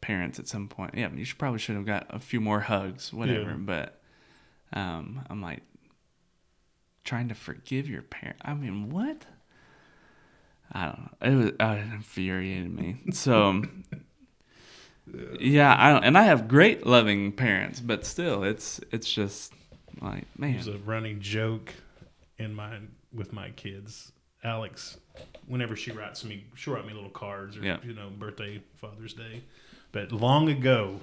parents 0.00 0.40
at 0.40 0.48
some 0.48 0.66
point, 0.66 0.94
yeah, 0.96 1.08
you 1.14 1.24
should 1.24 1.38
probably 1.38 1.60
should 1.60 1.76
have 1.76 1.86
got 1.86 2.06
a 2.10 2.18
few 2.18 2.40
more 2.40 2.60
hugs, 2.60 3.12
whatever. 3.12 3.50
Yeah. 3.50 3.56
But 3.58 4.00
um, 4.72 5.24
I'm 5.30 5.40
like 5.40 5.62
trying 7.08 7.28
to 7.28 7.34
forgive 7.34 7.88
your 7.88 8.02
parent. 8.02 8.36
I 8.42 8.52
mean, 8.52 8.90
what? 8.90 9.24
I 10.70 10.84
don't 10.84 10.98
know. 10.98 11.10
It 11.22 11.34
was 11.34 11.52
uh, 11.58 11.78
it 11.80 11.94
infuriated 11.94 12.70
me. 12.70 12.96
So 13.12 13.62
yeah, 15.40 15.74
I 15.78 15.92
don't, 15.92 16.04
and 16.04 16.18
I 16.18 16.24
have 16.24 16.48
great 16.48 16.86
loving 16.86 17.32
parents, 17.32 17.80
but 17.80 18.04
still, 18.04 18.44
it's 18.44 18.78
it's 18.92 19.10
just 19.10 19.54
like 20.02 20.26
man, 20.38 20.52
There's 20.52 20.68
a 20.68 20.76
running 20.78 21.20
joke 21.20 21.72
in 22.36 22.54
my 22.54 22.78
with 23.12 23.32
my 23.32 23.50
kids. 23.50 24.12
Alex, 24.44 24.98
whenever 25.46 25.74
she 25.74 25.90
writes 25.90 26.24
me, 26.24 26.44
she'll 26.54 26.74
write 26.74 26.86
me 26.86 26.92
little 26.92 27.08
cards 27.10 27.56
or 27.56 27.62
Yeah. 27.62 27.78
you 27.82 27.94
know 27.94 28.10
birthday, 28.10 28.62
Father's 28.76 29.14
Day. 29.14 29.42
But 29.92 30.12
long 30.12 30.50
ago, 30.50 31.00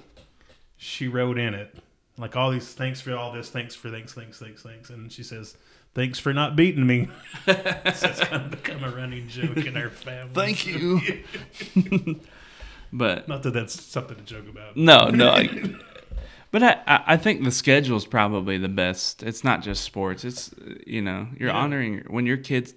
she 0.76 1.08
wrote 1.08 1.36
in 1.36 1.54
it 1.54 1.74
like 2.16 2.36
all 2.36 2.50
these 2.50 2.72
thanks 2.72 3.00
for 3.00 3.16
all 3.16 3.32
this, 3.32 3.50
thanks 3.50 3.74
for 3.74 3.90
thanks, 3.90 4.14
thanks, 4.14 4.38
thanks, 4.38 4.62
thanks, 4.62 4.90
and 4.90 5.10
she 5.10 5.24
says. 5.24 5.56
Thanks 5.96 6.18
for 6.18 6.34
not 6.34 6.56
beating 6.56 6.86
me. 6.86 7.08
so 7.46 7.52
it's 7.54 8.20
kind 8.20 8.44
of 8.44 8.50
become 8.50 8.84
a 8.84 8.90
running 8.90 9.26
joke 9.28 9.56
in 9.56 9.78
our 9.78 9.88
family. 9.88 10.30
Thank 10.34 10.66
you. 10.66 11.00
but 12.92 13.26
Not 13.26 13.42
that 13.44 13.52
that's 13.54 13.82
something 13.82 14.14
to 14.16 14.22
joke 14.22 14.46
about. 14.46 14.76
No, 14.76 15.08
no. 15.08 15.30
I, 15.30 15.48
but 16.50 16.62
I, 16.62 16.82
I 16.86 17.02
I 17.06 17.16
think 17.16 17.44
the 17.44 17.50
schedule 17.50 17.96
is 17.96 18.04
probably 18.04 18.58
the 18.58 18.68
best. 18.68 19.22
It's 19.22 19.42
not 19.42 19.62
just 19.62 19.84
sports. 19.84 20.22
It's 20.22 20.54
you 20.86 21.00
know 21.00 21.28
you're 21.38 21.48
Yeah. 21.48 21.56
honoring 21.56 22.04
when 22.08 22.26
your 22.26 22.36
kids 22.36 22.74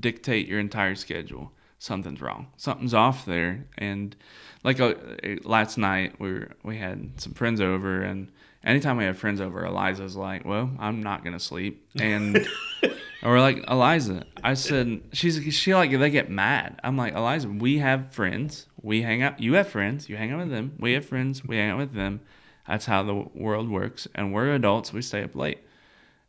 dictate 0.00 0.48
your 0.48 0.58
entire 0.58 0.94
schedule. 0.94 1.52
Something's 1.78 2.22
wrong. 2.22 2.46
Something's 2.56 2.94
off 2.94 3.26
there. 3.26 3.66
And 3.76 4.16
like 4.64 4.80
uh, 4.80 4.94
last 5.44 5.76
night, 5.76 6.18
we 6.18 6.32
were, 6.32 6.48
we 6.62 6.78
had 6.78 7.20
some 7.20 7.34
friends 7.34 7.60
over, 7.60 8.00
and 8.00 8.32
anytime 8.66 8.98
we 8.98 9.04
have 9.04 9.16
friends 9.16 9.40
over, 9.40 9.64
Eliza's 9.64 10.16
like, 10.16 10.44
"Well, 10.44 10.70
I'm 10.78 11.02
not 11.02 11.24
gonna 11.24 11.40
sleep," 11.40 11.88
and 11.98 12.46
And 13.22 13.32
we're 13.32 13.40
like, 13.40 13.64
Eliza, 13.68 14.24
I 14.44 14.54
said, 14.54 15.00
she's 15.12 15.42
she 15.52 15.74
like 15.74 15.90
they 15.90 16.10
get 16.10 16.30
mad. 16.30 16.78
I'm 16.84 16.96
like, 16.96 17.14
Eliza, 17.14 17.48
we 17.48 17.78
have 17.78 18.12
friends. 18.12 18.66
We 18.82 19.02
hang 19.02 19.22
out. 19.22 19.40
You 19.40 19.54
have 19.54 19.68
friends. 19.68 20.08
You 20.08 20.16
hang 20.16 20.32
out 20.32 20.38
with 20.38 20.50
them. 20.50 20.76
We 20.78 20.92
have 20.92 21.06
friends. 21.06 21.44
We 21.44 21.56
hang 21.56 21.70
out 21.70 21.78
with 21.78 21.94
them. 21.94 22.20
That's 22.68 22.86
how 22.86 23.02
the 23.02 23.14
world 23.34 23.68
works. 23.68 24.06
And 24.14 24.32
we're 24.32 24.52
adults. 24.54 24.92
We 24.92 25.02
stay 25.02 25.24
up 25.24 25.34
late. 25.34 25.58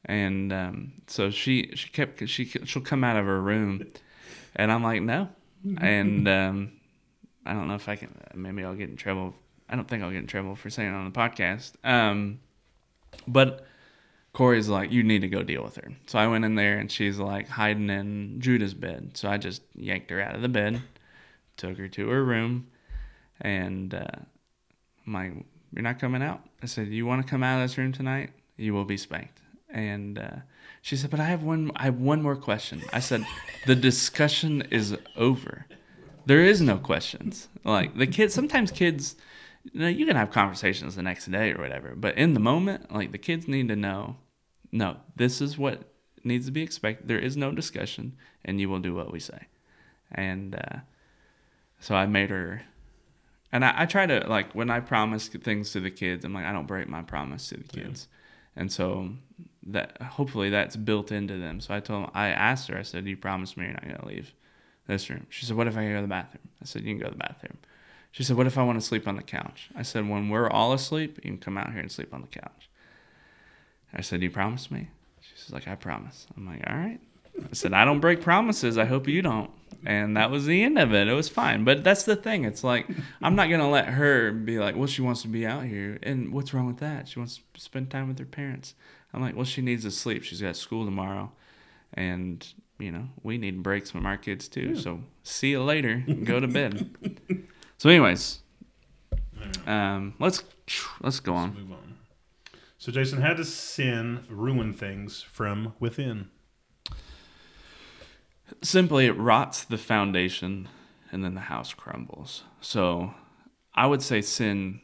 And 0.06 0.54
um, 0.54 0.94
so 1.06 1.30
she 1.30 1.72
she 1.76 1.90
kept 1.90 2.28
she 2.28 2.46
she'll 2.46 2.82
come 2.82 3.04
out 3.04 3.18
of 3.18 3.26
her 3.26 3.42
room, 3.42 3.86
and 4.56 4.72
I'm 4.72 4.82
like, 4.82 5.02
no. 5.02 5.30
And 5.82 6.28
um, 6.28 6.72
I 7.46 7.54
don't 7.54 7.68
know 7.68 7.76
if 7.76 7.90
I 7.90 7.96
can. 7.96 8.10
Maybe 8.34 8.64
I'll 8.64 8.74
get 8.76 8.90
in 8.90 8.96
trouble. 8.96 9.36
I 9.70 9.76
don't 9.76 9.88
think 9.88 10.04
I'll 10.04 10.12
get 10.12 10.20
in 10.20 10.28
trouble 10.28 10.56
for 10.56 10.70
saying 10.70 10.94
on 10.94 11.06
the 11.06 11.18
podcast. 11.18 11.74
Um, 11.84 12.40
but 13.28 13.66
Corey's 14.34 14.70
like, 14.70 14.92
you 14.92 15.04
need 15.04 15.22
to 15.22 15.28
go 15.28 15.44
deal 15.44 15.64
with 15.64 15.76
her. 15.78 15.92
So 16.06 16.20
I 16.20 16.28
went 16.28 16.46
in 16.46 16.56
there 16.56 16.78
and 16.78 16.92
she's 16.92 17.18
like 17.18 17.50
hiding 17.50 17.90
in 17.90 18.40
Judah's 18.40 18.74
bed. 18.74 19.12
So 19.16 19.30
I 19.30 19.38
just 19.38 19.62
yanked 19.76 20.10
her 20.12 20.22
out 20.22 20.36
of 20.36 20.42
the 20.42 20.50
bed, 20.50 20.82
took 21.58 21.78
her 21.78 21.88
to 21.88 22.10
her 22.10 22.24
room, 22.24 22.68
and 23.42 23.94
uh, 23.94 24.06
like, 25.08 25.34
you're 25.74 25.84
not 25.84 26.00
coming 26.00 26.22
out. 26.22 26.42
I 26.64 26.66
said, 26.66 26.88
you 26.88 27.06
want 27.06 27.26
to 27.26 27.30
come 27.30 27.44
out 27.44 27.62
of 27.62 27.68
this 27.68 27.78
room 27.78 27.92
tonight? 27.92 28.30
You 28.56 28.74
will 28.74 28.86
be 28.86 28.98
spanked. 28.98 29.42
And 29.70 30.18
uh, 30.18 30.38
she 30.82 30.96
said, 30.96 31.10
but 31.10 31.20
I 31.20 31.26
have 31.26 31.44
one. 31.44 31.72
I 31.76 31.84
have 31.84 32.00
one 32.00 32.22
more 32.22 32.38
question. 32.38 32.82
I 32.94 33.00
said, 33.00 33.26
the 33.66 33.76
discussion 33.76 34.62
is 34.72 34.96
over. 35.18 35.66
There 36.26 36.42
is 36.42 36.62
no 36.62 36.78
questions. 36.78 37.50
Like 37.64 37.98
the 37.98 38.08
kids. 38.08 38.34
Sometimes 38.34 38.72
kids 38.72 39.18
you 39.74 39.80
know, 39.80 39.88
you 39.88 40.06
can 40.06 40.16
have 40.16 40.32
conversations 40.32 40.96
the 40.96 41.02
next 41.02 41.26
day 41.26 41.54
or 41.54 41.62
whatever, 41.62 41.94
but 41.96 42.18
in 42.18 42.34
the 42.34 42.40
moment, 42.40 42.94
like 42.94 43.12
the 43.12 43.18
kids 43.18 43.48
need 43.48 43.68
to 43.70 43.76
know, 43.76 44.18
no, 44.72 44.98
this 45.16 45.42
is 45.42 45.58
what 45.58 45.82
needs 46.24 46.46
to 46.46 46.52
be 46.52 46.62
expected. 46.62 47.08
There 47.08 47.20
is 47.20 47.38
no 47.38 47.52
discussion, 47.52 48.16
and 48.46 48.60
you 48.60 48.70
will 48.70 48.80
do 48.80 48.94
what 48.94 49.12
we 49.12 49.20
say. 49.20 49.48
And 50.12 50.56
uh, 50.56 50.80
so 51.80 51.96
I 51.96 52.06
made 52.06 52.30
her, 52.30 52.64
and 53.52 53.64
I, 53.66 53.74
I, 53.82 53.86
try 53.86 54.06
to 54.06 54.26
like 54.28 54.54
when 54.54 54.70
I 54.70 54.80
promise 54.80 55.28
things 55.28 55.72
to 55.72 55.80
the 55.80 55.92
kids, 55.92 56.26
I'm 56.26 56.34
like 56.34 56.46
I 56.46 56.54
don't 56.54 56.68
break 56.68 56.88
my 56.88 57.02
promise 57.02 57.50
to 57.50 57.58
the 57.58 57.64
kids, 57.64 58.08
yeah. 58.10 58.62
and 58.62 58.72
so 58.72 59.10
that 59.68 60.02
hopefully 60.02 60.50
that's 60.50 60.76
built 60.76 61.12
into 61.12 61.38
them. 61.38 61.60
So 61.60 61.74
I 61.74 61.80
told 61.80 62.04
them, 62.04 62.12
I 62.14 62.30
asked 62.30 62.70
her, 62.70 62.78
I 62.78 62.84
said, 62.84 63.06
"You 63.06 63.18
promise 63.18 63.58
me 63.58 63.66
you're 63.66 63.74
not 63.74 63.84
gonna 63.84 64.06
leave 64.06 64.34
this 64.88 65.10
room?" 65.10 65.28
She 65.30 65.46
said, 65.46 65.58
"What 65.58 65.68
if 65.68 65.78
I 65.78 65.88
go 65.88 65.96
to 65.96 66.02
the 66.02 66.08
bathroom?" 66.08 66.48
I 66.62 66.66
said, 66.66 66.84
"You 66.84 66.94
can 66.94 67.00
go 67.00 67.06
to 67.06 67.12
the 67.12 67.18
bathroom." 67.18 67.58
She 68.18 68.24
said, 68.24 68.36
What 68.36 68.48
if 68.48 68.58
I 68.58 68.64
want 68.64 68.82
to 68.82 68.86
sleep 68.86 69.08
on 69.08 69.16
the 69.16 69.22
couch? 69.22 69.70
I 69.76 69.84
said, 69.84 70.10
When 70.10 70.30
we're 70.30 70.50
all 70.50 70.74
asleep, 70.74 71.18
you 71.18 71.30
can 71.30 71.38
come 71.38 71.56
out 71.56 71.72
here 71.72 71.82
and 71.82 71.92
sleep 71.92 72.16
on 72.16 72.22
the 72.22 72.28
couch. 72.28 72.68
I 73.94 74.02
said, 74.02 74.24
You 74.24 74.32
promise 74.32 74.72
me? 74.72 74.90
She's 75.22 75.54
like, 75.54 75.68
I 75.68 75.76
promise. 75.76 76.26
I'm 76.36 76.48
like, 76.48 76.64
All 76.68 76.76
right. 76.76 77.00
I 77.40 77.54
said, 77.54 77.74
I 77.74 77.86
don't 77.86 78.00
break 78.00 78.22
promises. 78.22 78.76
I 78.76 78.86
hope 78.86 79.08
you 79.08 79.22
don't. 79.22 79.52
And 79.86 80.18
that 80.18 80.32
was 80.32 80.48
the 80.48 80.64
end 80.64 80.80
of 80.80 80.96
it. 80.96 81.08
It 81.08 81.14
was 81.14 81.30
fine. 81.30 81.64
But 81.64 81.84
that's 81.84 82.06
the 82.06 82.16
thing. 82.16 82.44
It's 82.44 82.64
like, 82.64 82.88
I'm 83.22 83.36
not 83.36 83.50
going 83.50 83.62
to 83.62 83.68
let 83.68 83.86
her 83.86 84.32
be 84.32 84.58
like, 84.58 84.76
well, 84.76 84.88
she 84.88 85.04
wants 85.04 85.22
to 85.22 85.28
be 85.28 85.46
out 85.46 85.66
here. 85.66 86.00
And 86.02 86.34
what's 86.34 86.56
wrong 86.56 86.66
with 86.66 86.78
that? 86.78 87.08
She 87.08 87.20
wants 87.20 87.40
to 87.54 87.62
spend 87.62 87.92
time 87.92 88.08
with 88.08 88.18
her 88.18 88.26
parents. 88.26 88.74
I'm 89.14 89.22
like, 89.22 89.36
well, 89.36 89.46
she 89.46 89.62
needs 89.62 89.84
to 89.84 89.92
sleep. 89.92 90.24
She's 90.24 90.42
got 90.42 90.56
school 90.56 90.86
tomorrow. 90.86 91.32
And, 91.94 92.46
you 92.80 92.92
know, 92.92 93.10
we 93.22 93.38
need 93.38 93.62
breaks 93.62 93.92
from 93.92 94.08
our 94.08 94.18
kids 94.18 94.48
too. 94.48 94.74
Yeah. 94.74 94.82
So 94.82 95.02
see 95.22 95.52
you 95.52 95.62
later. 95.62 96.04
Go 96.24 96.40
to 96.40 96.48
bed. 96.48 96.90
So, 97.78 97.90
anyways, 97.90 98.40
um, 99.68 100.16
let's 100.20 100.44
let's 101.02 101.20
go 101.20 101.36
on. 101.36 101.54
Move 101.54 101.72
on. 101.74 101.96
So, 102.80 102.92
Jason, 102.92 103.22
how 103.22 103.34
does 103.34 103.54
sin 103.54 104.26
ruin 104.30 104.74
things 104.74 105.22
from 105.22 105.74
within? 105.80 106.30
Simply, 108.64 109.06
it 109.06 109.12
rots 109.12 109.64
the 109.64 109.78
foundation, 109.78 110.68
and 111.12 111.24
then 111.24 111.36
the 111.36 111.42
house 111.42 111.74
crumbles. 111.74 112.44
So, 112.62 113.14
I 113.76 113.86
would 113.86 114.02
say 114.02 114.22
sin 114.22 114.82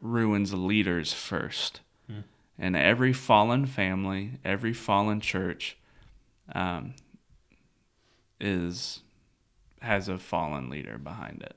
ruins 0.00 0.52
leaders 0.52 1.12
first. 1.12 1.80
Hmm. 2.08 2.20
And 2.58 2.74
every 2.74 3.12
fallen 3.12 3.66
family, 3.66 4.32
every 4.44 4.72
fallen 4.72 5.20
church, 5.20 5.76
um, 6.52 6.94
is 8.40 9.00
has 9.80 10.08
a 10.08 10.18
fallen 10.18 10.68
leader 10.68 10.98
behind 10.98 11.42
it 11.42 11.56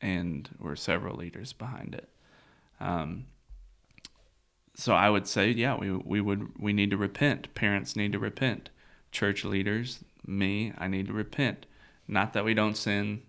and 0.00 0.48
were 0.58 0.76
several 0.76 1.16
leaders 1.16 1.52
behind 1.52 1.94
it. 1.94 2.08
Um, 2.80 3.26
so 4.74 4.94
I 4.94 5.08
would 5.08 5.26
say, 5.26 5.50
yeah, 5.50 5.76
we 5.76 5.90
we 5.90 6.20
would 6.20 6.58
we 6.58 6.72
need 6.72 6.90
to 6.90 6.96
repent. 6.96 7.54
Parents 7.54 7.96
need 7.96 8.12
to 8.12 8.18
repent. 8.18 8.70
Church 9.10 9.44
leaders, 9.44 10.04
me, 10.26 10.72
I 10.76 10.88
need 10.88 11.06
to 11.06 11.12
repent. 11.12 11.66
Not 12.06 12.32
that 12.34 12.44
we 12.44 12.54
don't 12.54 12.76
sin, 12.76 13.22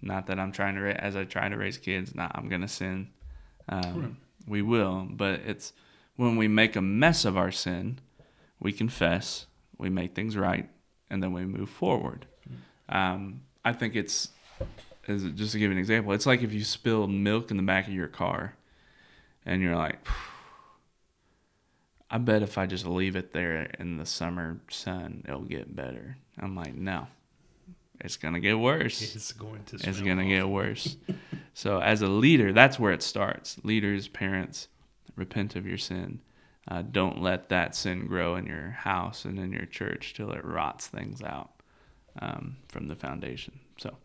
not 0.00 0.26
that 0.26 0.38
I'm 0.38 0.52
trying 0.52 0.76
to 0.76 1.04
as 1.04 1.16
I 1.16 1.24
try 1.24 1.48
to 1.48 1.56
raise 1.56 1.78
kids. 1.78 2.14
Not 2.14 2.32
I'm 2.34 2.48
gonna 2.48 2.68
sin. 2.68 3.08
Um, 3.68 4.18
We 4.46 4.60
will, 4.60 5.08
but 5.10 5.40
it's 5.46 5.72
when 6.16 6.36
we 6.36 6.48
make 6.48 6.76
a 6.76 6.82
mess 6.82 7.24
of 7.24 7.36
our 7.36 7.50
sin, 7.50 7.98
we 8.60 8.72
confess, 8.72 9.46
we 9.78 9.88
make 9.88 10.14
things 10.14 10.36
right, 10.36 10.68
and 11.08 11.22
then 11.22 11.32
we 11.32 11.44
move 11.44 11.70
forward. 11.70 12.26
Hmm. 12.46 12.96
Um, 12.96 13.40
I 13.64 13.72
think 13.72 13.96
it's 13.96 14.28
as 15.08 15.24
just 15.34 15.52
to 15.52 15.58
give 15.58 15.70
an 15.70 15.78
example, 15.78 16.12
it's 16.12 16.26
like 16.26 16.42
if 16.42 16.52
you 16.52 16.64
spilled 16.64 17.10
milk 17.10 17.50
in 17.50 17.56
the 17.56 17.62
back 17.62 17.86
of 17.86 17.92
your 17.92 18.08
car, 18.08 18.54
and 19.46 19.62
you're 19.62 19.76
like, 19.76 19.98
I 22.10 22.18
bet 22.18 22.42
if 22.42 22.58
I 22.58 22.66
just 22.66 22.86
leave 22.86 23.16
it 23.16 23.32
there 23.32 23.70
in 23.78 23.96
the 23.96 24.06
summer 24.06 24.60
sun, 24.70 25.24
it'll 25.26 25.42
get 25.42 25.74
better. 25.74 26.16
I'm 26.38 26.54
like, 26.54 26.74
no, 26.74 27.06
it's 28.00 28.16
gonna 28.16 28.40
get 28.40 28.58
worse. 28.58 29.00
It's 29.14 29.32
going 29.32 29.64
to. 29.64 29.76
It's 29.76 30.00
gonna 30.00 30.26
get 30.26 30.48
worse. 30.48 30.96
so 31.54 31.80
as 31.80 32.02
a 32.02 32.08
leader, 32.08 32.52
that's 32.52 32.78
where 32.78 32.92
it 32.92 33.02
starts. 33.02 33.58
Leaders, 33.64 34.08
parents, 34.08 34.68
repent 35.16 35.56
of 35.56 35.66
your 35.66 35.78
sin. 35.78 36.20
Uh, 36.66 36.82
don't 36.82 37.20
let 37.20 37.50
that 37.50 37.74
sin 37.74 38.06
grow 38.06 38.36
in 38.36 38.46
your 38.46 38.70
house 38.70 39.26
and 39.26 39.38
in 39.38 39.52
your 39.52 39.66
church 39.66 40.14
till 40.14 40.30
it 40.32 40.42
rots 40.44 40.86
things 40.86 41.20
out 41.20 41.50
um, 42.20 42.56
from 42.68 42.88
the 42.88 42.96
foundation. 42.96 43.60
So. 43.76 43.96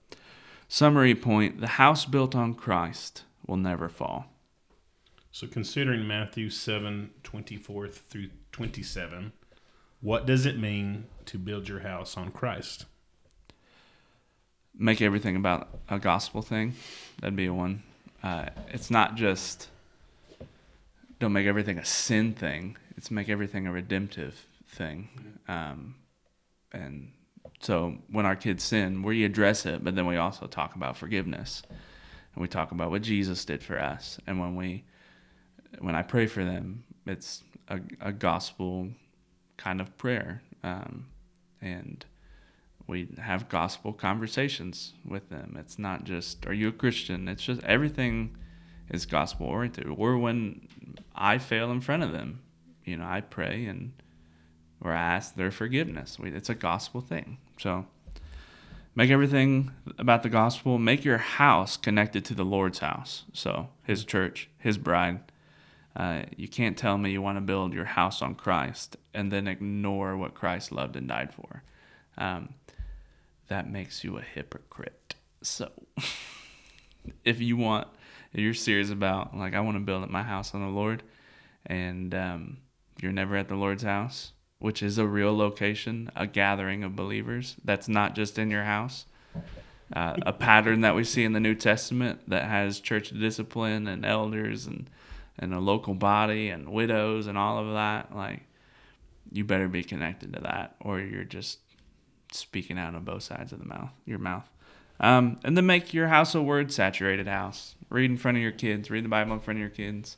Summary 0.72 1.15
point 1.15 1.59
The 1.59 1.67
house 1.67 2.05
built 2.05 2.36
on 2.36 2.53
Christ 2.53 3.24
will 3.45 3.57
never 3.57 3.89
fall. 3.89 4.28
So, 5.32 5.47
considering 5.47 6.07
Matthew 6.07 6.49
7 6.51 7.09
24 7.24 7.88
through 7.88 8.30
27, 8.51 9.34
what 9.99 10.26
does 10.26 10.45
it 10.45 10.57
mean 10.59 11.05
to 11.26 11.39
build 11.39 11.67
your 11.67 11.80
house 11.80 12.15
on 12.15 12.32
Christ? 12.32 12.86
Make 14.78 15.01
everything 15.01 15.36
about 15.36 15.70
a 15.89 15.97
gospel 15.97 16.43
thing. 16.43 16.76
That'd 17.20 17.36
be 17.36 17.49
one. 17.49 17.84
Uh, 18.22 18.49
it's 18.67 18.91
not 18.91 19.15
just 19.15 19.70
don't 21.20 21.34
make 21.34 21.47
everything 21.47 21.80
a 21.80 21.86
sin 21.86 22.34
thing. 22.34 22.78
It's 22.95 23.09
make 23.09 23.28
everything 23.28 23.65
a 23.65 23.72
redemptive 23.72 24.45
thing. 24.67 25.09
Um, 25.47 25.95
and 26.72 27.11
so 27.60 27.97
when 28.10 28.26
our 28.26 28.36
kids 28.36 28.64
sin, 28.64 29.03
we 29.03 29.24
address 29.26 29.66
it, 29.66 29.84
but 29.84 29.95
then 29.95 30.05
we 30.05 30.18
also 30.18 30.47
talk 30.47 30.76
about 30.76 30.97
forgiveness, 30.97 31.62
and 32.34 32.41
we 32.41 32.47
talk 32.47 32.72
about 32.72 32.89
what 32.89 33.01
Jesus 33.01 33.43
did 33.45 33.62
for 33.62 33.80
us. 33.80 34.18
And 34.26 34.39
when 34.39 34.55
we, 34.55 34.86
when 35.80 35.95
I 35.95 36.03
pray 36.03 36.26
for 36.26 36.45
them, 36.45 36.84
it's 37.05 37.43
a, 37.68 37.80
a 37.99 38.12
gospel 38.12 38.89
kind 39.57 39.82
of 39.82 39.97
prayer, 39.97 40.41
um, 40.64 41.07
and 41.62 42.05
we 42.88 43.10
have 43.20 43.49
gospel 43.49 43.93
conversations 43.93 44.93
with 45.05 45.30
them. 45.30 45.57
It's 45.60 45.78
not 45.78 46.05
just 46.05 46.47
"Are 46.47 46.53
you 46.53 46.70
a 46.70 46.72
Christian?" 46.72 47.28
It's 47.28 47.43
just 47.43 47.64
everything 47.64 48.36
is 48.89 49.05
gospel 49.05 49.47
oriented. 49.47 49.88
Or 49.88 50.18
when 50.18 50.68
I 51.14 51.38
fail 51.38 51.72
in 51.72 51.82
front 51.82 52.03
of 52.03 52.12
them, 52.12 52.41
you 52.86 52.97
know, 52.97 53.05
I 53.05 53.22
pray 53.22 53.66
and 53.66 53.91
or 54.82 54.93
ask 54.93 55.36
their 55.36 55.51
forgiveness. 55.51 56.18
It's 56.24 56.49
a 56.49 56.55
gospel 56.55 57.01
thing. 57.01 57.38
So 57.60 57.86
make 58.95 59.12
everything 59.12 59.72
about 59.97 60.24
the 60.24 60.30
gospel. 60.30 60.78
Make 60.78 61.03
your 61.05 61.18
house 61.18 61.78
connected 61.78 62.26
to 62.26 62.34
the 62.34 62.45
Lord's 62.45 62.80
house. 62.80 63.26
So 63.34 63.70
his 63.84 64.03
church, 64.03 64.49
his 64.57 64.78
bride. 64.78 65.20
Uh, 65.95 66.24
you 66.38 66.47
can't 66.47 66.78
tell 66.78 66.97
me 66.97 67.12
you 67.12 67.22
want 67.22 67.38
to 67.38 67.41
build 67.41 67.74
your 67.74 67.86
house 67.86 68.22
on 68.22 68.36
Christ 68.36 68.95
and 69.14 69.32
then 69.32 69.47
ignore 69.47 70.16
what 70.16 70.34
Christ 70.34 70.72
loved 70.72 70.95
and 70.95 71.07
died 71.07 71.34
for. 71.34 71.64
Um, 72.18 72.53
that 73.47 73.70
makes 73.70 74.03
you 74.03 74.18
a 74.18 74.22
hypocrite. 74.22 75.16
So 75.41 75.72
if 77.26 77.41
you 77.41 77.57
want, 77.57 77.88
if 78.32 78.39
you're 78.39 78.53
serious 78.53 78.91
about, 78.91 79.36
like, 79.36 79.55
I 79.55 79.60
want 79.60 79.76
to 79.76 79.84
build 79.84 80.03
up 80.03 80.10
my 80.10 80.24
house 80.24 80.53
on 80.53 80.62
the 80.62 80.68
Lord, 80.68 81.03
and 81.66 82.14
um, 82.14 82.57
you're 83.01 83.12
never 83.12 83.36
at 83.36 83.47
the 83.47 83.55
Lord's 83.55 83.84
house, 83.84 84.32
which 84.60 84.84
is 84.84 84.97
a 84.97 85.07
real 85.07 85.36
location, 85.36 86.12
a 86.16 86.28
gathering 86.28 86.84
of 86.84 86.95
believers 86.95 87.55
that's 87.64 87.88
not 87.88 88.16
just 88.16 88.38
in 88.38 88.51
your 88.51 88.64
house. 88.64 89.05
Uh, 89.91 90.16
a 90.24 90.34
pattern 90.34 90.82
that 90.82 90.93
we 90.95 91.03
see 91.03 91.24
in 91.24 91.34
the 91.34 91.39
New 91.39 91.55
Testament 91.55 92.22
that 92.28 92.43
has 92.43 92.80
church 92.80 93.10
discipline 93.10 93.88
and 93.88 94.05
elders 94.05 94.68
and 94.68 94.88
and 95.39 95.53
a 95.53 95.60
local 95.60 95.93
body 95.93 96.49
and 96.49 96.70
widows 96.70 97.26
and 97.26 97.38
all 97.38 97.57
of 97.57 97.74
that. 97.74 98.16
Like 98.16 98.41
you 99.32 99.43
better 99.43 99.68
be 99.68 99.84
connected 99.84 100.34
to 100.34 100.41
that, 100.41 100.76
or 100.82 100.99
you're 100.99 101.24
just 101.24 101.60
speaking 102.32 102.78
out 102.78 102.93
on 102.93 103.03
both 103.03 103.24
sides 103.24 103.51
of 103.51 103.60
the 103.60 103.66
mouth, 103.66 103.91
your 104.05 104.20
mouth. 104.20 104.47
Um, 104.99 105.39
and 105.43 105.55
then 105.55 105.66
make 105.66 105.93
your 105.93 106.10
house 106.10 106.36
a 106.36 106.41
word 106.41 106.72
saturated 106.72 107.28
house. 107.28 107.76
Read 107.89 108.12
in 108.12 108.18
front 108.18 108.38
of 108.38 108.43
your 108.43 108.51
kids. 108.51 108.91
Read 108.91 109.05
the 109.05 109.10
Bible 109.10 109.34
in 109.34 109.39
front 109.39 109.57
of 109.57 109.62
your 109.62 109.70
kids. 109.70 110.18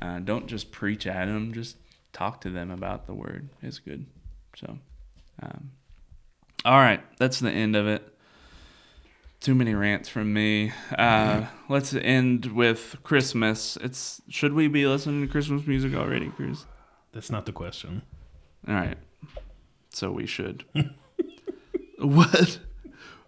Uh, 0.00 0.18
don't 0.20 0.46
just 0.46 0.72
preach 0.72 1.06
at 1.06 1.26
them. 1.26 1.52
Just 1.52 1.76
talk 2.12 2.40
to 2.42 2.50
them 2.50 2.70
about 2.70 3.06
the 3.06 3.14
word. 3.14 3.48
is 3.62 3.78
good. 3.78 4.06
So, 4.56 4.78
um, 5.42 5.70
all 6.64 6.78
right, 6.78 7.02
that's 7.18 7.40
the 7.40 7.50
end 7.50 7.76
of 7.76 7.86
it. 7.86 8.06
Too 9.40 9.54
many 9.54 9.74
rants 9.74 10.08
from 10.08 10.34
me. 10.34 10.72
Uh, 10.96 11.46
let's 11.68 11.94
end 11.94 12.46
with 12.46 12.96
Christmas. 13.02 13.78
It's 13.80 14.20
should 14.28 14.52
we 14.52 14.68
be 14.68 14.86
listening 14.86 15.22
to 15.22 15.32
Christmas 15.32 15.66
music 15.66 15.94
already, 15.94 16.28
Cruz? 16.28 16.66
That's 17.12 17.30
not 17.30 17.46
the 17.46 17.52
question. 17.52 18.02
All 18.68 18.74
right, 18.74 18.98
so 19.88 20.12
we 20.12 20.26
should. 20.26 20.64
what? 21.98 22.58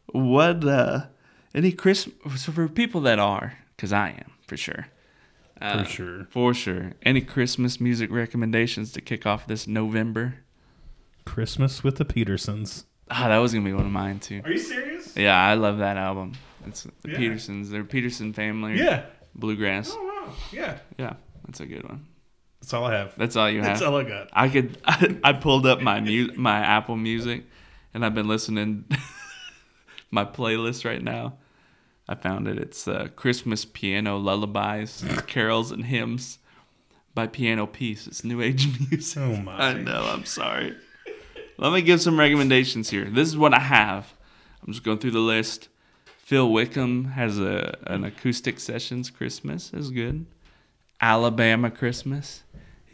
What? 0.06 0.64
Uh, 0.64 1.06
any 1.54 1.72
Christmas? 1.72 2.42
So 2.42 2.52
for 2.52 2.68
people 2.68 3.00
that 3.02 3.18
are, 3.18 3.54
because 3.74 3.92
I 3.92 4.10
am 4.10 4.32
for 4.46 4.58
sure. 4.58 4.88
Uh, 5.62 5.84
For 5.84 5.88
sure. 5.90 6.24
For 6.30 6.54
sure. 6.54 6.92
Any 7.02 7.20
Christmas 7.20 7.80
music 7.80 8.10
recommendations 8.10 8.92
to 8.92 9.00
kick 9.00 9.26
off 9.26 9.46
this 9.46 9.66
November? 9.66 10.34
Christmas 11.24 11.84
with 11.84 11.96
the 11.96 12.04
Petersons. 12.04 12.84
Ah, 13.10 13.28
that 13.28 13.38
was 13.38 13.52
gonna 13.52 13.64
be 13.64 13.72
one 13.72 13.86
of 13.86 13.92
mine 13.92 14.18
too. 14.18 14.42
Are 14.44 14.50
you 14.50 14.58
serious? 14.58 15.16
Yeah, 15.16 15.36
I 15.40 15.54
love 15.54 15.78
that 15.78 15.96
album. 15.96 16.32
It's 16.66 16.84
the 17.02 17.10
Yeah. 17.10 17.16
Petersons. 17.18 17.70
They're 17.70 17.84
Peterson 17.84 18.32
family. 18.32 18.78
Yeah. 18.78 19.04
Bluegrass. 19.34 19.92
Oh 19.94 20.02
wow. 20.26 20.32
Yeah. 20.52 20.78
Yeah, 20.98 21.14
that's 21.46 21.60
a 21.60 21.66
good 21.66 21.84
one. 21.88 22.06
That's 22.60 22.72
all 22.74 22.84
I 22.84 22.94
have. 22.94 23.14
That's 23.16 23.36
all 23.36 23.50
you 23.50 23.58
have. 23.58 23.66
That's 23.78 23.82
all 23.82 23.96
I 23.96 24.04
got. 24.04 24.28
I 24.32 24.48
could. 24.48 24.78
I, 24.84 25.16
I 25.24 25.32
pulled 25.32 25.66
up 25.66 25.80
my 25.80 26.00
mu- 26.00 26.32
my 26.36 26.58
Apple 26.58 26.96
Music, 26.96 27.44
and 27.92 28.04
I've 28.04 28.14
been 28.14 28.28
listening 28.28 28.84
my 30.10 30.24
playlist 30.24 30.84
right 30.84 31.02
now. 31.02 31.38
I 32.12 32.14
found 32.14 32.46
it. 32.46 32.58
It's 32.58 32.86
uh, 32.86 33.08
Christmas 33.16 33.64
piano 33.64 34.18
lullabies, 34.18 35.02
carols, 35.26 35.70
and 35.70 35.86
hymns 35.86 36.38
by 37.14 37.26
Piano 37.26 37.66
Piece. 37.66 38.06
It's 38.06 38.22
new 38.22 38.42
age 38.42 38.68
music. 38.90 39.22
Oh 39.22 39.36
my. 39.36 39.56
I 39.56 39.72
know. 39.72 40.04
I'm 40.12 40.26
sorry. 40.26 40.76
Let 41.56 41.72
me 41.72 41.80
give 41.80 42.02
some 42.02 42.18
recommendations 42.18 42.90
here. 42.90 43.06
This 43.06 43.28
is 43.28 43.36
what 43.36 43.54
I 43.54 43.60
have. 43.60 44.12
I'm 44.60 44.74
just 44.74 44.84
going 44.84 44.98
through 44.98 45.12
the 45.12 45.20
list. 45.20 45.68
Phil 46.18 46.50
Wickham 46.52 47.06
has 47.12 47.38
a 47.38 47.78
an 47.86 48.04
acoustic 48.04 48.60
sessions 48.60 49.08
Christmas 49.08 49.72
is 49.72 49.90
good. 49.90 50.26
Alabama 51.00 51.70
Christmas. 51.70 52.42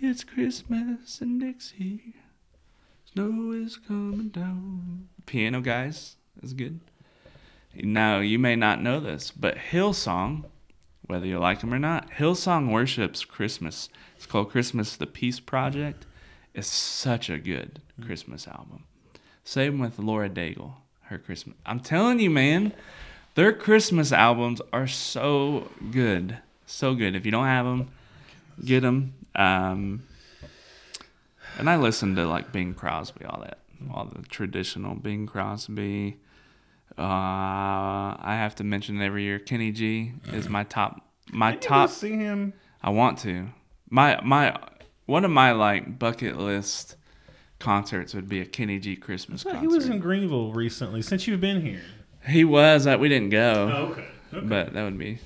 It's 0.01 0.23
Christmas 0.23 1.21
in 1.21 1.41
Dixie. 1.41 2.15
Snow 3.13 3.51
is 3.51 3.77
coming 3.77 4.29
down. 4.29 5.09
Piano 5.27 5.61
guys 5.61 6.15
is 6.41 6.53
good. 6.53 6.79
Now 7.85 8.19
you 8.19 8.39
may 8.39 8.57
not 8.57 8.83
know 8.83 9.01
this, 9.01 9.31
but 9.31 9.57
Hillsong, 9.57 10.45
whether 11.07 11.27
you 11.27 11.39
like 11.39 11.61
them 11.61 11.73
or 11.73 11.79
not, 11.79 12.11
Hillsong 12.11 12.73
worships 12.73 13.25
Christmas. 13.25 13.89
It's 14.17 14.27
called 14.27 14.51
Christmas 14.51 14.97
the 14.97 15.07
Peace 15.07 15.41
Project. 15.41 16.07
It's 16.55 16.69
such 16.69 17.31
a 17.31 17.39
good 17.39 17.81
Christmas 18.05 18.49
album. 18.49 18.85
Same 19.45 19.79
with 19.79 19.99
Lauren 19.99 20.35
Daigle, 20.35 20.75
her 21.03 21.19
Christmas. 21.19 21.57
I'm 21.65 21.81
telling 21.81 22.21
you, 22.21 22.31
man, 22.31 22.73
their 23.35 23.53
Christmas 23.53 24.13
albums 24.13 24.61
are 24.73 24.89
so 24.89 25.71
good, 25.91 26.39
so 26.67 26.95
good. 26.95 27.15
If 27.15 27.25
you 27.25 27.31
don't 27.31 27.47
have 27.47 27.65
them, 27.65 27.91
get 28.65 28.81
them. 28.81 29.15
Um, 29.35 30.03
and 31.57 31.71
I 31.71 31.77
listen 31.77 32.17
to 32.17 32.27
like 32.27 32.51
Bing 32.53 32.75
Crosby, 32.75 33.25
all 33.25 33.41
that, 33.41 33.59
all 33.93 34.07
the 34.07 34.23
traditional 34.23 34.97
Bing 34.97 35.27
Crosby. 35.27 36.17
Uh, 36.99 38.17
I 38.21 38.37
have 38.41 38.57
to 38.57 38.65
mention 38.65 39.01
every 39.01 39.23
year. 39.23 39.39
Kenny 39.39 39.71
G 39.73 40.13
is 40.33 40.49
my 40.49 40.65
top. 40.65 41.01
My 41.33 41.53
you 41.53 41.59
top. 41.59 41.91
see 41.91 42.13
him? 42.13 42.53
I 42.83 42.91
want 42.91 43.19
to. 43.21 43.49
My 43.89 44.21
my 44.23 44.57
one 45.07 45.25
of 45.25 45.31
my 45.31 45.53
like 45.53 45.99
bucket 45.99 46.39
list 46.39 46.97
concerts 47.59 48.15
would 48.15 48.29
be 48.29 48.41
a 48.41 48.47
Kenny 48.47 48.79
G 48.79 48.97
Christmas 48.97 49.43
concert. 49.45 49.61
He 49.61 49.67
was 49.67 49.89
in 49.89 49.99
Greenville 50.01 50.53
recently. 50.53 51.03
Since 51.03 51.27
you've 51.27 51.41
been 51.41 51.61
here. 51.61 51.83
He 52.27 52.45
was. 52.45 52.87
Uh, 52.87 52.97
we 52.99 53.09
didn't 53.09 53.31
go, 53.31 53.93
okay. 53.93 54.09
but 54.45 54.73
that 54.73 54.83
would 54.83 54.99
be. 54.99 55.19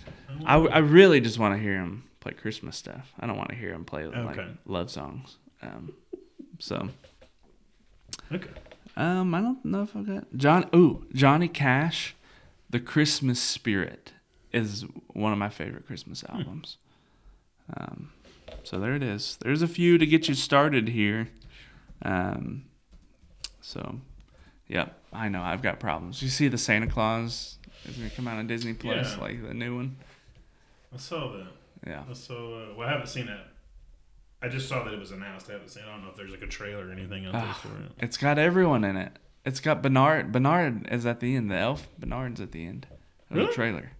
I, 0.45 0.57
I 0.57 0.79
really 0.79 1.21
just 1.21 1.39
want 1.39 1.55
to 1.55 1.61
hear 1.61 1.75
him 1.75 2.05
play 2.21 2.33
Christmas 2.33 2.77
stuff. 2.77 3.13
I 3.19 3.27
don't 3.27 3.37
want 3.37 3.49
to 3.51 3.57
hear 3.57 3.73
him 3.73 3.85
play 3.85 4.07
like 4.07 4.39
love 4.67 4.91
songs. 4.91 5.37
Um, 5.63 5.95
so 6.59 6.89
Okay. 8.33 8.51
Um, 8.97 9.35
I 9.35 9.41
don't 9.41 9.65
know 9.65 9.83
if 9.83 9.97
I 9.97 10.03
got 10.03 10.25
John. 10.37 10.69
Ooh, 10.75 11.07
Johnny 11.15 11.49
Cash, 11.49 12.15
"The 12.71 12.81
Christmas 12.81 13.41
Spirit" 13.41 14.13
is 14.53 14.85
one 15.13 15.33
of 15.33 15.39
my 15.39 15.49
favorite 15.49 15.87
Christmas 15.87 16.25
albums. 16.29 16.77
Um, 17.77 18.13
so 18.65 18.79
there 18.79 18.95
it 18.95 19.03
is. 19.03 19.39
There's 19.41 19.63
a 19.63 19.69
few 19.69 19.97
to 19.99 20.07
get 20.07 20.29
you 20.29 20.35
started 20.35 20.89
here. 20.89 21.29
Um, 22.03 22.65
so, 23.61 24.01
yep, 24.69 24.99
I 25.13 25.29
know 25.29 25.41
I've 25.43 25.63
got 25.63 25.81
problems. 25.81 26.21
You 26.23 26.29
see, 26.29 26.49
the 26.49 26.59
Santa 26.59 26.87
Claus 26.87 27.57
is 27.87 27.97
gonna 27.97 28.11
come 28.11 28.29
out 28.29 28.39
on 28.39 28.47
Disney 28.47 28.75
Plus, 28.75 29.15
Yeah. 29.17 29.21
like 29.23 29.43
the 29.47 29.55
new 29.55 29.77
one. 29.77 29.97
I 30.93 30.99
saw 30.99 31.33
that. 31.33 31.47
Yeah. 31.87 32.03
I 32.09 32.13
saw. 32.13 32.35
Uh, 32.63 32.75
well, 32.77 32.89
I 32.89 32.93
haven't 32.93 33.07
seen 33.09 33.27
that. 33.27 33.52
I 34.43 34.49
just 34.49 34.69
saw 34.69 34.83
that 34.85 34.93
it 34.93 34.99
was 34.99 35.13
announced. 35.13 35.49
I 35.49 35.53
haven't 35.53 35.69
seen. 35.69 35.85
I 35.87 35.93
don't 35.93 36.03
know 36.03 36.11
if 36.11 36.17
there's 36.17 36.31
like 36.31 36.43
a 36.43 36.47
trailer 36.49 36.89
or 36.89 36.93
anything 36.93 37.27
out 37.27 37.33
there 37.33 37.43
Ah, 37.45 37.53
for 37.63 37.69
it. 37.85 37.93
It's 37.99 38.17
got 38.17 38.39
everyone 38.39 38.83
in 38.85 38.97
it. 38.97 39.13
It's 39.45 39.61
got 39.61 39.83
Bernard. 39.83 40.33
Bernard 40.33 40.89
is 40.91 41.07
at 41.07 41.21
the 41.21 41.37
end. 41.37 41.51
The 41.51 41.57
elf 41.59 41.87
Bernard's 41.99 42.41
at 42.41 42.53
the 42.53 42.67
end 42.67 42.87
of 43.31 43.37
Really? 43.37 43.49
the 43.49 43.53
trailer. 43.55 43.91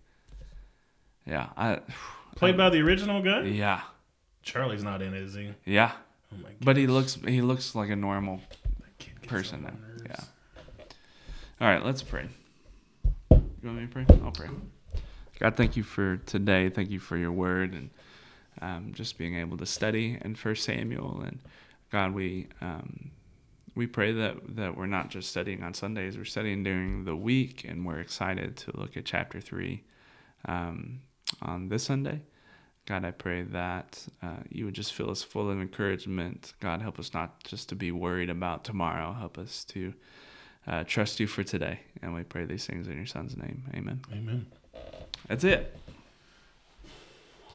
Yeah, 1.27 1.49
I. 1.57 1.81
Played 2.37 2.57
by 2.57 2.71
the 2.71 2.81
original 2.81 3.23
guy. 3.23 3.43
Yeah, 3.43 3.83
Charlie's 4.43 4.83
not 4.83 5.03
in 5.03 5.15
it, 5.15 5.23
is 5.23 5.35
he? 5.35 5.53
yeah, 5.65 5.93
Oh 6.33 6.37
my 6.39 6.49
god. 6.49 6.57
but 6.63 6.77
he 6.77 6.87
looks 6.87 7.15
he 7.27 7.41
looks 7.43 7.75
like 7.75 7.91
a 7.91 7.97
normal 7.97 8.41
Kid 8.99 9.13
gets 9.21 9.31
person 9.33 9.59
on 9.59 9.63
now. 9.65 9.71
nerves. 9.89 10.03
Yeah. 10.09 10.85
All 11.61 11.69
right, 11.69 11.85
let's 11.85 12.03
pray. 12.03 12.27
You 13.31 13.43
want 13.63 13.77
me 13.79 13.87
to 13.87 13.93
pray? 13.93 14.07
I'll 14.25 14.33
pray. 14.33 14.49
God, 15.39 15.57
thank 15.57 15.77
you 15.77 15.83
for 15.83 16.17
today. 16.19 16.69
Thank 16.71 16.91
you 16.91 16.99
for 16.99 17.17
your 17.17 17.33
word 17.33 17.73
and 17.75 17.91
um, 18.63 18.93
just 18.95 19.19
being 19.19 19.37
able 19.37 19.59
to 19.59 19.67
study 19.67 20.19
in 20.25 20.35
First 20.35 20.65
Samuel. 20.65 21.23
And 21.27 21.41
God, 21.91 22.15
we 22.15 22.49
um, 22.61 23.11
we 23.75 23.87
pray 23.87 24.13
that 24.13 24.57
that 24.57 24.77
we're 24.77 24.87
not 24.87 25.11
just 25.11 25.29
studying 25.29 25.63
on 25.63 25.75
Sundays. 25.75 26.17
We're 26.17 26.25
studying 26.25 26.63
during 26.63 27.05
the 27.05 27.17
week, 27.17 27.67
and 27.69 27.85
we're 27.85 28.01
excited 28.01 28.57
to 28.59 28.77
look 28.79 28.97
at 28.97 29.05
chapter 29.05 29.41
three 29.41 29.83
um, 30.47 31.01
on 31.43 31.69
this 31.69 31.85
Sunday. 31.85 32.23
God, 32.87 33.05
I 33.05 33.13
pray 33.13 33.43
that 33.43 34.05
uh, 34.23 34.43
you 34.49 34.65
would 34.65 34.75
just 34.75 34.93
fill 34.93 35.11
us 35.11 35.23
full 35.23 35.51
of 35.51 35.61
encouragement. 35.61 36.55
God, 36.61 36.83
help 36.83 36.99
us 36.99 37.15
not 37.15 37.43
just 37.45 37.69
to 37.69 37.77
be 37.77 37.93
worried 37.93 38.29
about 38.31 38.65
tomorrow. 38.65 39.13
Help 39.13 39.39
us 39.39 39.65
to 39.67 39.95
uh, 40.67 40.83
trust 40.85 41.21
you 41.21 41.29
for 41.29 41.45
today. 41.45 41.79
And 42.03 42.13
we 42.13 42.25
pray 42.25 42.45
these 42.45 42.67
things 42.67 42.89
in 42.89 42.97
your 42.97 43.07
son's 43.07 43.37
name. 43.37 43.63
Amen. 43.75 44.01
Amen. 44.13 44.47
That's 45.29 45.45
it. 45.45 45.77